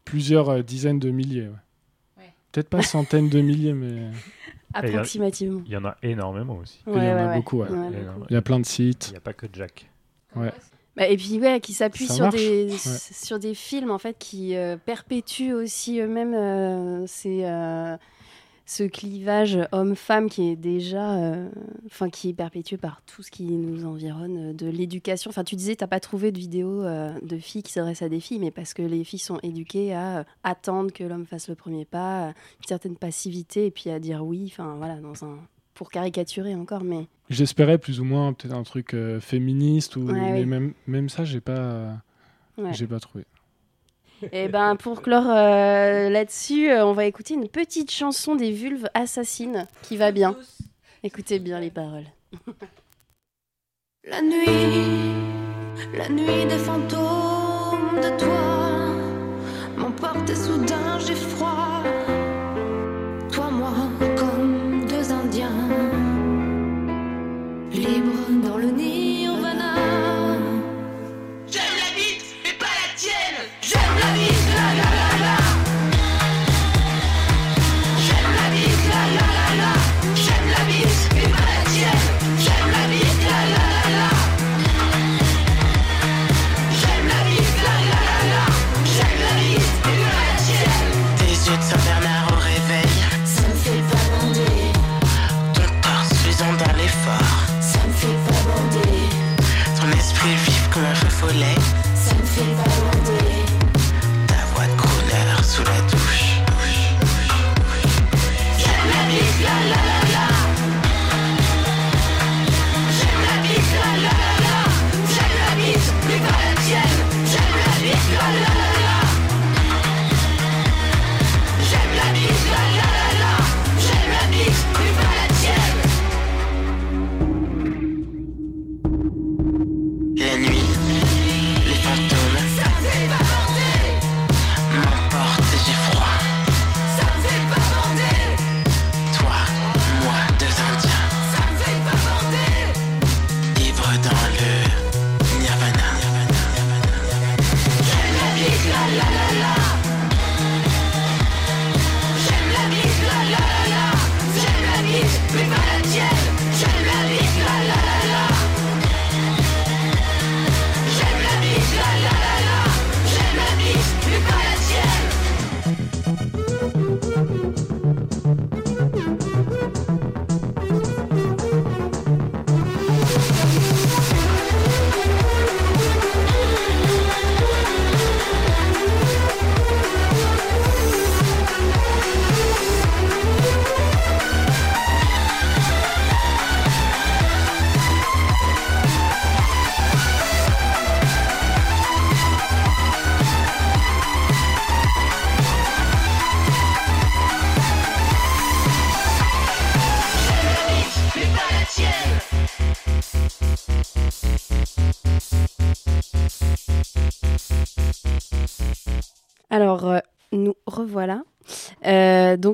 Plusieurs 0.05 0.49
euh, 0.49 0.63
dizaines 0.63 0.99
de 0.99 1.11
milliers. 1.11 1.49
ouais. 1.49 2.25
Peut-être 2.53 2.69
pas 2.71 2.83
centaines 2.83 3.29
de 3.29 3.41
milliers 3.41 3.75
mais 3.75 4.11
Approximativement. 4.75 5.63
Il 5.67 5.73
y 5.73 5.77
en 5.77 5.85
a 5.85 5.97
énormément 6.03 6.57
aussi. 6.57 6.81
il 6.87 6.93
y 6.93 6.97
en 6.97 7.17
a 7.17 7.35
beaucoup. 7.35 7.63
Il 7.65 8.35
y 8.35 8.37
a- 8.37 8.43
plein 8.43 8.61
de 8.61 8.67
sites. 8.67 9.09
Il 9.09 9.13
n'y 9.13 9.17
a 9.19 9.21
pas 9.21 9.33
que 9.33 9.47
Jack. 9.53 9.91
Ouais. 10.35 10.53
Bah, 10.97 11.07
et 11.09 11.17
puis 11.17 11.39
ouais, 11.39 11.61
qui 11.61 11.75
s'appuie 11.75 12.07
sur 12.07 12.25
marche, 12.25 12.37
des 12.37 12.67
ouais. 12.71 12.79
sur 12.79 13.39
des 13.39 13.55
films 13.55 13.91
en 13.91 13.99
fait 13.99 14.17
qui 14.19 14.57
euh, 14.57 14.77
perpétuent 14.79 15.53
aussi 15.53 16.01
eux-mêmes 16.01 16.35
euh, 16.35 17.07
ces, 17.07 17.45
euh, 17.45 17.97
ce 18.69 18.83
clivage 18.83 19.59
homme-femme 19.71 20.29
qui 20.29 20.49
est 20.51 20.57
déjà 20.57 21.15
euh, 21.19 21.49
enfin 21.87 22.11
qui 22.11 22.31
est 22.31 22.33
perpétué 22.35 22.77
par 22.77 23.01
tout 23.07 23.23
ce 23.23 23.31
qui 23.31 23.45
nous 23.45 23.85
environne 23.87 24.51
euh, 24.51 24.53
de 24.53 24.67
l'éducation. 24.67 25.29
Enfin 25.31 25.45
tu 25.45 25.55
disais 25.55 25.77
t'as 25.77 25.87
pas 25.87 26.01
trouvé 26.01 26.33
de 26.33 26.39
vidéo 26.39 26.83
euh, 26.83 27.13
de 27.23 27.39
filles 27.39 27.63
qui 27.63 27.71
s'adressent 27.73 28.03
à 28.03 28.09
des 28.09 28.19
filles 28.19 28.41
mais 28.41 28.51
parce 28.51 28.75
que 28.75 28.83
les 28.83 29.05
filles 29.05 29.21
sont 29.21 29.39
éduquées 29.45 29.95
à 29.95 30.19
euh, 30.19 30.25
attendre 30.43 30.93
que 30.93 31.05
l'homme 31.05 31.27
fasse 31.27 31.49
le 31.49 31.55
premier 31.55 31.85
pas, 31.85 32.29
une 32.61 32.67
certaine 32.67 32.97
passivité 32.97 33.67
et 33.67 33.71
puis 33.71 33.89
à 33.91 34.01
dire 34.01 34.25
oui, 34.27 34.49
enfin 34.51 34.75
voilà 34.79 34.97
dans 34.97 35.25
un 35.25 35.39
pour 35.75 35.89
caricaturer 35.91 36.55
encore 36.57 36.83
mais 36.83 37.07
J'espérais 37.31 37.79
plus 37.79 38.01
ou 38.01 38.05
moins 38.05 38.33
peut-être 38.33 38.55
un 38.55 38.63
truc 38.65 38.97
féministe 39.21 39.97
ou 39.97 40.07
Ouais, 40.07 40.13
mais 40.13 40.41
oui. 40.41 40.47
même 40.47 40.75
même 40.89 41.09
ça 41.09 41.25
j'ai 41.25 41.41
pas 41.41 41.97
Ouais. 42.59 42.73
j'ai 42.73 42.87
pas 42.87 42.99
trouvé. 42.99 43.25
Et 44.33 44.49
ben 44.49 44.77
pour 44.77 45.03
clore 45.03 45.29
euh, 45.29 46.09
là-dessus, 46.09 46.71
euh, 46.71 46.87
on 46.87 46.93
va 46.93 47.05
écouter 47.05 47.35
une 47.35 47.49
petite 47.49 47.91
chanson 47.91 48.35
des 48.35 48.51
vulves 48.51 48.89
assassines 48.95 49.67
qui 49.83 49.97
va 49.97 50.13
bien. 50.13 50.37
Écoutez 51.03 51.39
bien 51.39 51.61
les 51.61 51.71
paroles. 51.71 52.07
La 54.05 54.23
nuit, 54.23 55.13
la 55.97 56.09
nuit 56.09 56.47
des 56.47 56.59
fantômes 56.59 57.97
de 57.97 58.19
toi 58.19 58.67
m'emporte 59.77 60.35
soudain 60.35 60.99
j'ai 61.01 61.15
froid. 61.15 61.83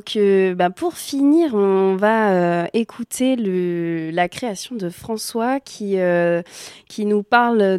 Donc, 0.02 0.16
euh, 0.16 0.56
bah, 0.56 0.68
pour 0.68 0.94
finir, 0.94 1.54
on 1.54 1.94
va 1.94 2.32
euh, 2.32 2.66
écouter 2.72 3.36
la 3.36 4.28
création 4.28 4.74
de 4.74 4.88
François 4.88 5.60
qui, 5.60 6.00
euh, 6.00 6.42
qui 6.88 7.06
nous 7.06 7.22
parle 7.22 7.78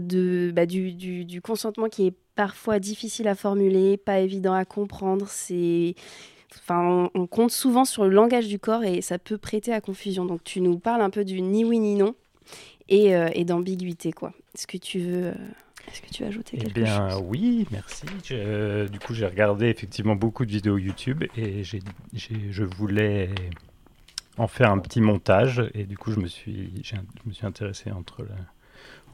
bah, 0.53 0.65
du, 0.65 1.41
consentement 1.43 1.89
qui 1.89 2.07
est 2.07 2.13
parfois 2.35 2.79
difficile 2.79 3.27
à 3.27 3.35
formuler, 3.35 3.97
pas 3.97 4.19
évident 4.19 4.53
à 4.53 4.63
comprendre. 4.63 5.27
On, 6.69 7.27
compte 7.29 7.51
souvent 7.51 7.83
sur 7.83 8.05
le 8.05 8.11
langage 8.11 8.47
du 8.47 8.57
corps 8.57 8.85
et 8.85 9.01
ça 9.01 9.19
peut 9.19 9.37
prêter 9.37 9.73
à 9.73 9.81
confusion. 9.81 10.23
Donc, 10.23 10.45
tu 10.45 10.61
nous 10.61 10.79
parles 10.79 11.01
un 11.01 11.09
peu 11.09 11.25
du 11.25 11.41
ni 11.41 11.65
oui 11.65 11.79
ni 11.79 11.95
non 11.95 12.15
et, 12.87 13.11
et 13.33 13.43
d'ambiguïté. 13.43 14.13
Est-ce 14.55 14.65
que 14.65 14.77
tu 14.77 14.99
veux, 14.99 15.33
est-ce 15.93 16.01
que 16.01 16.09
tu 16.09 16.23
veux 16.23 16.29
ajouter 16.29 16.57
Eh 16.57 16.65
quelque 16.65 16.83
bien, 16.83 17.17
chose? 17.17 17.23
oui, 17.29 17.67
merci. 17.71 18.21
Je- 18.23 18.87
du 18.87 18.99
coup, 18.99 19.13
j'ai 19.13 19.25
regardé 19.25 19.67
effectivement 19.67 20.15
beaucoup 20.15 20.45
de 20.45 20.51
vidéos 20.51 20.77
YouTube 20.77 21.23
et 21.35 21.63
je 21.63 22.63
voulais 22.63 23.49
en 24.37 24.47
faire 24.47 24.71
un 24.71 24.79
petit 24.79 25.01
montage. 25.01 25.63
Et 25.73 25.85
du 25.85 25.97
coup, 25.97 26.11
je 26.11 26.19
me 26.19 26.27
suis, 26.27 26.81
je 26.83 26.95
me 27.25 27.33
suis 27.33 27.45
intéressé 27.45 27.91
entre 27.91 28.25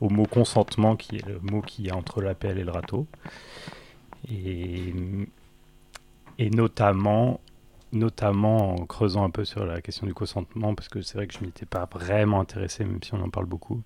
au 0.02 0.10
mot 0.10 0.28
consentement, 0.28 0.96
qui 0.96 1.18
est 1.18 1.26
le 1.28 1.40
mot 1.40 1.62
qui 1.62 1.88
est 1.88 1.92
entre 1.94 2.22
l'appel 2.22 2.58
et 2.60 2.64
le 2.66 2.72
râteau. 2.72 3.08
Et, 4.30 4.94
et 6.38 6.50
notamment, 6.50 7.40
notamment 7.92 8.76
en 8.76 8.86
creusant 8.86 9.24
un 9.24 9.30
peu 9.30 9.46
sur 9.46 9.66
la 9.66 9.82
question 9.82 10.08
du 10.08 10.14
consentement, 10.14 10.76
parce 10.76 10.90
que 10.90 11.02
c'est 11.02 11.18
vrai 11.18 11.28
que 11.28 11.34
je 11.34 11.40
m'y 11.42 11.50
étais 11.50 11.66
pas 11.66 11.88
vraiment 11.92 12.40
intéressé, 12.40 12.84
même 12.86 13.02
si 13.04 13.14
on 13.14 13.22
en 13.22 13.30
parle 13.30 13.46
beaucoup. 13.46 13.82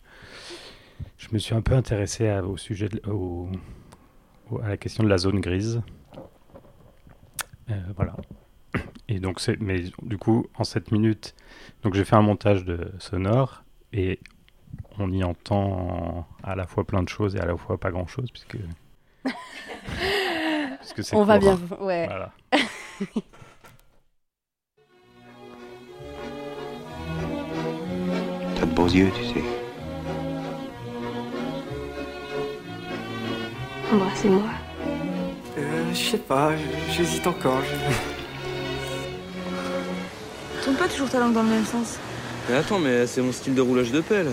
Je 1.17 1.27
me 1.31 1.39
suis 1.39 1.55
un 1.55 1.61
peu 1.61 1.73
intéressé 1.75 2.27
à- 2.29 2.43
au 2.43 2.57
sujet 2.57 2.89
de- 2.89 3.01
au- 3.09 3.49
au- 4.51 4.59
à 4.59 4.67
la 4.69 4.77
question 4.77 5.03
de 5.03 5.09
la 5.09 5.17
zone 5.17 5.39
grise. 5.39 5.81
Euh, 7.69 7.79
voilà. 7.95 8.15
Et 9.07 9.19
donc 9.19 9.39
c'est 9.39 9.59
mais 9.61 9.83
du 10.01 10.17
coup 10.17 10.47
en 10.55 10.63
7 10.63 10.91
minutes 10.91 11.35
donc 11.83 11.93
j'ai 11.93 12.03
fait 12.05 12.15
un 12.15 12.21
montage 12.21 12.65
de 12.65 12.91
sonore 12.99 13.63
et 13.91 14.19
on 14.97 15.11
y 15.11 15.23
entend 15.23 16.27
à 16.43 16.55
la 16.55 16.65
fois 16.65 16.83
plein 16.83 17.03
de 17.03 17.09
choses 17.09 17.35
et 17.35 17.39
à 17.39 17.45
la 17.45 17.55
fois 17.55 17.77
pas 17.79 17.91
grand 17.91 18.07
chose 18.07 18.29
puisque 18.31 18.57
puisque 20.79 21.03
c'est 21.03 21.15
On 21.15 21.23
va 21.23 21.37
bien, 21.37 21.57
ouais. 21.81 22.05
Voilà. 22.07 22.31
T'as 28.55 28.65
de 28.65 28.73
beaux 28.75 28.87
yeux, 28.87 29.11
tu 29.15 29.23
sais. 29.25 29.43
Embrassez-moi. 33.91 34.43
Euh, 35.57 35.83
je 35.93 36.11
sais 36.11 36.17
pas, 36.17 36.51
j'hésite 36.91 37.27
encore. 37.27 37.61
Tourne 40.63 40.75
pas 40.77 40.87
toujours 40.87 41.09
ta 41.09 41.19
langue 41.19 41.33
dans 41.33 41.43
le 41.43 41.49
même 41.49 41.65
sens. 41.65 41.97
Mais 42.49 42.55
attends, 42.55 42.79
mais 42.79 43.05
c'est 43.07 43.21
mon 43.21 43.31
style 43.31 43.53
de 43.55 43.61
roulage 43.61 43.91
de 43.91 44.01
pelle. 44.01 44.31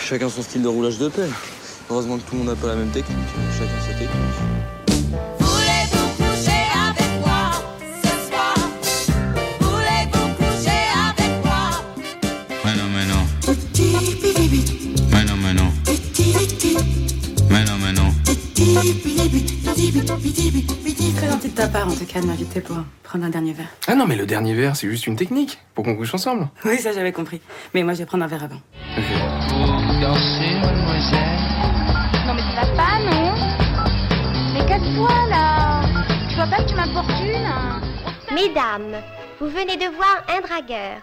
Chacun 0.00 0.28
son 0.28 0.42
style 0.42 0.62
de 0.62 0.68
roulage 0.68 0.98
de 0.98 1.08
pelle. 1.08 1.30
Heureusement 1.90 2.16
que 2.18 2.22
tout 2.22 2.32
le 2.32 2.38
monde 2.38 2.48
n'a 2.48 2.54
pas 2.56 2.68
la 2.68 2.76
même 2.76 2.90
technique. 2.90 3.18
Chacun 3.58 3.75
Très 21.16 21.28
gentil 21.28 21.48
de 21.48 21.54
ta 21.56 21.66
part, 21.68 21.88
en 21.88 21.92
tout 21.92 22.04
cas, 22.04 22.20
de 22.20 22.26
m'inviter 22.26 22.60
pour 22.60 22.76
prendre 23.02 23.24
un 23.24 23.30
dernier 23.30 23.52
verre. 23.52 23.68
Ah 23.88 23.94
non, 23.94 24.06
mais 24.06 24.16
le 24.16 24.26
dernier 24.26 24.54
verre, 24.54 24.76
c'est 24.76 24.88
juste 24.88 25.06
une 25.06 25.16
technique 25.16 25.58
pour 25.74 25.84
qu'on 25.84 25.96
couche 25.96 26.14
ensemble. 26.14 26.48
Oui, 26.64 26.78
ça 26.78 26.92
j'avais 26.92 27.12
compris. 27.12 27.40
Mais 27.74 27.82
moi, 27.82 27.94
je 27.94 27.98
vais 28.00 28.06
prendre 28.06 28.24
un 28.24 28.28
verre 28.28 28.44
avant. 28.44 28.60
Non 32.26 32.34
mais 32.34 32.42
tu 32.42 32.54
vas 32.54 32.66
pas, 32.76 32.98
non? 33.00 33.34
Mais 34.54 34.66
casse-toi 34.66 35.08
là 35.30 35.82
Tu 36.28 36.34
vois 36.36 36.46
pas 36.46 36.62
que 36.62 36.68
tu 36.68 36.74
m'importunes 36.74 37.50
Mesdames, 38.34 39.02
vous 39.40 39.48
venez 39.48 39.76
de 39.76 39.94
voir 39.94 40.24
un 40.28 40.40
dragueur. 40.40 41.00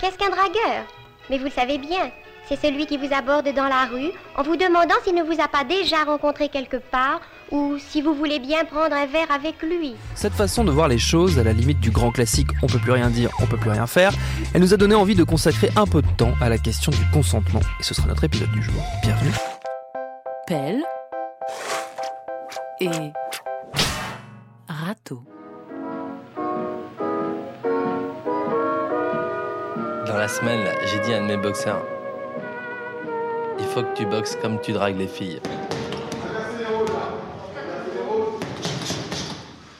Qu'est-ce 0.00 0.16
qu'un 0.18 0.30
dragueur? 0.30 0.84
Mais 1.30 1.38
vous 1.38 1.44
le 1.46 1.50
savez 1.50 1.78
bien, 1.78 2.10
c'est 2.48 2.60
celui 2.60 2.86
qui 2.86 2.96
vous 2.96 3.12
aborde 3.12 3.52
dans 3.54 3.68
la 3.68 3.86
rue 3.86 4.10
en 4.36 4.42
vous 4.42 4.56
demandant 4.56 4.94
s'il 5.04 5.14
ne 5.14 5.22
vous 5.22 5.40
a 5.40 5.48
pas 5.48 5.64
déjà 5.64 6.04
rencontré 6.04 6.48
quelque 6.48 6.76
part 6.76 7.20
ou 7.50 7.76
si 7.78 8.02
vous 8.02 8.14
voulez 8.14 8.38
bien 8.38 8.64
prendre 8.64 8.94
un 8.94 9.06
verre 9.06 9.30
avec 9.30 9.62
lui. 9.62 9.94
Cette 10.14 10.32
façon 10.32 10.64
de 10.64 10.70
voir 10.70 10.88
les 10.88 10.98
choses, 10.98 11.38
à 11.38 11.44
la 11.44 11.52
limite 11.52 11.80
du 11.80 11.90
grand 11.90 12.10
classique 12.10 12.48
on 12.62 12.66
peut 12.66 12.78
plus 12.78 12.92
rien 12.92 13.10
dire, 13.10 13.30
on 13.40 13.46
peut 13.46 13.56
plus 13.56 13.70
rien 13.70 13.86
faire, 13.86 14.12
elle 14.54 14.60
nous 14.60 14.74
a 14.74 14.76
donné 14.76 14.94
envie 14.94 15.14
de 15.14 15.24
consacrer 15.24 15.70
un 15.76 15.86
peu 15.86 16.02
de 16.02 16.10
temps 16.16 16.34
à 16.40 16.48
la 16.48 16.58
question 16.58 16.92
du 16.92 17.04
consentement. 17.12 17.60
Et 17.80 17.82
ce 17.82 17.94
sera 17.94 18.06
notre 18.06 18.24
épisode 18.24 18.50
du 18.52 18.62
jour. 18.62 18.82
Bienvenue. 19.02 19.32
Pelle 20.46 20.82
et 22.80 22.90
râteau. 24.68 25.22
Dans 30.06 30.16
la 30.16 30.28
semaine, 30.28 30.68
j'ai 30.86 31.00
dit 31.00 31.12
à 31.12 31.18
un 31.18 31.22
de 31.22 31.26
mes 31.26 31.36
boxeurs 31.36 31.82
il 33.58 33.64
faut 33.64 33.82
que 33.82 33.96
tu 33.96 34.06
boxes 34.06 34.36
comme 34.36 34.60
tu 34.60 34.72
dragues 34.72 34.98
les 34.98 35.06
filles. 35.06 35.40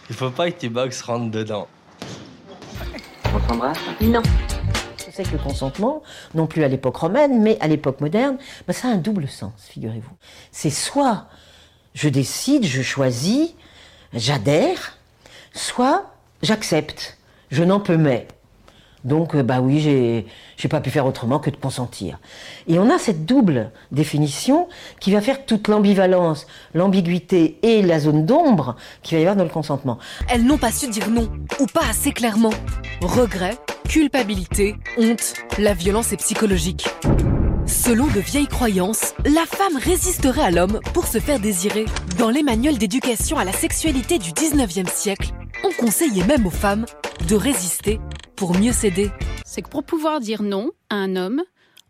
Il 0.09 0.15
faut 0.15 0.31
pas 0.31 0.51
que 0.51 0.59
tu 0.59 0.69
boxes 0.69 1.03
rentre 1.03 1.31
dedans. 1.31 1.69
On 3.35 3.49
s'embrasse 3.49 3.79
Non. 4.01 4.23
C'est 5.11 5.25
que 5.25 5.33
le 5.33 5.39
consentement, 5.39 6.03
non 6.35 6.47
plus 6.47 6.63
à 6.63 6.69
l'époque 6.69 6.97
romaine, 6.97 7.41
mais 7.41 7.57
à 7.61 7.69
l'époque 7.69 8.01
moderne, 8.01 8.37
ben, 8.67 8.73
ça 8.75 8.89
a 8.89 8.91
un 8.91 8.97
double 8.97 9.29
sens, 9.29 9.53
figurez-vous. 9.69 10.15
C'est 10.51 10.71
soit 10.71 11.27
je 11.95 12.11
décide, 12.11 12.65
je 12.67 12.83
choisis, 12.83 13.55
j'adhère, 14.13 14.99
soit 15.55 16.11
j'accepte, 16.43 17.17
je 17.51 17.65
n'en 17.65 17.81
peux 17.81 17.97
mais. 17.97 18.29
Donc, 19.07 19.37
euh, 19.37 19.45
bah 19.45 19.61
oui, 19.61 19.79
j'ai, 19.79 20.27
j'ai 20.57 20.69
pas 20.69 20.81
pu 20.81 20.91
faire 20.91 21.07
autrement 21.07 21.39
que 21.39 21.49
de 21.49 21.57
consentir. 21.57 22.19
Et 22.67 22.81
on 22.81 22.91
a 22.91 22.99
cette 22.99 23.25
double 23.25 23.71
définition 23.93 24.67
qui 25.01 25.13
va 25.13 25.21
faire 25.21 25.47
toute 25.47 25.69
l'ambivalence, 25.69 26.49
l'ambiguïté 26.75 27.59
et 27.63 27.83
la 27.83 28.01
zone 28.01 28.27
d'ombre 28.27 28.75
qu'il 29.03 29.17
va 29.17 29.21
y 29.21 29.23
avoir 29.23 29.37
dans 29.37 29.45
le 29.45 29.51
consentement. 29.51 29.99
Elles 30.29 30.45
n'ont 30.45 30.59
pas 30.59 30.73
su 30.73 30.89
dire 30.89 31.09
non, 31.09 31.31
ou 31.61 31.67
pas 31.67 31.87
assez 31.89 32.11
clairement. 32.11 32.53
Regret, 33.01 33.57
culpabilité, 33.89 34.75
honte, 34.99 35.35
la 35.59 35.73
violence 35.73 36.13
est 36.13 36.17
psychologique. 36.17 36.89
Selon 37.67 38.07
de 38.07 38.21
vieilles 38.21 38.47
croyances, 38.47 39.13
la 39.25 39.45
femme 39.45 39.77
résisterait 39.77 40.43
à 40.43 40.51
l'homme 40.53 40.81
pour 40.95 41.07
se 41.07 41.19
faire 41.19 41.41
désirer. 41.41 41.85
Dans 42.17 42.31
les 42.31 42.45
manuels 42.45 42.79
d'éducation 42.79 43.39
à 43.39 43.45
la 43.45 43.53
sexualité 43.53 44.19
du 44.19 44.31
19e 44.31 44.89
siècle, 44.89 45.33
on 45.65 45.73
conseillait 45.73 46.25
même 46.27 46.47
aux 46.47 46.51
femmes 46.51 46.87
de 47.27 47.35
résister 47.35 47.99
pour 48.37 48.57
mieux 48.57 48.73
céder. 48.73 49.11
C'est 49.45 49.63
que 49.63 49.69
pour 49.69 49.83
pouvoir 49.83 50.21
dire 50.21 50.43
non 50.43 50.71
à 50.91 50.95
un 50.95 51.17
homme, 51.17 51.43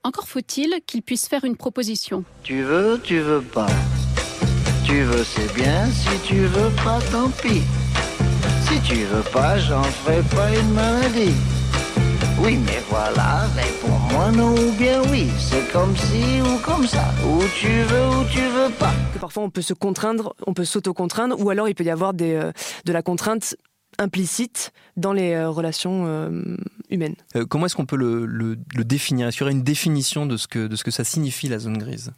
encore 0.02 0.28
faut-il 0.28 0.80
qu'il 0.86 1.02
puisse 1.02 1.28
faire 1.28 1.44
une 1.44 1.56
proposition. 1.56 2.24
Tu 2.42 2.62
veux, 2.62 2.98
tu 3.02 3.18
veux 3.18 3.42
pas. 3.42 3.68
Tu 4.86 5.02
veux, 5.02 5.24
c'est 5.24 5.52
bien. 5.54 5.86
Si 5.90 6.18
tu 6.26 6.36
veux 6.36 6.70
pas, 6.84 7.00
tant 7.12 7.28
pis. 7.28 7.62
Si 8.66 8.80
tu 8.80 9.04
veux 9.04 9.24
pas, 9.30 9.58
j'en 9.58 9.82
ferai 9.82 10.22
pas 10.34 10.58
une 10.58 10.72
maladie. 10.72 11.34
Oui, 12.38 12.58
mais 12.66 12.80
voilà, 12.88 13.46
réponds-moi 13.56 14.30
non 14.32 14.54
ou 14.54 14.72
bien 14.72 15.02
oui. 15.10 15.26
C'est 15.38 15.72
comme 15.72 15.96
si 15.96 16.40
ou 16.42 16.58
comme 16.64 16.86
ça. 16.86 17.04
Ou 17.26 17.42
tu 17.58 17.66
veux 17.68 18.08
ou 18.08 18.24
tu 18.30 18.40
veux 18.40 18.70
pas. 18.78 18.92
Que 19.14 19.18
parfois 19.18 19.42
on 19.44 19.50
peut 19.50 19.62
se 19.62 19.72
contraindre, 19.74 20.34
on 20.46 20.52
peut 20.54 20.64
s'auto-contraindre, 20.64 21.40
ou 21.40 21.50
alors 21.50 21.68
il 21.68 21.74
peut 21.74 21.84
y 21.84 21.90
avoir 21.90 22.12
des, 22.14 22.34
euh, 22.34 22.52
de 22.84 22.92
la 22.92 23.02
contrainte 23.02 23.56
implicite 23.98 24.72
dans 24.98 25.14
les 25.14 25.32
euh, 25.32 25.48
relations 25.48 26.04
euh, 26.06 26.56
humaines. 26.90 27.14
Euh, 27.34 27.46
comment 27.46 27.66
est-ce 27.66 27.74
qu'on 27.76 27.86
peut 27.86 27.96
le, 27.96 28.26
le- 28.26 28.58
le 28.74 28.84
définir? 28.84 29.26
Est-ce 29.28 29.38
qu'il 29.38 29.44
y 29.44 29.48
aurait 29.48 29.52
une 29.56 29.62
définition 29.64 30.26
de 30.26 30.36
ce, 30.36 30.46
que, 30.46 30.66
de 30.66 30.76
ce 30.76 30.84
que 30.84 30.90
ça 30.90 31.02
signifie 31.04 31.48
la 31.48 31.58
zone 31.58 31.78
grise? 31.78 32.12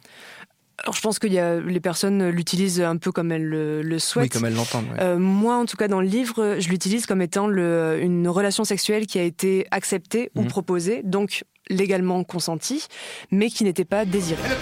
Alors 0.83 0.95
je 0.95 1.01
pense 1.01 1.19
que 1.19 1.27
les 1.27 1.79
personnes 1.79 2.29
l'utilisent 2.29 2.81
un 2.81 2.97
peu 2.97 3.11
comme 3.11 3.31
elles 3.31 3.45
le, 3.45 3.81
le 3.81 3.99
souhaitent. 3.99 4.23
Oui, 4.25 4.29
comme 4.29 4.45
elles 4.45 4.55
l'entendent. 4.55 4.85
ouais. 4.93 5.01
Euh, 5.01 5.17
moi, 5.17 5.55
en 5.57 5.65
tout 5.65 5.77
cas, 5.77 5.87
dans 5.87 6.01
le 6.01 6.07
livre, 6.07 6.55
je 6.59 6.69
l'utilise 6.69 7.05
comme 7.05 7.21
étant 7.21 7.47
le, 7.47 7.99
une 8.01 8.27
relation 8.27 8.63
sexuelle 8.63 9.05
qui 9.05 9.19
a 9.19 9.23
été 9.23 9.65
acceptée 9.71 10.31
ou 10.35 10.41
Mhm. 10.43 10.47
proposée, 10.47 11.01
donc 11.03 11.43
légalement 11.69 12.23
consentie, 12.23 12.87
mais 13.31 13.49
qui 13.49 13.63
n'était 13.63 13.85
pas 13.85 14.05
désirée. 14.05 14.41
Le 14.49 14.55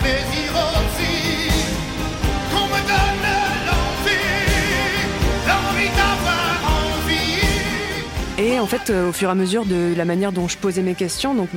Et 8.37 8.59
en 8.59 8.67
fait, 8.67 8.91
au 8.91 9.11
fur 9.11 9.29
et 9.29 9.31
à 9.31 9.35
mesure 9.35 9.65
de 9.65 9.95
la 9.97 10.05
manière 10.05 10.31
dont 10.31 10.47
je 10.47 10.57
posais 10.57 10.83
mes 10.83 10.93
questions, 10.93 11.33
donc 11.33 11.49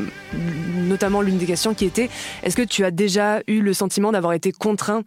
notamment 0.89 1.20
l'une 1.20 1.37
des 1.37 1.45
questions 1.45 1.74
qui 1.74 1.85
était 1.85 2.09
est-ce 2.43 2.57
que 2.57 2.62
tu 2.62 2.85
as 2.85 2.91
déjà 2.91 3.41
eu 3.47 3.61
le 3.61 3.74
sentiment 3.74 4.12
d'avoir 4.12 4.33
été 4.33 4.51
contraint 4.51 5.03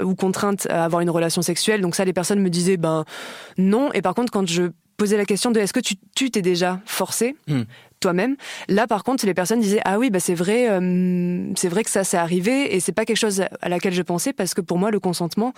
ou 0.00 0.14
contrainte 0.14 0.66
à 0.70 0.84
avoir 0.84 1.00
une 1.00 1.10
relation 1.10 1.42
sexuelle? 1.42 1.80
Donc 1.80 1.96
ça, 1.96 2.04
les 2.04 2.12
personnes 2.12 2.40
me 2.40 2.50
disaient 2.50 2.76
ben 2.76 3.04
non. 3.56 3.92
Et 3.94 4.02
par 4.02 4.14
contre, 4.14 4.30
quand 4.30 4.46
je 4.46 4.70
posais 4.96 5.16
la 5.16 5.24
question 5.24 5.50
de 5.50 5.58
est-ce 5.58 5.72
que 5.72 5.80
tu 5.80 6.30
t'es 6.30 6.42
déjà 6.42 6.80
forcé 6.84 7.34
hmm 7.48 7.62
toi-même. 8.00 8.36
Là, 8.68 8.86
par 8.86 9.04
contre, 9.04 9.26
les 9.26 9.34
personnes 9.34 9.60
disaient 9.60 9.80
ah 9.84 9.98
oui, 9.98 10.10
bah 10.10 10.20
c'est 10.20 10.34
vrai, 10.34 10.68
euh, 10.68 11.52
c'est 11.56 11.68
vrai 11.68 11.84
que 11.84 11.90
ça 11.90 12.04
s'est 12.04 12.16
arrivé 12.16 12.74
et 12.74 12.80
c'est 12.80 12.92
pas 12.92 13.04
quelque 13.04 13.16
chose 13.16 13.42
à 13.60 13.68
laquelle 13.68 13.94
je 13.94 14.02
pensais 14.02 14.32
parce 14.32 14.54
que 14.54 14.60
pour 14.60 14.78
moi 14.78 14.90
le 14.90 15.00
consentement, 15.00 15.52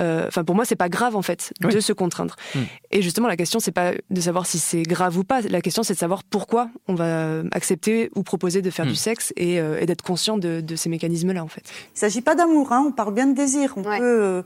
euh, 0.00 0.26
enfin 0.28 0.44
pour 0.44 0.54
moi 0.54 0.64
c'est 0.64 0.76
pas 0.76 0.88
grave 0.88 1.16
en 1.16 1.22
fait 1.22 1.52
de 1.60 1.80
se 1.80 1.92
contraindre. 1.92 2.36
Hmm. 2.54 2.62
Et 2.90 3.02
justement 3.02 3.28
la 3.28 3.36
question 3.36 3.60
c'est 3.60 3.72
pas 3.72 3.92
de 4.10 4.20
savoir 4.20 4.46
si 4.46 4.58
c'est 4.58 4.82
grave 4.82 5.16
ou 5.18 5.24
pas, 5.24 5.40
la 5.42 5.60
question 5.60 5.82
c'est 5.82 5.94
de 5.94 5.98
savoir 5.98 6.24
pourquoi 6.24 6.68
on 6.88 6.94
va 6.94 7.42
accepter 7.52 8.10
ou 8.14 8.22
proposer 8.22 8.62
de 8.62 8.70
faire 8.70 8.86
du 8.86 8.92
hmm. 8.92 8.96
sexe 8.96 9.32
euh, 9.40 9.78
et, 9.80 9.86
d'être 9.86 10.02
conscient 10.02 10.38
de, 10.38 10.62
ces 10.76 10.88
mécanismes-là 10.88 11.44
en 11.44 11.48
fait. 11.48 11.62
Il 11.94 11.98
s'agit 11.98 12.22
pas 12.22 12.34
d'amour, 12.34 12.72
hein, 12.72 12.84
on 12.88 12.92
parle 12.92 13.14
bien 13.14 13.26
de 13.26 13.34
désir. 13.34 13.74
On 13.76 13.82
peut 13.82 14.42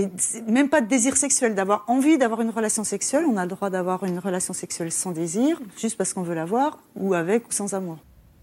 et 0.00 0.10
même 0.50 0.68
pas 0.68 0.80
de 0.80 0.86
désir 0.86 1.16
sexuel, 1.16 1.54
d'avoir 1.54 1.84
envie 1.88 2.16
d'avoir 2.16 2.40
une 2.40 2.50
relation 2.50 2.84
sexuelle. 2.84 3.24
On 3.28 3.36
a 3.36 3.44
le 3.44 3.50
droit 3.50 3.70
d'avoir 3.70 4.04
une 4.04 4.18
relation 4.18 4.54
sexuelle 4.54 4.92
sans 4.92 5.12
désir, 5.12 5.60
juste 5.76 5.96
parce 5.96 6.14
qu'on 6.14 6.22
veut 6.22 6.34
l'avoir, 6.34 6.78
ou 6.96 7.14
avec 7.14 7.48
ou 7.48 7.52
sans 7.52 7.74
amour. 7.74 7.98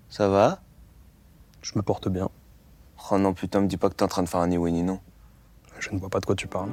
Ça 0.10 0.30
va? 0.30 0.60
Je 1.62 1.72
me 1.76 1.82
porte 1.82 2.10
bien. 2.10 2.30
Oh 3.12 3.18
non, 3.18 3.34
putain, 3.34 3.62
me 3.62 3.68
dis 3.68 3.78
pas 3.78 3.90
que 3.90 3.96
t'es 3.96 4.04
en 4.04 4.08
train 4.08 4.24
de 4.24 4.30
faire 4.30 4.42
un 4.42 4.48
ni 4.48 4.58
oui 4.58 4.72
ni 4.72 4.84
non. 4.84 5.00
Je 5.80 5.90
ne 5.92 6.00
vois 6.00 6.10
pas 6.10 6.20
de 6.20 6.26
quoi 6.26 6.36
tu 6.36 6.48
parles. 6.48 6.70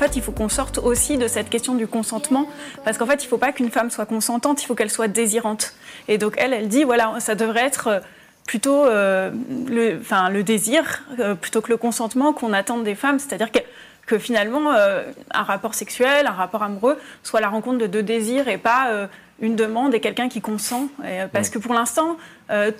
Fait, 0.00 0.16
il 0.16 0.22
faut 0.22 0.32
qu'on 0.32 0.48
sorte 0.48 0.78
aussi 0.78 1.18
de 1.18 1.28
cette 1.28 1.50
question 1.50 1.74
du 1.74 1.86
consentement, 1.86 2.48
parce 2.84 2.98
qu'en 2.98 3.06
fait, 3.06 3.22
il 3.22 3.26
ne 3.26 3.30
faut 3.30 3.38
pas 3.38 3.52
qu'une 3.52 3.70
femme 3.70 3.90
soit 3.90 4.06
consentante, 4.06 4.62
il 4.62 4.66
faut 4.66 4.74
qu'elle 4.74 4.90
soit 4.90 5.08
désirante. 5.08 5.74
Et 6.08 6.18
donc, 6.18 6.34
elle, 6.38 6.52
elle 6.52 6.68
dit, 6.68 6.84
voilà, 6.84 7.14
ça 7.20 7.34
devrait 7.34 7.64
être 7.64 7.88
euh, 7.88 8.00
plutôt 8.46 8.84
euh, 8.86 9.30
le, 9.68 9.98
enfin, 10.00 10.30
le 10.30 10.42
désir 10.42 11.04
euh, 11.20 11.34
plutôt 11.34 11.60
que 11.60 11.68
le 11.68 11.76
consentement 11.76 12.32
qu'on 12.32 12.52
attend 12.52 12.78
des 12.78 12.94
femmes, 12.94 13.18
c'est-à-dire 13.18 13.52
que, 13.52 13.60
que 14.06 14.18
finalement, 14.18 14.72
un 14.72 15.42
rapport 15.44 15.74
sexuel, 15.74 16.26
un 16.26 16.32
rapport 16.32 16.64
amoureux, 16.64 16.98
soit 17.22 17.40
la 17.40 17.48
rencontre 17.48 17.78
de 17.78 17.86
deux 17.86 18.02
désirs 18.02 18.48
et 18.48 18.58
pas 18.58 19.08
une 19.40 19.54
demande 19.54 19.94
et 19.94 20.00
quelqu'un 20.00 20.28
qui 20.28 20.40
consent. 20.40 20.88
parce 21.32 21.48
que 21.48 21.60
pour 21.60 21.74
l'instant, 21.74 22.16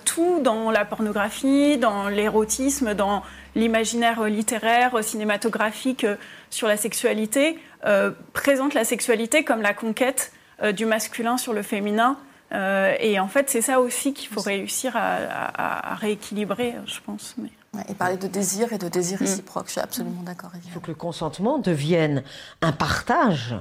tout 0.05 0.41
dans 0.43 0.73
la 0.73 0.85
pornographie, 0.85 1.79
dans 1.79 2.09
l'érotisme, 2.09 2.95
dans 2.95 3.23
l'imaginaire 3.55 4.25
littéraire, 4.25 5.05
cinématographique 5.05 6.05
sur 6.51 6.69
la 6.69 6.77
sexualité 6.77 7.59
euh, 7.87 8.11
présente 8.35 8.75
la 8.75 8.85
sexualité 8.85 9.45
comme 9.45 9.63
la 9.63 9.73
conquête 9.73 10.33
euh, 10.63 10.73
du 10.73 10.85
masculin 10.85 11.39
sur 11.39 11.53
le 11.53 11.63
féminin. 11.63 12.19
Euh, 12.53 12.95
et 13.01 13.19
en 13.19 13.29
fait, 13.29 13.49
c'est 13.49 13.63
ça 13.63 13.81
aussi 13.81 14.13
qu'il 14.13 14.29
faut 14.29 14.41
réussir 14.41 14.95
à, 14.97 15.95
rééquilibrer, 15.95 16.75
je 16.85 17.01
pense. 17.07 17.37
Mais... 17.39 17.51
et 17.89 17.95
parler 17.95 18.17
de 18.17 18.27
désir 18.27 18.73
et 18.73 18.79
de 18.79 18.89
désir 18.89 19.19
mm. 19.19 19.25
réciproque, 19.25 19.67
je 19.67 19.73
suis 19.73 19.81
absolument 19.81 20.23
d'accord. 20.23 20.51
Il 20.65 20.71
faut 20.71 20.81
que 20.81 20.89
le 20.89 20.95
consentement 20.95 21.59
devienne 21.59 22.23
un 22.61 22.73
partage 22.73 23.57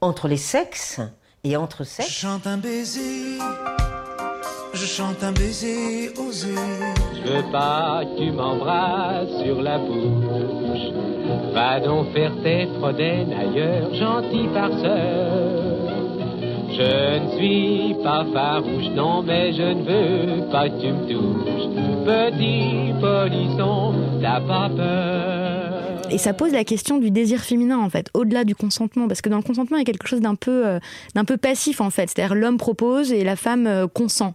entre 0.00 0.28
les 0.28 0.36
sexes 0.36 1.00
et 1.42 1.56
entre 1.56 1.84
sexes. 1.84 2.10
Chante 2.10 2.46
un 2.46 2.56
baiser, 2.56 3.38
je 4.74 4.86
chante 4.86 5.22
un 5.22 5.32
baiser 5.32 6.10
osé. 6.18 6.54
Je 7.14 7.32
veux 7.32 7.52
pas 7.52 8.02
que 8.04 8.18
tu 8.18 8.32
m'embrasses 8.32 9.42
sur 9.44 9.62
la 9.62 9.78
bouche. 9.78 10.92
Va 11.54 11.80
donc 11.80 12.12
faire 12.12 12.32
tes 12.42 12.66
prodaines 12.78 13.32
ailleurs, 13.32 13.94
gentil 13.94 14.48
farceur. 14.52 15.74
Je 16.70 17.20
ne 17.20 17.36
suis 17.36 17.94
pas 18.02 18.26
farouche, 18.32 18.90
non, 18.96 19.22
mais 19.22 19.52
je 19.52 19.62
ne 19.62 19.82
veux 19.84 20.50
pas 20.50 20.68
que 20.68 20.80
tu 20.80 20.92
me 20.92 21.06
touches. 21.06 21.70
Petit 22.04 22.92
polisson, 23.00 23.94
t'as 24.20 24.40
pas 24.40 24.68
peur. 24.76 25.44
Et 26.10 26.18
ça 26.18 26.34
pose 26.34 26.52
la 26.52 26.64
question 26.64 26.98
du 26.98 27.10
désir 27.10 27.40
féminin, 27.40 27.78
en 27.78 27.88
fait, 27.88 28.10
au-delà 28.12 28.44
du 28.44 28.54
consentement. 28.54 29.08
Parce 29.08 29.22
que 29.22 29.28
dans 29.28 29.36
le 29.36 29.42
consentement, 29.42 29.76
il 29.76 29.80
y 29.80 29.82
a 29.82 29.84
quelque 29.84 30.08
chose 30.08 30.20
d'un 30.20 30.34
peu, 30.34 30.66
euh, 30.66 30.78
d'un 31.14 31.24
peu 31.24 31.36
passif, 31.36 31.80
en 31.80 31.90
fait. 31.90 32.10
C'est-à-dire 32.10 32.34
l'homme 32.34 32.58
propose 32.58 33.12
et 33.12 33.24
la 33.24 33.36
femme 33.36 33.66
euh, 33.66 33.86
consent. 33.86 34.34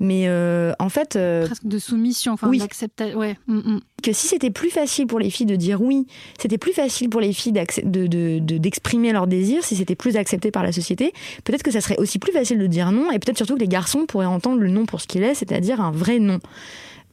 Mais 0.00 0.24
euh, 0.26 0.72
en 0.78 0.88
fait. 0.88 1.16
Euh, 1.16 1.46
Presque 1.46 1.66
de 1.66 1.78
soumission, 1.78 2.32
enfin 2.32 2.48
oui. 2.48 2.58
d'acceptation. 2.58 3.18
Ouais. 3.18 3.36
Mm, 3.46 3.58
mm. 3.58 3.80
Que 4.02 4.12
si 4.12 4.26
c'était 4.26 4.50
plus 4.50 4.70
facile 4.70 5.06
pour 5.06 5.18
les 5.18 5.30
filles 5.30 5.46
de 5.46 5.56
dire 5.56 5.80
oui, 5.80 6.06
c'était 6.38 6.58
plus 6.58 6.72
facile 6.72 7.08
pour 7.08 7.20
les 7.20 7.32
filles 7.32 7.52
d'exprimer 7.52 9.08
de, 9.08 9.12
de, 9.12 9.14
leurs 9.14 9.26
désirs, 9.26 9.64
si 9.64 9.76
c'était 9.76 9.94
plus 9.94 10.16
accepté 10.16 10.50
par 10.50 10.62
la 10.62 10.72
société, 10.72 11.12
peut-être 11.44 11.62
que 11.62 11.70
ça 11.70 11.80
serait 11.80 11.96
aussi 11.96 12.18
plus 12.18 12.32
facile 12.32 12.58
de 12.58 12.66
dire 12.66 12.92
non, 12.92 13.10
et 13.10 13.18
peut-être 13.18 13.38
surtout 13.38 13.54
que 13.54 13.60
les 13.60 13.68
garçons 13.68 14.04
pourraient 14.06 14.26
entendre 14.26 14.60
le 14.60 14.68
non 14.68 14.84
pour 14.84 15.00
ce 15.00 15.06
qu'il 15.06 15.22
est, 15.22 15.34
c'est-à-dire 15.34 15.80
un 15.80 15.90
vrai 15.90 16.18
non 16.18 16.38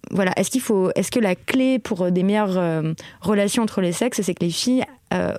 voilà, 0.09 0.33
est-ce 0.35 0.49
qu'il 0.49 0.61
faut, 0.61 0.91
est-ce 0.95 1.11
que 1.11 1.19
la 1.19 1.35
clé 1.35 1.77
pour 1.77 2.11
des 2.11 2.23
meilleures 2.23 2.57
euh, 2.57 2.93
relations 3.21 3.61
entre 3.63 3.81
les 3.81 3.91
sexes, 3.91 4.21
c'est 4.21 4.33
que 4.33 4.43
les 4.43 4.51
filles, 4.51 4.83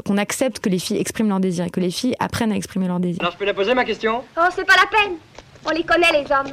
qu'on 0.05 0.19
accepte 0.19 0.61
que 0.61 0.69
les 0.69 0.79
filles 0.79 0.99
expriment 0.99 1.31
leurs 1.31 1.41
désirs 1.41 1.65
et 1.65 1.71
que 1.71 1.81
les 1.81 1.91
filles 1.91 2.15
apprennent 2.21 2.53
à 2.53 2.57
exprimer 2.57 2.87
leurs 2.87 3.01
désirs? 3.01 3.21
Alors 3.21 3.33
je 3.33 3.39
peux 3.39 3.45
la 3.45 3.55
poser 3.55 3.75
ma 3.75 3.85
question? 3.85 4.23
Oh, 4.39 4.49
c'est 4.55 4.67
pas 4.67 4.77
la 4.77 4.87
peine. 4.87 5.17
On 5.65 5.71
les 5.71 5.85
connaît, 5.85 6.13
les 6.13 6.31
hommes. 6.33 6.53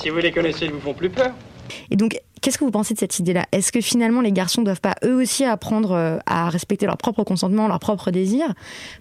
Si 0.00 0.10
vous 0.10 0.18
les 0.18 0.32
connaissez, 0.32 0.66
ils 0.66 0.72
vous 0.72 0.80
font 0.80 0.94
plus 0.94 1.10
peur. 1.10 1.32
Et 1.90 1.96
donc, 1.96 2.18
qu'est-ce 2.40 2.58
que 2.58 2.64
vous 2.64 2.70
pensez 2.70 2.94
de 2.94 2.98
cette 2.98 3.18
idée-là? 3.18 3.46
Est-ce 3.52 3.72
que 3.72 3.80
finalement 3.80 4.20
les 4.20 4.32
garçons 4.32 4.60
ne 4.60 4.66
doivent 4.66 4.80
pas 4.80 4.96
eux 5.04 5.14
aussi 5.14 5.44
apprendre 5.44 5.92
euh, 5.92 6.18
à 6.26 6.50
respecter 6.50 6.86
leur 6.86 6.96
propre 6.96 7.24
consentement, 7.24 7.68
leur 7.68 7.78
propre 7.78 8.10
désir? 8.10 8.52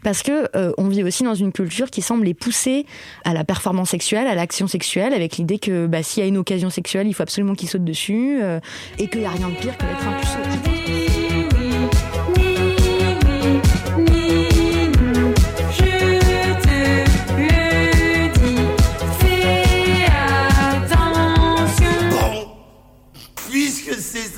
Parce 0.04 0.24
que 0.24 0.48
euh, 0.56 0.72
on 0.78 0.88
vit 0.88 1.04
aussi 1.04 1.24
dans 1.24 1.36
une 1.36 1.52
culture 1.52 1.90
qui 1.90 2.02
semble 2.02 2.26
les 2.26 2.34
pousser 2.34 2.86
à 3.26 3.34
la 3.34 3.44
performance 3.44 3.90
sexuelle, 3.90 4.28
à 4.28 4.36
l'action 4.36 4.68
sexuelle, 4.68 5.14
avec 5.14 5.38
l'idée 5.38 5.60
que 5.60 5.88
bah, 5.88 6.04
s'il 6.04 6.22
y 6.22 6.26
a 6.26 6.30
une 6.30 6.38
occasion 6.38 6.70
sexuelle, 6.70 7.08
il 7.08 7.14
faut 7.14 7.24
absolument 7.24 7.56
qu'ils 7.56 7.70
sautent 7.70 7.84
dessus 7.84 8.40
euh, 8.42 8.60
et 9.00 9.08
qu'il 9.08 9.22
n'y 9.22 9.26
a 9.26 9.32
rien 9.32 9.50
de 9.50 9.56
pire 9.56 9.78
que 9.78 9.84
d'être 9.84 10.08
un. 10.08 10.41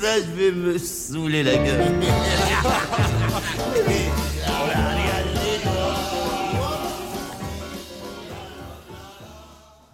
Je 0.04 0.30
vais 0.32 0.52
me 0.52 0.76
saouler 0.76 1.42
la 1.42 1.56
gueule. 1.56 1.92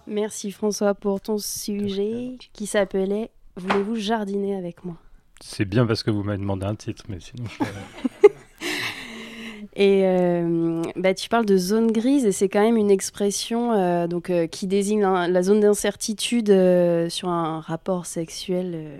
Merci 0.07 0.51
François 0.51 0.93
pour 0.93 1.21
ton 1.21 1.37
sujet 1.37 2.37
qui 2.51 2.65
s'appelait 2.65 3.29
Voulez-vous 3.55 3.95
jardiner 3.95 4.55
avec 4.55 4.83
moi? 4.83 4.95
C'est 5.41 5.65
bien 5.65 5.85
parce 5.85 6.03
que 6.03 6.11
vous 6.11 6.23
m'avez 6.23 6.37
demandé 6.37 6.65
un 6.65 6.75
titre, 6.75 7.03
mais 7.07 7.19
sinon 7.19 7.45
je... 7.47 7.63
Et 9.77 10.01
euh, 10.03 10.81
bah, 10.97 11.13
tu 11.13 11.29
parles 11.29 11.45
de 11.45 11.55
zone 11.55 11.91
grise 11.91 12.25
et 12.25 12.33
c'est 12.33 12.49
quand 12.49 12.61
même 12.61 12.75
une 12.75 12.91
expression 12.91 13.71
euh, 13.71 14.05
donc, 14.05 14.29
euh, 14.29 14.45
qui 14.45 14.67
désigne 14.67 15.01
la 15.01 15.43
zone 15.43 15.61
d'incertitude 15.61 16.47
sur 17.09 17.29
un 17.29 17.61
rapport 17.61 18.05
sexuel 18.05 18.99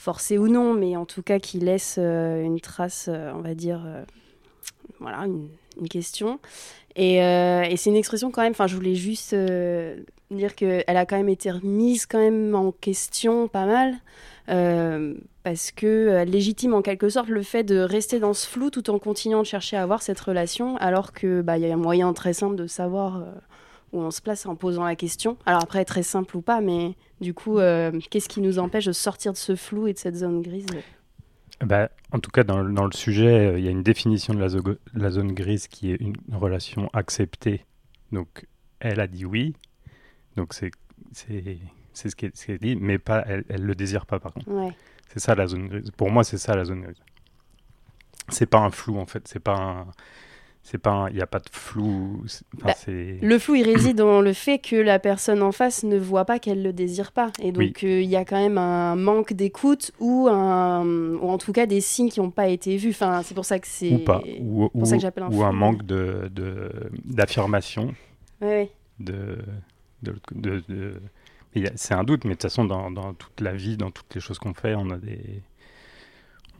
forcé 0.00 0.38
ou 0.38 0.48
non, 0.48 0.72
mais 0.72 0.96
en 0.96 1.04
tout 1.04 1.22
cas 1.22 1.38
qui 1.38 1.58
laisse 1.58 1.96
euh, 1.98 2.42
une 2.42 2.58
trace, 2.58 3.10
euh, 3.12 3.32
on 3.34 3.42
va 3.42 3.54
dire, 3.54 3.82
euh, 3.86 4.02
voilà, 4.98 5.26
une, 5.26 5.50
question. 5.90 6.40
Et, 6.96 7.18
c'est 7.76 7.90
une 7.90 7.96
expression 7.96 8.30
quand 8.30 8.42
même, 8.42 8.52
enfin 8.52 8.66
je 8.66 8.74
voulais 8.74 8.94
juste 8.94 9.34
dire 10.30 10.54
qu'elle 10.54 10.84
a 10.86 11.06
quand 11.06 11.16
même 11.16 11.28
été 11.28 11.50
remise 11.50 12.04
quand 12.06 12.18
même 12.18 12.54
en 12.54 12.72
question 12.72 13.48
pas 13.48 13.64
mal, 13.64 13.94
parce 15.42 15.70
que 15.70 16.24
légitime 16.24 16.74
en 16.74 16.82
quelque 16.82 17.08
sorte 17.08 17.28
le 17.28 17.42
fait 17.42 17.62
de 17.62 17.78
rester 17.78 18.20
dans 18.20 18.34
ce 18.34 18.46
flou 18.46 18.68
tout 18.68 18.90
en 18.90 18.98
continuant 18.98 19.40
de 19.40 19.46
chercher 19.46 19.76
à 19.76 19.82
avoir 19.82 20.02
cette 20.02 20.20
relation, 20.20 20.76
alors 20.78 21.12
qu'il 21.12 21.42
bah, 21.42 21.56
y 21.56 21.70
a 21.70 21.72
un 21.72 21.78
moyen 21.78 22.12
très 22.12 22.34
simple 22.34 22.56
de 22.56 22.66
savoir 22.66 23.22
où 23.92 24.00
on 24.00 24.10
se 24.10 24.20
place 24.20 24.44
en 24.44 24.54
posant 24.54 24.84
la 24.84 24.96
question. 24.96 25.38
Alors 25.46 25.62
après, 25.62 25.84
très 25.84 26.02
simple 26.02 26.36
ou 26.36 26.42
pas, 26.42 26.60
mais 26.60 26.94
du 27.20 27.34
coup, 27.34 27.58
euh, 27.58 27.98
qu'est-ce 28.10 28.28
qui 28.28 28.40
nous 28.40 28.58
empêche 28.58 28.86
de 28.86 28.92
sortir 28.92 29.32
de 29.32 29.36
ce 29.36 29.54
flou 29.56 29.86
et 29.86 29.92
de 29.92 29.98
cette 29.98 30.16
zone 30.16 30.42
grise? 30.42 30.66
Bah, 31.60 31.90
En 32.12 32.18
tout 32.18 32.30
cas, 32.30 32.44
dans, 32.44 32.62
le 32.62 32.92
sujet, 32.92 33.48
euh, 33.48 33.58
il 33.58 33.64
y 33.64 33.68
a 33.68 33.70
une 33.70 33.82
définition 33.82 34.32
de 34.32 34.40
la, 34.40 34.48
la, 34.94 35.10
zone 35.10 35.32
grise 35.32 35.68
qui 35.68 35.92
est 35.92 36.00
une 36.00 36.16
relation 36.32 36.88
acceptée. 36.92 37.64
Donc, 38.12 38.46
elle 38.80 39.00
a 39.00 39.06
dit 39.06 39.26
oui. 39.26 39.54
Donc, 40.36 40.54
c'est 40.54 40.70
ce 41.92 42.16
qui 42.16 42.26
est, 42.26 42.58
dit, 42.62 42.76
mais 42.76 42.98
pas, 42.98 43.24
elle 43.26 43.44
ne 43.48 43.66
le 43.66 43.74
désire 43.74 44.06
pas, 44.06 44.18
par 44.18 44.32
contre. 44.32 44.46
C'est 45.12 45.20
ça 45.20 45.34
la 45.34 45.46
zone 45.46 45.68
grise. 45.68 45.90
Pour 45.90 46.10
moi, 46.10 46.24
c'est 46.24 46.38
ça 46.38 46.56
la 46.56 46.64
zone 46.64 46.82
grise. 46.82 47.02
c'est 48.28 48.46
pas 48.46 48.60
un 48.60 48.70
flou 48.70 48.98
en 48.98 49.06
fait. 49.06 49.26
C'est 49.26 49.40
pas 49.40 49.56
un 49.56 49.86
c'est 50.70 50.78
pas 50.78 51.06
il 51.10 51.16
n'y 51.16 51.22
a 51.22 51.26
pas 51.26 51.40
de 51.40 51.48
flou 51.50 52.22
enfin, 52.62 52.66
Bah, 52.66 52.74
Le 52.86 53.38
flou, 53.38 53.56
il 53.56 53.64
réside 53.64 53.96
dans 53.96 54.20
le 54.20 54.32
fait 54.32 54.58
que 54.58 54.76
la 54.76 54.98
personne 55.00 55.42
en 55.42 55.50
face 55.52 55.82
ne 55.82 55.98
voit 55.98 56.24
pas 56.24 56.38
qu'elle 56.38 56.62
le 56.62 56.72
désire 56.72 57.10
pas. 57.12 57.32
Et 57.42 57.50
donc, 57.50 57.82
euh, 57.82 58.00
il 58.00 58.08
y 58.08 58.14
a 58.16 58.24
quand 58.24 58.36
même 58.40 58.56
un 58.58 58.94
manque 58.94 59.32
d'écoute 59.32 59.90
ou, 59.98 60.28
un, 60.28 60.84
ou 60.86 61.28
en 61.28 61.38
tout 61.38 61.52
cas 61.52 61.66
des 61.66 61.80
signes 61.80 62.08
qui 62.10 62.20
n'ont 62.20 62.30
pas 62.30 62.48
été 62.48 62.76
vus. 62.76 62.90
Enfin, 62.90 63.22
c'est 63.24 63.34
pour 63.34 63.44
ça 63.44 63.58
que 63.58 63.66
c'est 63.66 63.92
ou 63.94 63.98
pas 63.98 64.22
ou, 64.40 64.68
pour 64.68 64.82
ou- 64.82 64.84
ça 64.84 64.96
que 64.96 65.02
j'appelle 65.02 65.24
un 65.24 65.30
ou 65.32 65.42
un 65.42 65.48
flou. 65.50 65.58
manque 65.58 65.82
de 65.84 66.30
d'affirmation 67.04 67.94
ouais. 68.40 68.70
de 68.98 69.38
c'est 71.74 71.94
un 71.94 72.04
doute 72.04 72.24
mais 72.24 72.30
de 72.30 72.34
toute 72.34 72.42
façon 72.42 72.64
dans, 72.64 72.90
dans 72.90 73.12
toute 73.14 73.40
la 73.40 73.52
vie 73.52 73.76
dans 73.76 73.90
toutes 73.90 74.14
les 74.14 74.20
choses 74.20 74.38
qu'on 74.38 74.54
fait 74.54 74.74
on 74.76 74.90
a 74.90 74.96
des 74.98 75.42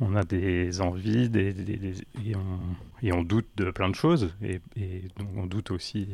on 0.01 0.16
a 0.16 0.24
des 0.24 0.80
envies 0.80 1.28
des, 1.28 1.55
et, 3.03 3.12
on, 3.12 3.22
doute 3.22 3.48
de 3.57 3.70
plein 3.70 3.88
de 3.88 3.94
choses 3.94 4.34
et, 4.42 4.61
on 5.36 5.46
doute 5.46 5.70
aussi 5.70 6.09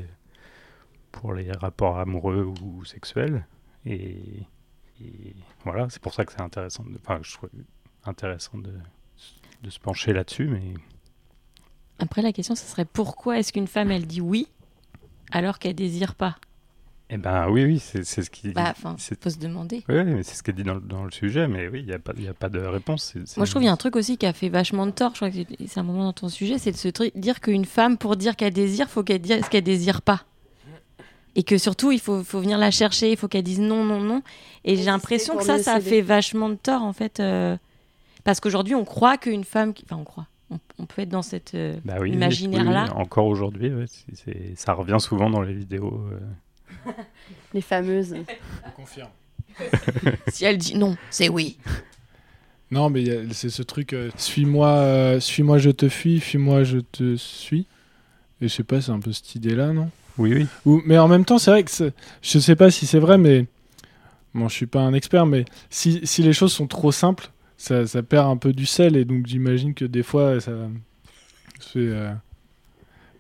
pour 1.13 1.33
les 1.33 1.51
rapports 1.53 1.99
amoureux 1.99 2.53
ou 2.63 2.85
sexuels 2.85 3.47
et, 3.85 4.43
voilà 5.65 5.89
c'est 5.91 6.01
pour 6.01 6.15
ça 6.15 6.25
que 6.25 6.33
c'est 6.33 6.41
intéressant 6.41 6.85
de 6.85 6.99
se 9.71 9.79
pencher 9.79 10.13
là-dessus 10.13 10.49
mais 10.49 10.75
Après, 11.99 12.23
la 12.23 12.33
question, 12.33 12.55
ce 12.55 12.65
serait 12.65 12.85
pourquoi 12.85 13.39
est-ce 13.39 13.53
qu'une 13.53 13.67
femme, 13.67 13.91
elle 13.91 14.07
dit 14.07 14.21
oui 14.21 14.49
alors 15.33 15.59
qu'elle 15.59 15.75
désire 15.75 16.15
pas? 16.15 16.37
Eh 17.09 17.19
ben 17.19 17.49
oui, 17.49 17.65
oui, 17.65 17.79
c'est 17.79 18.05
c'est 18.05 18.23
ce 18.23 18.31
qui. 18.31 18.49
Bah, 18.49 18.71
enfin, 18.73 18.97
faut 19.23 19.31
se 19.31 19.39
demander. 19.39 19.85
Oui, 19.89 20.03
mais 20.05 20.25
c'est 20.25 20.35
ce 20.35 20.43
qui 20.43 20.51
est 20.51 20.55
dit 20.55 20.65
dans, 20.65 20.75
le- 20.75 20.81
dans 20.81 21.05
le 21.05 21.13
sujet, 21.13 21.47
mais 21.47 21.69
oui, 21.69 21.81
il 21.81 21.87
n'y 21.87 21.93
a, 21.93 22.01
pas- 22.01 22.13
il 22.17 22.25
y 22.25 22.29
a 22.29 22.35
pas 22.35 22.49
de 22.49 22.59
réponse. 22.59 23.15
Moi, 23.37 23.47
je 23.47 23.51
trouve 23.51 23.61
qu'il 23.63 23.67
y 23.67 23.69
a 23.69 23.73
un 23.73 23.77
truc 23.77 23.95
aussi 23.95 24.19
qui 24.19 24.27
a 24.27 24.33
fait 24.33 24.49
vachement 24.49 24.87
de 24.87 24.91
tort. 24.91 25.13
Je 25.13 25.19
crois 25.19 25.31
que 25.31 25.37
c'est- 25.69 25.79
un 25.79 25.85
moment 25.85 26.03
dans 26.05 26.13
ton 26.13 26.29
sujet, 26.29 26.59
c'est 26.59 26.73
de 26.73 26.77
se 26.77 26.89
dire 27.17 27.41
qu'une 27.41 27.65
femme, 27.65 27.97
pour 27.97 28.17
dire 28.17 28.35
qu'elle 28.35 28.53
désire, 28.53 28.89
faut 28.91 29.05
qu'elle 29.05 29.21
dise 29.21 29.45
ce 29.45 29.49
qu'elle 29.51 29.63
désire 29.63 30.03
pas. 30.03 30.25
Et 31.37 31.43
que 31.45 31.59
surtout, 31.59 31.93
il 31.93 32.01
faut, 32.01 32.25
faut 32.25 32.41
venir 32.41 32.59
la 32.59 32.71
chercher, 32.73 33.13
il 33.13 33.17
faut 33.17 33.29
qu'elle 33.29 33.45
dise 33.45 33.61
non, 33.61 33.85
non, 33.85 34.01
non. 34.01 34.23
Et 34.65 34.75
j'ai 34.77 34.85
l'impression 34.87 35.37
que 35.37 35.45
ça, 35.45 35.59
ça 35.63 35.75
a 35.75 35.81
fait 35.81 36.01
vachement 36.01 36.49
de 36.49 36.55
tort, 36.57 36.83
en 36.83 36.93
fait. 36.93 37.21
euh, 37.21 37.57
parce 38.25 38.41
qu'aujourd'hui, 38.41 38.75
on 38.75 38.85
croit 38.85 39.17
qu'une 39.19 39.45
femme. 39.45 39.75
qui- 39.75 39.85
Enfin, 39.87 40.01
on 40.01 40.05
croit. 40.05 40.27
On, 40.79 40.87
peut 40.87 41.03
être 41.03 41.09
dans 41.09 41.23
cet 41.23 41.55
euh, 41.55 41.77
Bah 41.85 41.97
oui, 42.01 42.13
imaginaire-là. 42.13 42.85
oui, 42.89 42.91
oui, 42.95 43.01
encore 43.03 43.27
aujourd'hui, 43.27 43.73
ouais, 43.73 43.85
ça 44.55 44.73
revient 44.75 44.99
souvent 45.01 45.29
dans 45.31 45.43
les 45.43 45.53
vidéos. 45.55 46.01
euh. 46.13 46.19
Les 47.55 47.61
fameuses. 47.61 48.15
confirme. 48.75 49.11
si 50.29 50.45
elle 50.45 50.59
dit 50.59 50.77
non, 50.77 50.97
c'est 51.11 51.29
oui. 51.29 51.57
Non, 52.71 52.91
mais 52.91 53.05
c'est 53.33 53.49
ce 53.49 53.63
truc 53.63 53.93
euh, 53.93 54.11
suis-moi, 54.17 54.69
euh, 54.69 55.21
suis-moi, 55.21 55.59
je 55.59 55.71
te 55.71 55.89
fuis, 55.89 56.21
fuis-moi, 56.21 56.65
je 56.65 56.79
te 56.79 57.17
suis. 57.17 57.67
Et 58.41 58.49
je 58.49 58.53
sais 58.55 58.65
pas, 58.65 58.81
c'est 58.81 58.91
un 58.93 58.99
peu 59.01 59.13
cette 59.13 59.35
idée-là, 59.35 59.73
non? 59.73 59.91
Oui, 60.19 60.35
oui. 60.35 60.47
Ou, 60.65 60.83
mais 60.85 60.99
en 60.99 61.09
même 61.09 61.25
temps, 61.25 61.39
c'est 61.39 61.51
vrai 61.51 61.63
que 61.63 61.71
je 62.23 62.39
sais 62.39 62.57
pas 62.57 62.71
si 62.71 62.87
c'est 62.87 62.99
vrai, 62.99 63.19
mais 63.19 63.47
bon, 64.35 64.49
je 64.49 64.55
suis 64.55 64.67
pas 64.67 64.81
un 64.81 64.93
expert, 64.95 65.27
mais 65.27 65.45
si, 65.71 66.01
si 66.05 66.23
les 66.23 66.33
choses 66.33 66.53
sont 66.53 66.67
trop 66.67 66.91
simples, 66.93 67.31
ça, 67.57 67.87
ça 67.87 68.03
perd 68.03 68.27
un 68.27 68.37
peu 68.37 68.53
du 68.53 68.67
sel, 68.67 68.97
et 68.97 69.05
donc 69.05 69.27
j'imagine 69.27 69.73
que 69.73 69.85
des 69.85 70.03
fois, 70.03 70.41
ça 70.41 70.51
euh, 71.77 72.13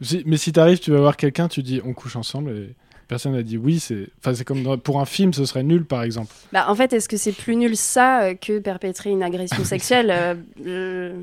si- 0.01 0.23
mais 0.27 0.37
si 0.37 0.53
t'arrives, 0.53 0.79
tu 0.81 0.91
vas 0.91 0.99
voir 1.01 1.17
quelqu'un, 1.17 1.49
tu 1.49 1.63
dis 1.63 1.81
on 1.85 1.95
couche 1.95 2.17
ensemble, 2.17 2.51
et 2.51 2.75
personne 3.09 3.33
n'a 3.33 3.43
dit 3.43 3.57
oui, 3.57 3.81
c'est, 3.81 4.09
enfin, 4.19 4.35
c'est 4.35 4.45
comme 4.45 4.63
dans- 4.63 4.79
pour 4.79 5.01
un 5.01 5.05
film, 5.05 5.33
ce 5.33 5.45
serait 5.45 5.63
nul, 5.63 5.85
par 5.85 6.03
exemple. 6.03 6.33
Bah, 6.53 6.67
en 6.69 6.75
fait, 6.75 6.93
est-ce 6.93 7.09
que 7.09 7.17
c'est 7.17 7.33
plus 7.33 7.57
nul 7.57 7.77
ça 7.77 8.23
euh, 8.23 8.35
que 8.35 8.59
perpétrer 8.59 9.11
une 9.11 9.23
agression 9.23 9.65
sexuelle 9.65 10.11
Euh, 10.11 10.35
euh, 10.67 11.21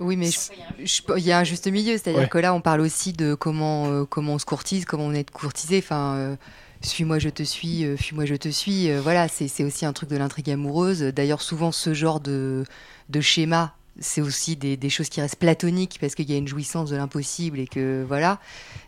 Oui, 0.00 0.16
mais 0.16 0.26
je- 0.30 0.84
je- 0.84 1.02
il 1.18 1.24
y 1.24 1.32
a 1.32 1.38
un 1.38 1.44
juste 1.44 1.66
milieu, 1.70 1.92
c'est-à-dire 1.98 2.22
Ouais. 2.22 2.28
que 2.28 2.38
là, 2.38 2.54
on 2.54 2.60
parle 2.60 2.80
aussi 2.80 3.12
de 3.12 3.34
comment, 3.34 3.86
euh, 3.86 4.04
comment 4.04 4.34
on 4.34 4.38
se 4.38 4.46
courtise, 4.46 4.84
comment 4.84 5.04
on 5.06 5.12
est 5.14 5.30
courtisé. 5.30 5.78
Enfin, 5.78 6.14
euh, 6.16 6.36
suis-moi, 6.80 7.18
je 7.18 7.28
te 7.28 7.42
suis, 7.42 7.84
euh, 7.84 7.96
fuis-moi, 7.96 8.24
je 8.24 8.34
te 8.34 8.48
suis. 8.48 8.90
euh, 8.90 9.00
voilà, 9.00 9.28
c'est 9.28 9.48
c'est 9.48 9.64
aussi 9.64 9.84
un 9.86 9.92
truc 9.92 10.08
de 10.08 10.16
l'intrigue 10.16 10.50
amoureuse. 10.50 11.00
D'ailleurs, 11.02 11.42
souvent, 11.42 11.72
ce 11.72 11.94
genre 11.94 12.20
de, 12.20 12.64
de 13.10 13.20
schéma, 13.20 13.74
c'est 14.00 14.20
aussi 14.20 14.56
des, 14.56 14.90
choses 14.90 15.08
qui 15.08 15.20
restent 15.20 15.36
platoniques 15.36 15.98
parce 16.00 16.14
qu'il 16.14 16.30
y 16.30 16.34
a 16.34 16.38
une 16.38 16.48
jouissance 16.48 16.90
de 16.90 16.96
l'impossible 16.96 17.58
et 17.58 17.66
que 17.66 18.04
voilà. 18.06 18.40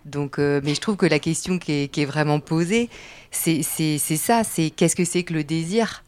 Donc, 0.04 0.38
euh, 0.38 0.60
mais 0.64 0.74
je 0.74 0.80
trouve 0.80 0.96
que 0.96 1.06
la 1.06 1.18
question 1.18 1.58
qui 1.58 1.72
est, 1.72 1.88
qui 1.88 2.02
est 2.02 2.06
vraiment 2.06 2.40
posée, 2.40 2.88
c'est 3.30 3.62
ça, 3.62 4.44
c'est 4.44 4.70
qu'est-ce 4.70 4.96
que 4.96 5.04
c'est 5.04 5.22
que 5.22 5.34
le 5.34 5.44
désir? 5.44 6.04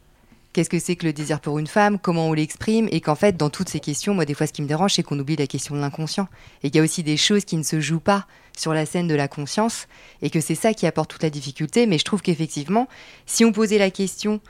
Qu'est-ce 0.57 0.71
que 0.71 0.79
c'est 0.79 0.97
que 0.97 1.05
le 1.05 1.13
désir 1.13 1.41
pour 1.41 1.59
une 1.59 1.67
femme? 1.67 1.99
Comment 1.99 2.29
on 2.29 2.33
l'exprime? 2.33 2.89
Et 2.91 3.03
qu'en 3.03 3.15
fait, 3.15 3.37
dans 3.37 3.51
toutes 3.51 3.69
ces 3.69 3.79
questions, 3.79 4.15
moi, 4.15 4.25
des 4.25 4.33
fois, 4.33 4.47
ce 4.47 4.55
qui 4.55 4.63
me 4.63 4.67
dérange, 4.67 4.95
c'est 4.95 5.03
qu'on 5.03 5.19
oublie 5.19 5.37
la 5.37 5.47
question 5.47 5.75
de 5.75 5.81
l'inconscient. 5.81 6.29
Et 6.63 6.71
qu'il 6.71 6.79
y 6.79 6.81
a 6.81 6.83
aussi 6.83 7.03
des 7.03 7.19
choses 7.19 7.45
qui 7.45 7.59
ne 7.59 7.63
se 7.63 7.79
jouent 7.79 8.01
pas 8.01 8.27
sur 8.57 8.73
la 8.73 8.87
scène 8.87 9.07
de 9.07 9.15
la 9.15 9.29
conscience. 9.29 9.87
Et 10.23 10.31
que 10.31 10.41
c'est 10.41 10.55
ça 10.55 10.73
qui 10.73 10.87
apporte 10.87 11.11
toute 11.11 11.23
la 11.23 11.29
difficulté. 11.29 11.85
Mais 11.85 11.99
je 11.99 12.05
trouve 12.05 12.23
qu'effectivement, 12.23 12.89
si 13.27 13.45
on 13.45 13.53
posait 13.53 13.77
la 13.77 13.91
question. 13.91 14.41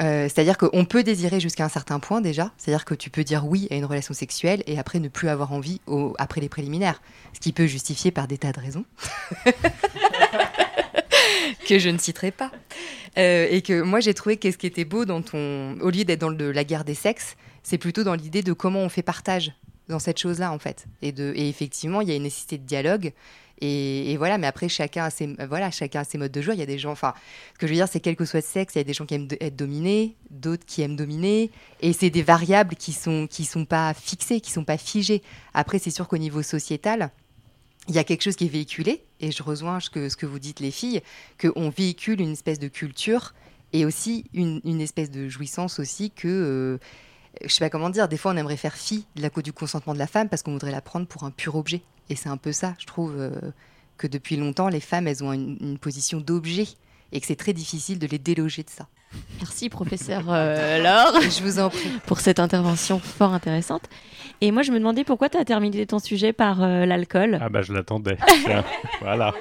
Euh, 0.00 0.24
c'est-à-dire 0.24 0.58
qu'on 0.58 0.84
peut 0.84 1.02
désirer 1.02 1.40
jusqu'à 1.40 1.64
un 1.64 1.68
certain 1.68 1.98
point 2.00 2.20
déjà, 2.20 2.52
c'est-à-dire 2.58 2.84
que 2.84 2.94
tu 2.94 3.08
peux 3.10 3.24
dire 3.24 3.46
oui 3.46 3.66
à 3.70 3.74
une 3.76 3.84
relation 3.84 4.12
sexuelle 4.14 4.62
et 4.66 4.78
après 4.78 4.98
ne 5.00 5.08
plus 5.08 5.28
avoir 5.28 5.52
envie 5.52 5.80
au- 5.86 6.14
après 6.18 6.40
les 6.40 6.48
préliminaires, 6.48 7.00
ce 7.32 7.40
qui 7.40 7.52
peut 7.52 7.66
justifier 7.66 8.10
par 8.10 8.28
des 8.28 8.38
tas 8.38 8.52
de 8.52 8.60
raisons. 8.60 8.84
que 11.68 11.78
je 11.78 11.88
ne 11.88 11.98
citerai 11.98 12.30
pas. 12.30 12.50
Euh, 13.18 13.46
et 13.50 13.62
que 13.62 13.80
moi, 13.82 14.00
j'ai 14.00 14.14
trouvé 14.14 14.36
que 14.36 14.50
ce 14.50 14.56
qui 14.58 14.66
était 14.66 14.84
beau 14.84 15.04
dans 15.04 15.22
ton. 15.22 15.78
Au 15.80 15.90
lieu 15.90 16.04
d'être 16.04 16.20
dans 16.20 16.30
la 16.30 16.64
guerre 16.64 16.84
des 16.84 16.94
sexes, 16.94 17.36
c'est 17.62 17.78
plutôt 17.78 18.04
dans 18.04 18.14
l'idée 18.14 18.42
de 18.42 18.52
comment 18.52 18.80
on 18.80 18.88
fait 18.88 19.02
partage 19.02 19.52
dans 19.88 19.98
cette 19.98 20.18
chose-là, 20.18 20.52
en 20.52 20.58
fait. 20.58 20.86
Et 21.02 21.48
effectivement, 21.48 22.00
il 22.00 22.08
y 22.08 22.12
a 22.12 22.16
une 22.16 22.24
nécessité 22.24 22.58
de 22.58 22.64
dialogue. 22.64 23.12
Et, 23.60 24.16
voilà, 24.18 24.38
mais 24.38 24.46
après, 24.46 24.68
chacun 24.68 25.04
a, 25.04 25.10
ses, 25.10 25.34
voilà, 25.48 25.70
chacun 25.70 26.00
a 26.00 26.04
ses 26.04 26.18
modes 26.18 26.32
de 26.32 26.42
jeu. 26.42 26.52
Il 26.52 26.58
y 26.58 26.62
a 26.62 26.66
des 26.66 26.78
gens. 26.78 26.92
Enfin, 26.92 27.14
ce 27.54 27.58
que 27.58 27.66
je 27.66 27.72
veux 27.72 27.76
dire, 27.76 27.88
c'est 27.88 28.00
quel 28.00 28.16
que 28.16 28.24
soit 28.24 28.40
le 28.40 28.46
sexe, 28.46 28.74
il 28.74 28.78
y 28.78 28.80
a 28.80 28.84
des 28.84 28.92
gens 28.92 29.06
qui 29.06 29.14
aiment 29.14 29.28
être 29.40 29.56
dominés, 29.56 30.16
d'autres 30.30 30.64
qui 30.66 30.82
aiment 30.82 30.96
dominer. 30.96 31.50
Et 31.80 31.92
c'est 31.92 32.10
des 32.10 32.22
variables 32.22 32.76
qui 32.76 32.92
sont, 32.92 33.26
qui 33.26 33.44
sont 33.44 33.64
pas 33.64 33.94
fixées, 33.94 34.40
qui 34.40 34.50
sont 34.50 34.64
pas 34.64 34.76
figées. 34.76 35.22
Après, 35.54 35.78
c'est 35.78 35.90
sûr 35.90 36.06
qu'au 36.06 36.18
niveau 36.18 36.42
sociétal, 36.42 37.10
il 37.88 37.94
y 37.94 37.98
a 37.98 38.04
quelque 38.04 38.22
chose 38.22 38.36
qui 38.36 38.46
est 38.46 38.48
véhiculé, 38.48 39.02
et 39.20 39.30
je 39.30 39.42
rejoins 39.42 39.78
ce 39.80 39.90
que, 39.90 40.26
vous 40.26 40.38
dites 40.38 40.60
les 40.60 40.70
filles, 40.70 41.02
qu'on 41.40 41.70
véhicule 41.70 42.20
une 42.20 42.32
espèce 42.32 42.58
de 42.58 42.68
culture 42.68 43.32
et 43.72 43.84
aussi 43.84 44.24
une, 44.34 44.60
une 44.64 44.80
espèce 44.80 45.10
de 45.10 45.28
jouissance 45.28 45.78
aussi 45.78 46.10
que, 46.10 46.26
euh, 46.26 46.78
je 47.44 47.48
sais 47.48 47.64
pas 47.64 47.70
comment 47.70 47.90
dire, 47.90 48.08
des 48.08 48.16
fois 48.16 48.32
on 48.32 48.36
aimerait 48.36 48.56
faire 48.56 48.74
fi 48.74 49.06
de 49.16 49.22
la, 49.22 49.28
du 49.28 49.52
consentement 49.52 49.94
de 49.94 49.98
la 49.98 50.06
femme 50.06 50.28
parce 50.28 50.42
qu'on 50.42 50.52
voudrait 50.52 50.72
la 50.72 50.80
prendre 50.80 51.06
pour 51.06 51.24
un 51.24 51.30
pur 51.30 51.56
objet. 51.56 51.82
Et 52.08 52.16
c'est 52.16 52.28
un 52.28 52.36
peu 52.36 52.52
ça, 52.52 52.74
je 52.78 52.86
trouve, 52.86 53.14
euh, 53.18 53.30
que 53.98 54.06
depuis 54.06 54.36
longtemps, 54.36 54.68
les 54.68 54.80
femmes, 54.80 55.08
elles 55.08 55.24
ont 55.24 55.32
une, 55.32 55.56
une 55.60 55.78
position 55.78 56.20
d'objet 56.20 56.66
et 57.12 57.20
que 57.20 57.26
c'est 57.26 57.36
très 57.36 57.52
difficile 57.52 57.98
de 57.98 58.06
les 58.06 58.18
déloger 58.18 58.62
de 58.62 58.70
ça. 58.70 58.88
Merci, 59.38 59.68
professeur 59.68 60.24
euh, 60.28 60.78
Laure. 60.82 61.20
Je 61.20 61.42
vous 61.42 61.58
en 61.58 61.70
prie. 61.70 61.90
Pour 62.06 62.20
cette 62.20 62.40
intervention 62.40 62.98
fort 62.98 63.32
intéressante. 63.32 63.88
Et 64.40 64.50
moi, 64.50 64.62
je 64.62 64.72
me 64.72 64.78
demandais 64.78 65.04
pourquoi 65.04 65.28
tu 65.28 65.38
as 65.38 65.44
terminé 65.44 65.86
ton 65.86 65.98
sujet 65.98 66.32
par 66.32 66.62
euh, 66.62 66.84
l'alcool. 66.84 67.38
Ah 67.40 67.48
bah 67.48 67.62
je 67.62 67.72
l'attendais. 67.72 68.18
Voilà. 69.00 69.34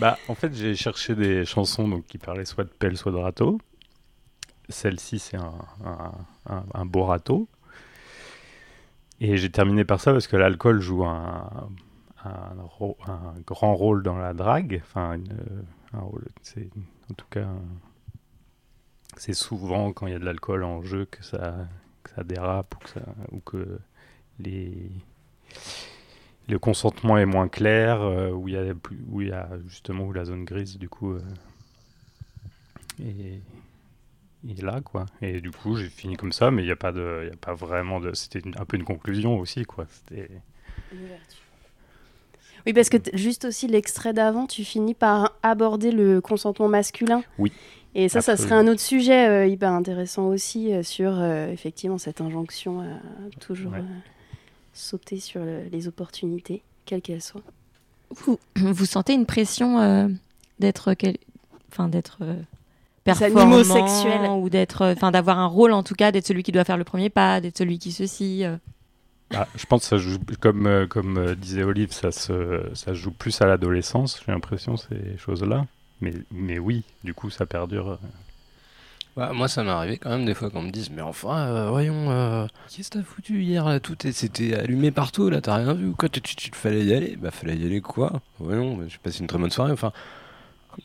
Bah 0.00 0.18
en 0.26 0.34
fait 0.34 0.52
j'ai 0.54 0.74
cherché 0.74 1.14
des 1.14 1.44
chansons 1.44 1.86
donc 1.86 2.04
qui 2.06 2.18
parlaient 2.18 2.44
soit 2.44 2.64
de 2.64 2.68
pelle 2.68 2.96
soit 2.96 3.12
de 3.12 3.16
râteau. 3.16 3.58
Celle-ci 4.68 5.18
c'est 5.18 5.36
un, 5.36 5.52
un, 6.46 6.86
beau 6.86 7.04
râteau. 7.04 7.48
Et 9.20 9.36
j'ai 9.36 9.50
terminé 9.50 9.84
par 9.84 10.00
ça 10.00 10.12
parce 10.12 10.26
que 10.26 10.36
l'alcool 10.36 10.80
joue 10.80 11.04
un, 11.04 11.68
grand 13.46 13.74
rôle 13.74 14.02
dans 14.02 14.16
la 14.16 14.32
drague. 14.32 14.82
Enfin, 14.84 15.18
un 15.92 16.00
rôle, 16.00 16.26
c'est 16.42 16.68
en 17.10 17.14
tout 17.14 17.26
cas 17.30 17.46
c'est 19.16 19.34
souvent 19.34 19.92
quand 19.92 20.06
il 20.06 20.12
y 20.12 20.16
a 20.16 20.18
de 20.18 20.24
l'alcool 20.24 20.64
en 20.64 20.82
jeu 20.82 21.06
que 21.06 21.22
ça, 21.24 21.68
dérape 22.24 22.74
ou 23.32 23.40
que, 23.40 23.78
le 26.48 26.58
consentement 26.58 27.16
est 27.18 27.26
moins 27.26 27.48
clair, 27.48 28.00
euh, 28.02 28.30
où, 28.30 28.48
il 28.48 29.28
y 29.28 29.32
a 29.32 29.48
justement 29.66 30.04
où 30.04 30.12
la 30.12 30.24
zone 30.24 30.44
grise 30.44 30.78
du 30.78 30.88
coup 30.88 31.12
euh, 31.12 31.20
est, 34.48 34.58
est 34.58 34.62
là 34.62 34.80
quoi. 34.80 35.06
Et 35.22 35.40
du 35.40 35.50
coup 35.50 35.76
j'ai 35.76 35.88
fini 35.88 36.16
comme 36.16 36.32
ça, 36.32 36.50
mais 36.50 36.62
il 36.62 36.66
n'y 36.66 36.72
a 36.72 36.76
pas 36.76 36.92
de, 36.92 37.20
il 37.24 37.28
y 37.28 37.32
a 37.32 37.36
pas 37.36 37.54
vraiment 37.54 38.00
de, 38.00 38.12
c'était 38.14 38.42
un 38.58 38.64
peu 38.64 38.76
une 38.76 38.84
conclusion 38.84 39.38
aussi 39.38 39.64
quoi. 39.64 39.86
C'était 39.90 40.30
Oui, 42.66 42.72
parce 42.72 42.88
que 42.88 42.96
juste 43.12 43.44
aussi 43.44 43.66
l'extrait 43.66 44.12
d'avant, 44.14 44.46
tu 44.46 44.64
finis 44.64 44.94
par 44.94 45.32
aborder 45.42 45.90
le 45.92 46.20
consentement 46.20 46.68
masculin. 46.68 47.22
Oui. 47.38 47.52
Et 47.96 48.08
ça, 48.08 48.20
ça 48.22 48.36
serait 48.36 48.46
Absolument. 48.46 48.70
un 48.70 48.72
autre 48.72 48.80
sujet 48.80 49.28
euh, 49.28 49.46
hyper 49.46 49.70
intéressant 49.70 50.26
aussi 50.26 50.72
euh, 50.72 50.82
sur 50.82 51.12
euh, 51.20 51.46
effectivement 51.52 51.98
cette 51.98 52.20
injonction 52.20 52.80
à 52.80 52.86
toujours 53.40 53.70
Ouais. 53.72 53.78
euh, 53.78 53.82
sauter 54.72 55.20
sur 55.20 55.44
le- 55.44 55.64
les 55.70 55.86
opportunités, 55.86 56.62
quelles 56.86 57.02
qu'elles 57.02 57.22
soient. 57.22 57.42
Vous, 58.10 58.38
vous 58.56 58.84
sentez 58.86 59.12
une 59.12 59.26
pression 59.26 59.78
euh, 59.80 60.08
d'être 60.58 60.94
quel... 60.94 61.18
enfin 61.70 61.88
d'être 61.88 62.18
euh, 62.22 62.34
performant 63.04 64.38
ou 64.38 64.48
d'être 64.48 64.82
euh, 64.82 64.92
enfin 64.92 65.10
d'avoir 65.10 65.38
un 65.38 65.46
rôle 65.46 65.72
en 65.72 65.82
tout 65.82 65.94
cas 65.94 66.10
d'être 66.12 66.26
celui 66.26 66.42
qui 66.42 66.52
doit 66.52 66.64
faire 66.64 66.76
le 66.76 66.84
premier 66.84 67.10
pas 67.10 67.40
d'être 67.40 67.58
celui 67.58 67.78
qui 67.78 67.92
ceci 67.92 68.44
euh. 68.44 68.56
Ah, 69.34 69.48
je 69.56 69.66
pense 69.66 69.82
que 69.82 69.86
ça 69.88 69.96
joue, 69.96 70.18
comme, 70.40 70.66
euh, 70.66 70.86
comme 70.86 71.16
euh, 71.18 71.34
disait 71.34 71.64
Olive, 71.64 71.92
ça 71.92 72.12
se, 72.12 72.62
ça 72.74 72.94
joue 72.94 73.10
plus 73.10 73.40
à 73.40 73.46
l'adolescence, 73.46 74.20
j'ai 74.24 74.30
l'impression, 74.30 74.76
ces 74.76 75.16
choses-là. 75.18 75.66
Mais, 76.00 76.12
mais 76.30 76.58
oui, 76.58 76.84
du 77.02 77.14
coup, 77.14 77.30
ça 77.30 77.46
perdure. 77.46 77.98
Bah, 79.16 79.32
moi, 79.32 79.46
ça 79.48 79.62
m'est 79.62 79.70
arrivé 79.70 79.96
quand 79.96 80.10
même 80.10 80.24
des 80.26 80.34
fois 80.34 80.50
qu'on 80.50 80.62
me 80.62 80.70
dise 80.70 80.90
Mais 80.90 81.02
enfin, 81.02 81.46
euh, 81.46 81.70
voyons, 81.70 82.10
euh, 82.10 82.46
qu'est-ce 82.68 82.90
que 82.90 82.98
t'as 82.98 83.04
foutu 83.04 83.42
hier 83.42 83.64
là 83.64 83.78
Tout 83.80 83.96
c'était 84.12 84.54
allumé 84.54 84.90
partout, 84.90 85.30
là, 85.30 85.40
t'as 85.40 85.56
rien 85.56 85.72
vu 85.72 85.88
ou 85.88 85.94
quoi 85.94 86.08
Tu, 86.08 86.20
tu, 86.20 86.34
tu- 86.36 86.50
fallait 86.52 86.84
y 86.84 86.92
aller 86.92 87.16
Bah, 87.16 87.30
fallait 87.30 87.56
y 87.56 87.64
aller 87.64 87.80
quoi? 87.80 88.20
Voyons, 88.40 88.80
j'ai 88.88 88.98
passé 88.98 89.20
une 89.20 89.28
très 89.28 89.38
bonne 89.38 89.50
soirée. 89.50 89.72
Enfin, 89.72 89.92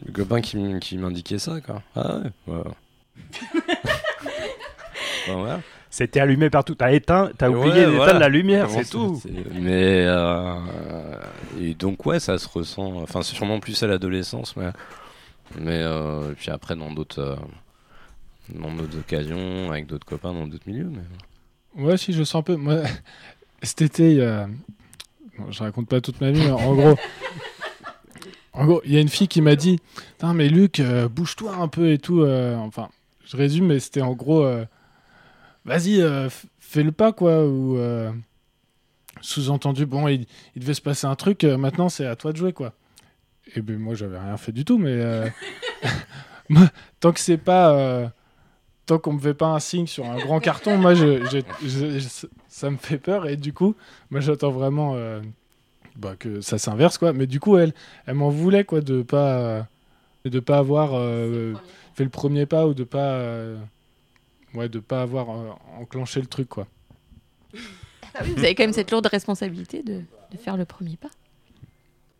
le 0.06 0.12
copain 0.12 0.42
qui, 0.42 0.98
m'indiquait 0.98 1.40
ça, 1.40 1.62
quoi. 1.62 1.82
Ah 1.96 2.20
ouais, 2.48 2.56
ouais. 5.28 5.58
C'était 5.90 6.20
allumé 6.20 6.50
partout. 6.50 6.76
T'as 6.76 6.92
éteint, 6.92 7.32
t'as 7.38 7.50
oublié 7.50 7.72
Ouais, 7.72 7.76
d'éteindre 7.80 7.96
voilà. 7.96 8.20
la 8.20 8.30
lumière, 8.30 8.70
c'est 8.70 8.90
tout. 8.90 9.22
Mais 9.54 10.06
euh, 10.06 10.56
et 11.60 11.74
donc 11.74 12.06
ouais, 12.06 12.20
ça 12.20 12.38
se 12.38 12.48
ressent. 12.48 13.02
Enfin, 13.02 13.22
c'est 13.24 13.36
sûrement 13.36 13.60
plus 13.60 13.82
à 13.82 13.88
l'adolescence, 13.88 14.56
mais 14.56 14.70
mais 15.60 15.80
euh, 15.82 16.34
puis 16.38 16.52
après 16.52 16.76
dans 16.76 16.92
d'autres 16.92 17.20
euh, 17.20 17.36
dans 18.50 18.72
d'autres 18.72 19.00
occasions, 19.00 19.72
avec 19.72 19.88
d'autres 19.88 20.06
copains, 20.06 20.34
dans 20.34 20.48
d'autres 20.48 20.68
milieux. 20.68 20.92
Mais 20.92 21.84
Ouais, 21.84 21.98
si, 21.98 22.14
je 22.14 22.24
sens 22.24 22.40
un 22.40 22.44
peu. 22.44 22.56
Moi, 22.56 22.82
cet 23.64 23.82
été, 23.82 24.24
a. 24.24 24.48
Bon, 25.38 25.52
je 25.52 25.64
raconte 25.64 25.88
pas 25.88 26.02
toute 26.02 26.22
ma 26.22 26.32
vie, 26.32 26.42
mais 26.42 26.52
en 26.52 26.76
gros. 26.76 26.98
En 28.60 28.66
gros, 28.66 28.82
il 28.84 28.92
y 28.92 28.98
a 28.98 29.00
une 29.00 29.08
fille 29.08 29.30
qui 29.30 29.42
m'a 29.42 29.56
dit 29.56 29.80
Putain, 29.96 30.34
mais 30.34 30.50
Luc, 30.50 30.82
euh, 30.82 31.08
bouge-toi 31.08 31.56
un 31.56 31.70
peu 31.70 31.94
et 31.94 31.98
tout. 31.98 32.24
euh, 32.24 32.58
Enfin, 32.58 32.90
je 33.24 33.38
résume, 33.38 33.68
mais 33.68 33.80
c'était 33.80 34.02
en 34.02 34.12
gros 34.12 34.44
euh, 34.44 34.66
Vas-y, 35.64 36.04
fais 36.60 36.84
le 36.84 36.92
pas, 36.92 37.14
quoi. 37.14 37.46
Ou. 37.46 37.80
Sous-entendu, 39.22 39.86
bon, 39.86 40.08
il, 40.08 40.26
devait 40.56 40.74
se 40.74 40.82
passer 40.82 41.06
un 41.06 41.16
truc, 41.16 41.44
maintenant 41.44 41.90
c'est 41.90 42.06
à 42.06 42.16
toi 42.16 42.32
de 42.32 42.38
jouer, 42.38 42.54
quoi. 42.54 42.74
Et 43.56 43.62
ben 43.62 43.78
moi, 43.78 43.96
j'avais 43.96 44.20
rien 44.20 44.36
fait 44.36 44.52
du 44.52 44.66
tout, 44.66 44.78
mais. 44.78 45.32
tant 47.00 47.14
que 47.14 47.20
c'est 47.20 47.38
pas. 47.38 48.12
tant 48.86 49.00
qu'on 49.00 49.14
me 49.14 49.20
fait 49.20 49.34
pas 49.34 49.48
un 49.48 49.60
signe 49.60 49.88
sur 49.88 50.06
un 50.06 50.18
grand 50.18 50.42
carton, 50.42 50.78
moi, 50.78 50.96
je, 50.96 51.42
ça 52.50 52.70
me 52.70 52.78
fait 52.78 52.98
peur. 52.98 53.26
Et 53.28 53.38
du 53.38 53.54
coup, 53.54 53.76
moi, 54.10 54.20
j'attends 54.20 54.52
vraiment 54.52 54.96
bah, 55.96 56.16
que 56.18 56.42
ça 56.42 56.58
s'inverse, 56.58 56.98
quoi. 56.98 57.14
Mais 57.14 57.28
du 57.28 57.40
coup, 57.40 57.58
elle, 57.58 57.74
elle 58.06 58.16
m'en 58.16 58.30
voulait, 58.30 58.64
quoi, 58.64 58.82
de 58.82 59.02
pas, 59.02 59.40
euh, 59.40 59.62
de 60.26 60.40
pas 60.40 60.58
avoir 60.60 60.92
euh, 60.94 61.54
fait 61.96 62.04
le 62.04 62.10
premier 62.10 62.46
pas 62.46 62.68
ou 62.68 62.74
de 62.74 62.84
pas, 62.84 63.14
euh, 63.14 63.58
ouais, 64.54 64.70
de 64.70 64.80
pas 64.80 65.02
avoir 65.02 65.30
euh, 65.30 65.50
enclenché 65.80 66.20
le 66.22 66.28
truc, 66.28 66.50
quoi. 66.50 66.68
Ah 68.16 68.22
oui, 68.24 68.34
vous 68.36 68.40
avez 68.44 68.56
quand 68.56 68.64
même 68.64 68.74
cette 68.74 68.92
lourde 68.92 69.06
responsabilité 69.08 69.84
de, 69.84 70.02
de 70.32 70.38
faire 70.38 70.58
le 70.58 70.66
premier 70.66 70.98
pas. 70.98 71.10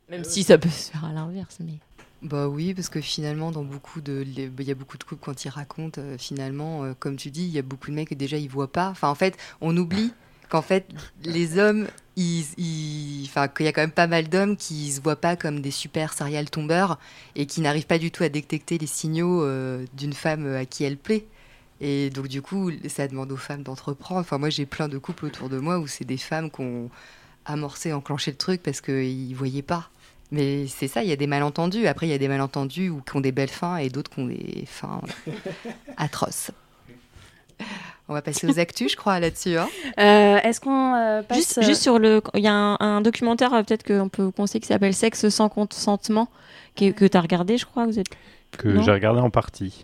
Même 0.10 0.24
si 0.24 0.44
ça 0.44 0.58
peut 0.58 0.70
se 0.70 0.92
faire 0.92 1.06
à 1.06 1.14
l'inverse, 1.14 1.58
mais. 1.60 1.74
Bah 2.22 2.50
oui, 2.50 2.74
parce 2.74 2.90
que 2.90 3.00
finalement, 3.00 3.52
dans 3.52 3.64
beaucoup 3.64 4.02
de, 4.02 4.26
les- 4.36 4.52
il 4.60 4.66
y 4.68 4.72
a 4.72 4.76
beaucoup 4.76 4.98
de 4.98 5.04
couples 5.06 5.22
quand 5.24 5.46
ils 5.46 5.50
racontent, 5.50 6.02
euh, 6.02 6.18
finalement, 6.18 6.84
euh, 6.84 6.94
comme 7.00 7.16
tu 7.16 7.32
dis, 7.32 7.44
il 7.44 7.52
y 7.52 7.58
a 7.60 7.62
beaucoup 7.62 7.92
de 7.92 7.96
mecs 7.96 8.10
que 8.10 8.16
déjà 8.16 8.36
ils 8.38 8.50
voient 8.50 8.72
pas. 8.72 8.90
Enfin, 8.90 9.08
en 9.08 9.16
fait, 9.16 9.38
on 9.62 9.76
oublie 9.78 10.12
qu'en 10.50 10.62
fait, 10.62 10.86
les 11.24 11.58
hommes, 11.58 11.88
enfin, 13.26 13.48
qu'il 13.48 13.66
y 13.66 13.70
a 13.70 13.72
quand 13.72 13.82
même 13.82 13.92
pas 13.92 14.08
mal 14.08 14.28
d'hommes 14.30 14.58
qui 14.58 14.92
se 14.92 15.02
voient 15.02 15.16
pas 15.16 15.36
comme 15.36 15.62
des 15.62 15.72
super 15.72 16.14
serial 16.14 16.50
tombeurs 16.50 17.00
et 17.36 17.46
qui 17.46 17.62
n'arrivent 17.62 17.88
pas 17.88 18.00
du 18.00 18.12
tout 18.12 18.24
à 18.24 18.30
détecter 18.30 18.78
les 18.78 18.88
signaux 18.88 19.44
euh, 19.44 19.86
d'une 19.94 20.14
femme 20.14 20.54
à 20.56 20.66
qui 20.66 20.84
elle 20.84 20.98
plaît. 20.98 21.26
Et 21.82 22.10
donc 22.10 22.28
du 22.28 22.42
coup, 22.42 22.72
ça 22.88 23.08
demande 23.08 23.32
aux 23.32 23.38
femmes 23.38 23.64
d'entreprendre. 23.64 24.22
Enfin, 24.22 24.38
moi, 24.38 24.50
j'ai 24.50 24.66
plein 24.66 24.88
de 24.88 24.98
couples 24.98 25.26
autour 25.26 25.50
de 25.50 25.60
moi 25.60 25.80
où 25.80 25.88
c'est 25.88 26.06
des 26.06 26.18
femmes 26.18 26.52
qui 26.52 26.62
ont 26.62 26.90
amorcé, 27.46 27.94
enclenché 27.94 28.32
le 28.32 28.38
truc 28.38 28.62
parce 28.62 28.82
qu'ils 28.82 29.36
voyaient 29.36 29.62
pas. 29.62 29.90
Mais 30.32 30.68
c'est 30.68 30.88
ça, 30.88 31.04
il 31.04 31.10
y 31.10 31.12
a 31.12 31.16
des 31.16 31.28
malentendus. 31.28 31.88
Après, 31.88 32.08
il 32.08 32.12
y 32.12 32.14
a 32.14 32.18
des 32.18 32.28
malentendus 32.28 32.90
ou 32.90 33.02
qui 33.02 33.16
ont 33.16 33.22
des 33.22 33.32
belles 33.32 33.50
fins 33.50 33.78
et 33.78 33.90
d'autres 33.90 34.12
qui 34.12 34.20
ont 34.20 34.28
des 34.28 34.66
fins 34.68 35.02
euh, 35.28 35.32
atroces. 35.98 36.52
On 38.10 38.14
va 38.14 38.22
passer 38.24 38.48
aux 38.48 38.60
actus, 38.60 38.92
je 38.92 38.98
crois, 38.98 39.20
là-dessus. 39.20 39.56
hein. 39.58 39.68
Euh, 40.00 40.38
Est-ce 40.44 40.60
qu'on 40.60 40.96
euh, 40.96 41.22
passe 41.22 41.38
Juste, 41.38 41.64
juste 41.64 41.82
sur 41.84 42.00
le. 42.00 42.22
Il 42.34 42.42
y 42.42 42.48
a 42.48 42.54
un, 42.54 42.78
un 42.80 43.02
documentaire, 43.02 43.54
euh, 43.54 43.62
peut-être 43.64 43.84
qu'on 43.86 44.10
peut 44.10 44.24
vous 44.24 44.32
conseiller, 44.32 44.60
qui 44.60 44.68
s'appelle 44.68 44.94
Sexe 44.96 45.30
sans 45.30 45.48
consentement, 45.48 46.28
qui- 46.76 46.94
que 46.94 47.06
tu 47.06 47.16
as 47.16 47.22
regardé, 47.22 47.58
je 47.58 47.66
crois. 47.68 47.86
Vous 47.86 48.00
êtes... 48.00 48.08
Que 48.58 48.82
j'ai 48.82 48.92
regardé 48.92 49.20
en 49.22 49.30
partie. 49.30 49.84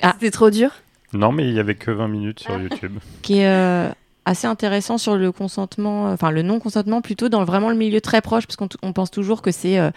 Ah. 0.00 0.12
C'était 0.14 0.30
trop 0.30 0.48
dur 0.48 0.70
Non, 1.12 1.32
mais 1.32 1.46
il 1.46 1.52
y 1.54 1.60
avait 1.60 1.74
que 1.74 1.90
20 1.90 2.08
minutes 2.08 2.40
sur 2.40 2.58
YouTube. 2.58 2.98
qui 3.22 3.40
est 3.40 3.46
euh, 3.46 3.90
assez 4.24 4.46
intéressant 4.46 4.96
sur 4.96 5.16
le 5.16 5.30
consentement, 5.30 6.08
euh, 6.08 6.14
enfin 6.14 6.30
le 6.30 6.40
non-consentement 6.40 7.02
plutôt 7.02 7.28
dans 7.28 7.44
vraiment 7.44 7.68
le 7.68 7.76
milieu 7.76 8.00
très 8.00 8.22
proche, 8.22 8.46
parce 8.46 8.56
qu'on 8.56 8.70
on 8.82 8.94
pense 8.94 9.10
toujours 9.10 9.42
que 9.42 9.50
c'est 9.50 9.78
euh, 9.78 9.90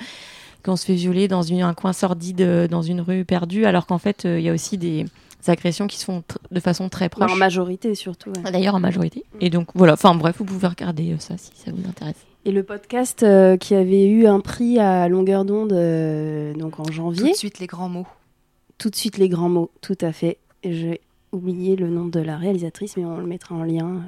qu'on 0.65 0.75
se 0.75 0.85
fait 0.85 0.95
violer 0.95 1.29
dans 1.29 1.43
une- 1.43 1.61
un 1.61 1.73
coin 1.73 1.93
sordide, 1.93 2.41
euh, 2.41 2.67
dans 2.67 2.81
une 2.81 2.99
rue 2.99 3.23
perdue, 3.23 3.63
alors 3.65 3.85
qu'en 3.85 3.99
fait 3.99 4.25
euh, 4.25 4.37
il 4.37 4.43
y 4.45 4.49
a 4.49 4.53
aussi 4.53 4.77
des 4.77 5.05
agressions 5.49 5.87
qui 5.87 5.97
se 5.97 6.05
font 6.05 6.23
de 6.51 6.59
façon 6.59 6.89
très 6.89 7.05
Bah, 7.05 7.17
proche. 7.25 7.31
En 7.31 7.35
majorité, 7.35 7.95
surtout. 7.95 8.31
ouais. 8.43 8.51
D'ailleurs 8.51 8.75
en 8.75 8.79
majorité. 8.79 9.23
Et 9.41 9.49
donc 9.49 9.67
voilà, 9.75 9.93
enfin 9.93 10.15
bref, 10.15 10.35
vous 10.37 10.45
pouvez 10.45 10.67
regarder 10.67 11.13
euh, 11.13 11.19
ça 11.19 11.37
si 11.37 11.51
ça 11.55 11.71
vous 11.71 11.87
intéresse. 11.87 12.15
Et 12.45 12.51
le 12.51 12.63
podcast 12.63 13.23
euh, 13.23 13.55
qui 13.57 13.73
avait 13.73 14.05
eu 14.05 14.25
un 14.27 14.39
prix 14.41 14.77
à 14.79 15.07
longueur 15.07 15.45
d'onde 15.45 15.71
euh, 15.73 16.53
donc 16.53 16.79
en 16.79 16.91
janvier. 16.91 17.23
Tout 17.27 17.31
de 17.31 17.37
suite, 17.37 17.59
les 17.59 17.67
grands 17.67 17.89
mots. 17.89 18.07
Tout 18.77 18.89
de 18.89 18.95
suite 18.95 19.17
les 19.17 19.29
grands 19.29 19.49
mots, 19.49 19.71
tout 19.81 19.97
à 20.01 20.11
fait. 20.11 20.37
J'ai 20.63 20.99
oublié 21.31 21.75
le 21.75 21.89
nom 21.89 22.05
de 22.05 22.19
la 22.19 22.37
réalisatrice, 22.37 22.95
mais 22.97 23.05
on 23.05 23.17
le 23.17 23.25
mettra 23.25 23.55
en 23.55 23.63
lien. 23.63 23.87
euh, 23.87 23.99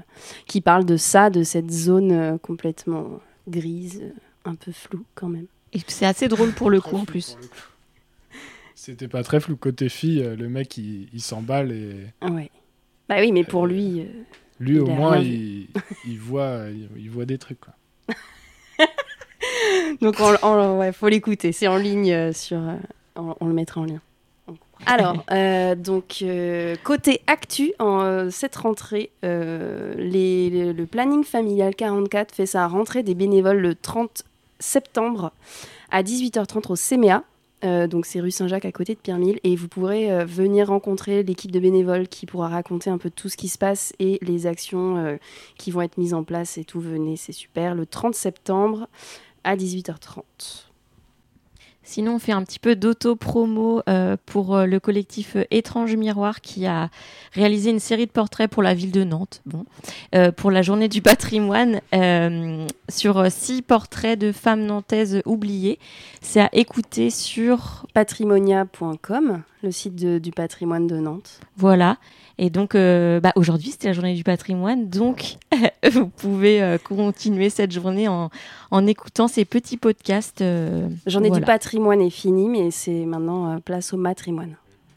qui 0.47 0.59
parle 0.61 0.85
de 0.85 0.97
ça, 0.97 1.29
de 1.29 1.43
cette 1.43 1.71
zone 1.71 2.11
euh, 2.11 2.37
complètement 2.37 3.07
grise, 3.47 4.03
un 4.43 4.55
peu 4.55 4.71
floue 4.71 5.05
quand 5.15 5.29
même. 5.29 5.47
Et 5.73 5.79
c'est 5.87 6.05
assez 6.05 6.27
drôle 6.27 6.51
pour 6.51 6.69
le 6.69 6.81
coup 6.81 6.97
en 6.97 7.05
plus. 7.05 7.37
C'était 8.85 9.07
pas 9.07 9.23
très 9.23 9.39
flou. 9.39 9.55
Côté 9.55 9.89
fille, 9.89 10.21
euh, 10.21 10.35
le 10.35 10.47
mec, 10.47 10.77
il, 10.77 11.07
il 11.11 11.19
s'emballe 11.21 11.71
et. 11.71 11.95
Ah 12.21 12.27
ouais. 12.29 12.51
Bah 13.09 13.15
oui, 13.19 13.31
mais 13.31 13.43
pour 13.43 13.65
lui. 13.65 14.01
euh, 14.01 14.05
Lui, 14.59 14.75
il 14.75 14.81
au 14.81 14.85
moins, 14.85 15.17
il, 15.17 15.67
il 16.07 16.19
voit, 16.19 16.65
il, 16.69 16.87
il 16.95 17.09
voit 17.09 17.25
des 17.25 17.39
trucs, 17.39 17.59
quoi. 17.59 17.73
Donc, 20.01 20.15
on, 20.19 20.35
on- 20.43 20.77
ouais, 20.79 20.91
faut 20.91 21.07
l'écouter. 21.07 21.51
C'est 21.51 21.67
en 21.67 21.77
ligne 21.77 22.11
euh, 22.11 22.31
sur. 22.33 22.59
on, 23.15 23.35
on 23.39 23.47
le 23.47 23.53
mettra 23.53 23.81
en 23.81 23.85
lien. 23.85 24.01
Alors, 24.85 25.23
euh, 25.31 25.73
donc, 25.73 26.17
euh, 26.21 26.75
côté 26.83 27.21
actu, 27.25 27.73
en 27.79 28.01
euh, 28.01 28.29
cette 28.29 28.55
rentrée, 28.57 29.09
les- 29.23 30.49
le- 30.51 30.71
le 30.73 30.85
planning 30.85 31.23
familial 31.23 31.73
44 31.73 32.35
fait 32.35 32.45
sa 32.45 32.67
rentrée 32.67 33.01
des 33.01 33.15
bénévoles 33.15 33.57
le 33.61 33.73
30 33.73 34.25
septembre 34.59 35.31
à 35.89 36.03
18h30 36.03 36.71
au 36.71 36.75
CMEA. 36.75 37.23
Euh, 37.63 37.87
donc, 37.87 38.05
c'est 38.05 38.19
rue 38.19 38.31
Saint-Jacques 38.31 38.65
à 38.65 38.71
côté 38.71 38.93
de 38.95 38.99
Pierre-Mille. 38.99 39.39
Et 39.43 39.55
vous 39.55 39.67
pourrez 39.67 40.11
euh, 40.11 40.25
venir 40.25 40.67
rencontrer 40.67 41.23
l'équipe 41.23 41.51
de 41.51 41.59
bénévoles 41.59 42.07
qui 42.07 42.25
pourra 42.25 42.49
raconter 42.49 42.89
un 42.89 42.97
peu 42.97 43.09
tout 43.09 43.29
ce 43.29 43.37
qui 43.37 43.47
se 43.47 43.57
passe 43.57 43.93
et 43.99 44.19
les 44.21 44.47
actions 44.47 44.97
euh, 44.97 45.17
qui 45.57 45.71
vont 45.71 45.81
être 45.81 45.97
mises 45.97 46.13
en 46.13 46.23
place 46.23 46.57
et 46.57 46.65
tout. 46.65 46.79
Venez, 46.79 47.15
c'est 47.15 47.31
super. 47.31 47.75
Le 47.75 47.85
30 47.85 48.15
septembre 48.15 48.87
à 49.43 49.55
18h30. 49.55 50.64
Sinon, 51.87 52.15
on 52.15 52.19
fait 52.19 52.31
un 52.31 52.43
petit 52.43 52.57
peu 52.57 52.75
d'auto-promo 52.75 53.81
euh, 53.87 54.17
pour 54.25 54.55
euh, 54.55 54.65
le 54.65 54.79
collectif 54.79 55.35
euh, 55.35 55.43
Étrange 55.51 55.95
Miroir 55.95 56.41
qui 56.41 56.65
a 56.65 56.89
réalisé 57.33 57.69
une 57.69 57.79
série 57.79 58.07
de 58.07 58.11
portraits 58.11 58.49
pour 58.49 58.63
la 58.63 58.73
ville 58.73 58.91
de 58.91 59.03
Nantes, 59.03 59.41
bon, 59.45 59.65
euh, 60.15 60.31
pour 60.31 60.49
la 60.49 60.63
journée 60.63 60.87
du 60.89 61.03
patrimoine, 61.03 61.81
euh, 61.93 62.65
sur 62.89 63.31
six 63.31 63.61
portraits 63.61 64.17
de 64.17 64.31
femmes 64.31 64.65
nantaises 64.65 65.21
oubliées. 65.25 65.77
C'est 66.21 66.41
à 66.41 66.49
écouter 66.53 67.11
sur 67.11 67.85
patrimonia.com, 67.93 69.41
le 69.63 69.71
site 69.71 69.95
de- 69.95 70.17
du 70.17 70.31
patrimoine 70.31 70.87
de 70.87 70.97
Nantes. 70.97 71.39
Voilà. 71.55 71.97
Et 72.37 72.49
donc, 72.49 72.73
bah, 72.75 73.31
aujourd'hui, 73.37 73.71
c'était 73.71 73.87
la 73.87 73.93
journée 73.93 74.13
du 74.13 74.25
patrimoine. 74.25 74.89
Donc, 74.89 75.37
vous 75.89 76.07
pouvez 76.07 76.75
continuer 76.83 77.49
cette 77.49 77.71
journée 77.71 78.09
en, 78.09 78.29
en 78.71 78.87
écoutant 78.87 79.29
ces 79.29 79.45
petits 79.45 79.77
podcasts. 79.77 80.43
Journée 81.07 81.29
voilà. 81.29 81.39
du 81.39 81.45
patrimoine 81.45 81.74
est 81.99 82.09
finie, 82.09 82.49
mais 82.49 82.71
c'est 82.71 83.05
maintenant 83.05 83.53
euh, 83.53 83.57
place 83.59 83.93
au 83.93 83.97
matrimoine. 83.97 84.55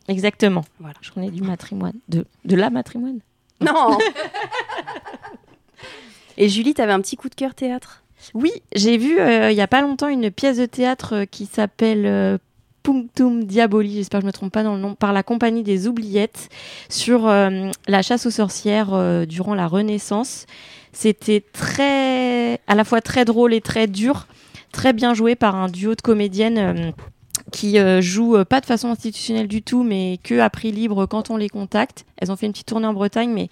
Exactement. 0.09 0.65
Voilà. 0.81 0.95
Journée 1.03 1.31
du 1.31 1.43
matrimoine. 1.43 1.95
De, 2.09 2.25
de 2.45 2.57
la 2.57 2.71
matrimoine 2.71 3.21
Non 3.61 3.99
Et 6.39 6.49
Julie, 6.49 6.75
t'avais 6.75 6.93
un 6.93 7.01
petit 7.01 7.17
coup 7.17 7.29
de 7.29 7.35
cœur 7.35 7.55
théâtre? 7.55 8.03
Oui, 8.35 8.53
j'ai 8.75 8.97
vu 8.97 9.21
euh, 9.21 9.51
il 9.51 9.57
y 9.57 9.61
a 9.61 9.67
pas 9.67 9.81
longtemps 9.81 10.09
une 10.09 10.31
pièce 10.31 10.59
de 10.59 10.67
théâtre 10.67 11.15
euh, 11.15 11.25
qui 11.25 11.47
s'appelle 11.47 12.07
euh, 12.07 12.39
Punctum 12.89 13.45
Diaboli, 13.45 13.97
j'espère 13.97 14.21
que 14.21 14.23
je 14.23 14.27
me 14.29 14.33
trompe 14.33 14.53
pas 14.53 14.63
dans 14.63 14.75
le 14.75 14.81
nom, 14.81 14.95
par 14.95 15.13
la 15.13 15.23
compagnie 15.23 15.63
des 15.63 15.89
Oubliettes 15.89 16.49
sur 16.89 17.27
euh, 17.27 17.71
la 17.87 18.03
chasse 18.03 18.25
aux 18.25 18.31
sorcières 18.31 18.95
euh, 18.95 19.27
durant 19.27 19.55
la 19.55 19.67
Renaissance. 19.67 20.47
C'était 20.93 21.45
très, 21.53 22.61
à 22.67 22.75
la 22.75 22.85
fois 22.85 23.03
très 23.03 23.27
drôle 23.27 23.53
et 23.53 23.61
très 23.61 23.87
dur, 23.87 24.27
très 24.73 24.93
bien 24.93 25.15
joué 25.15 25.35
par 25.35 25.57
un 25.57 25.69
duo 25.69 25.95
de 25.95 26.01
comédiennes. 26.01 26.59
euh, 26.59 26.91
qui 27.51 27.79
euh, 27.79 28.01
jouent 28.01 28.37
euh, 28.37 28.45
pas 28.45 28.61
de 28.61 28.67
façon 28.67 28.89
institutionnelle 28.89 29.49
du 29.49 29.63
tout, 29.63 29.83
mais 29.83 30.19
que 30.23 30.39
à 30.39 30.51
prix 30.51 30.73
libre 30.73 31.07
quand 31.07 31.31
on 31.31 31.37
les 31.37 31.49
contacte. 31.49 32.05
Elles 32.17 32.31
ont 32.31 32.37
fait 32.37 32.47
une 32.47 32.53
petite 32.53 32.69
tournée 32.69 32.87
en 32.87 32.93
Bretagne, 32.93 33.31
mais 33.31 33.49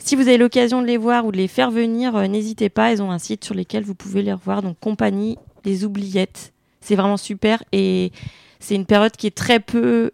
Si 0.00 0.14
vous 0.14 0.22
avez 0.22 0.38
l'occasion 0.38 0.80
de 0.80 0.86
les 0.86 0.96
voir 0.96 1.26
ou 1.26 1.32
de 1.32 1.36
les 1.36 1.48
faire 1.48 1.70
venir, 1.72 2.14
euh, 2.14 2.26
n'hésitez 2.28 2.68
pas. 2.68 2.92
Elles 2.92 3.02
ont 3.02 3.10
un 3.10 3.18
site 3.18 3.44
sur 3.44 3.54
lequel 3.54 3.82
vous 3.82 3.94
pouvez 3.94 4.22
les 4.22 4.32
revoir. 4.32 4.62
Donc, 4.62 4.78
compagnie 4.80 5.38
Les 5.64 5.84
Oubliettes. 5.84 6.52
C'est 6.80 6.94
vraiment 6.94 7.16
super. 7.16 7.62
Et 7.72 8.12
c'est 8.60 8.76
une 8.76 8.86
période 8.86 9.12
qui 9.12 9.26
est 9.26 9.36
très 9.36 9.60
peu 9.60 10.12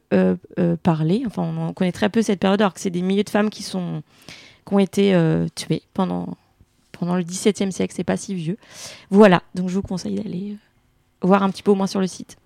parlée. 0.82 1.22
Enfin, 1.26 1.43
on, 1.43 1.72
connaît 1.72 1.93
très 1.93 2.09
peu 2.09 2.22
cette 2.22 2.41
période, 2.41 2.61
alors 2.61 2.74
que 2.74 2.80
c'est 2.80 2.91
des 2.91 3.03
milliers 3.03 3.24
de 3.24 3.30
femmes 3.30 3.51
qui, 3.51 3.62
sont, 3.62 4.03
qui 4.66 4.74
ont 4.74 4.78
été 4.78 5.14
tuées 5.55 5.82
pendant, 5.93 6.37
pendant 6.99 7.16
le 7.16 7.22
XVIIe 7.22 7.72
siècle. 7.72 7.92
C'est 7.97 8.05
pas 8.05 8.16
si 8.16 8.34
vieux. 8.34 8.57
Voilà. 9.11 9.42
Donc, 9.55 9.68
je 9.68 9.74
vous 9.74 9.82
conseille 9.82 10.16
d'aller 10.16 10.57
voir 11.22 11.42
un 11.42 11.51
petit 11.51 11.62
peu 11.62 11.70
au 11.70 11.74
moins 11.74 11.86
sur 11.86 12.01
le 12.01 12.07
site. 12.07 12.36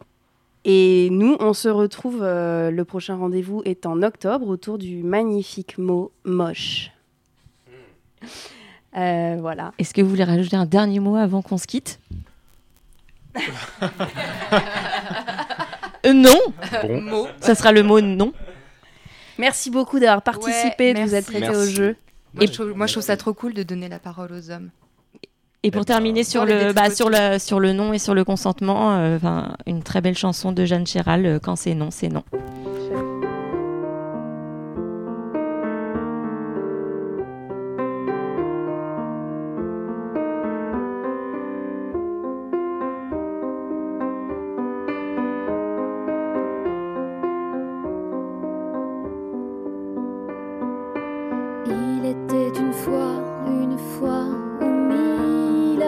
Et 0.65 1.09
nous, 1.11 1.37
on 1.41 1.53
se 1.53 1.69
retrouve, 1.69 2.21
le 2.23 2.83
prochain 2.83 3.17
rendez-vous 3.17 3.63
est 3.65 3.87
en 3.87 4.03
octobre 4.03 4.49
autour 4.49 4.79
du 4.79 5.03
magnifique 5.03 5.79
mot 5.79 6.13
moche. 6.25 6.91
voilà. 8.93 9.73
Est-ce 9.79 9.95
que 9.95 10.03
vous 10.03 10.11
voulez 10.11 10.25
rajouter 10.25 10.57
un 10.57 10.67
dernier 10.67 11.01
mot 11.01 11.17
avant 11.17 11.43
qu'on 11.43 11.59
se 11.59 11.67
quitte? 11.67 12.01
Euh, 16.07 16.13
non. 16.13 16.39
Bon. 16.85 17.27
Ça 17.41 17.57
sera 17.57 17.73
le 17.73 17.83
mot 17.83 18.01
non. 18.01 18.33
Merci 19.37 19.69
beaucoup 19.69 19.99
d'avoir 19.99 20.23
participé, 20.23 20.95
de 20.95 21.01
vous 21.01 21.15
être 21.15 21.27
prêté 21.27 21.49
au 21.51 21.65
jeu. 21.65 21.97
Moi, 22.35 22.47
je 22.47 22.53
trouve, 22.53 22.77
moi, 22.77 22.87
je 22.87 22.93
trouve 22.93 23.05
ça 23.05 23.17
trop 23.17 23.35
cool 23.35 23.55
de 23.55 23.63
donner 23.63 23.89
la 23.89 23.99
parole 23.99 24.33
aux 24.33 24.51
hommes. 24.51 24.71
Et 25.63 25.71
pour 25.71 25.85
terminer 25.85 26.23
sur 26.23 26.45
le, 26.45 26.73
bah, 26.73 26.91
sur, 26.91 27.11
le, 27.11 27.39
sur 27.39 27.59
le 27.59 27.73
non 27.73 27.93
et 27.93 27.99
sur 27.99 28.15
le 28.15 28.25
consentement, 28.25 28.97
euh, 28.97 29.19
une 29.67 29.83
très 29.83 30.01
belle 30.01 30.17
chanson 30.17 30.53
de 30.53 30.65
Jeanne 30.65 30.87
Chéral, 30.87 31.27
euh, 31.27 31.39
Quand 31.41 31.57
c'est 31.57 31.75
non, 31.75 31.91
c'est 31.91 32.09
non. 32.09 32.23
Fois, 52.85 53.21
une 53.47 53.79
fois 53.79 54.27
ou 54.61 54.71
mille, 54.91 55.85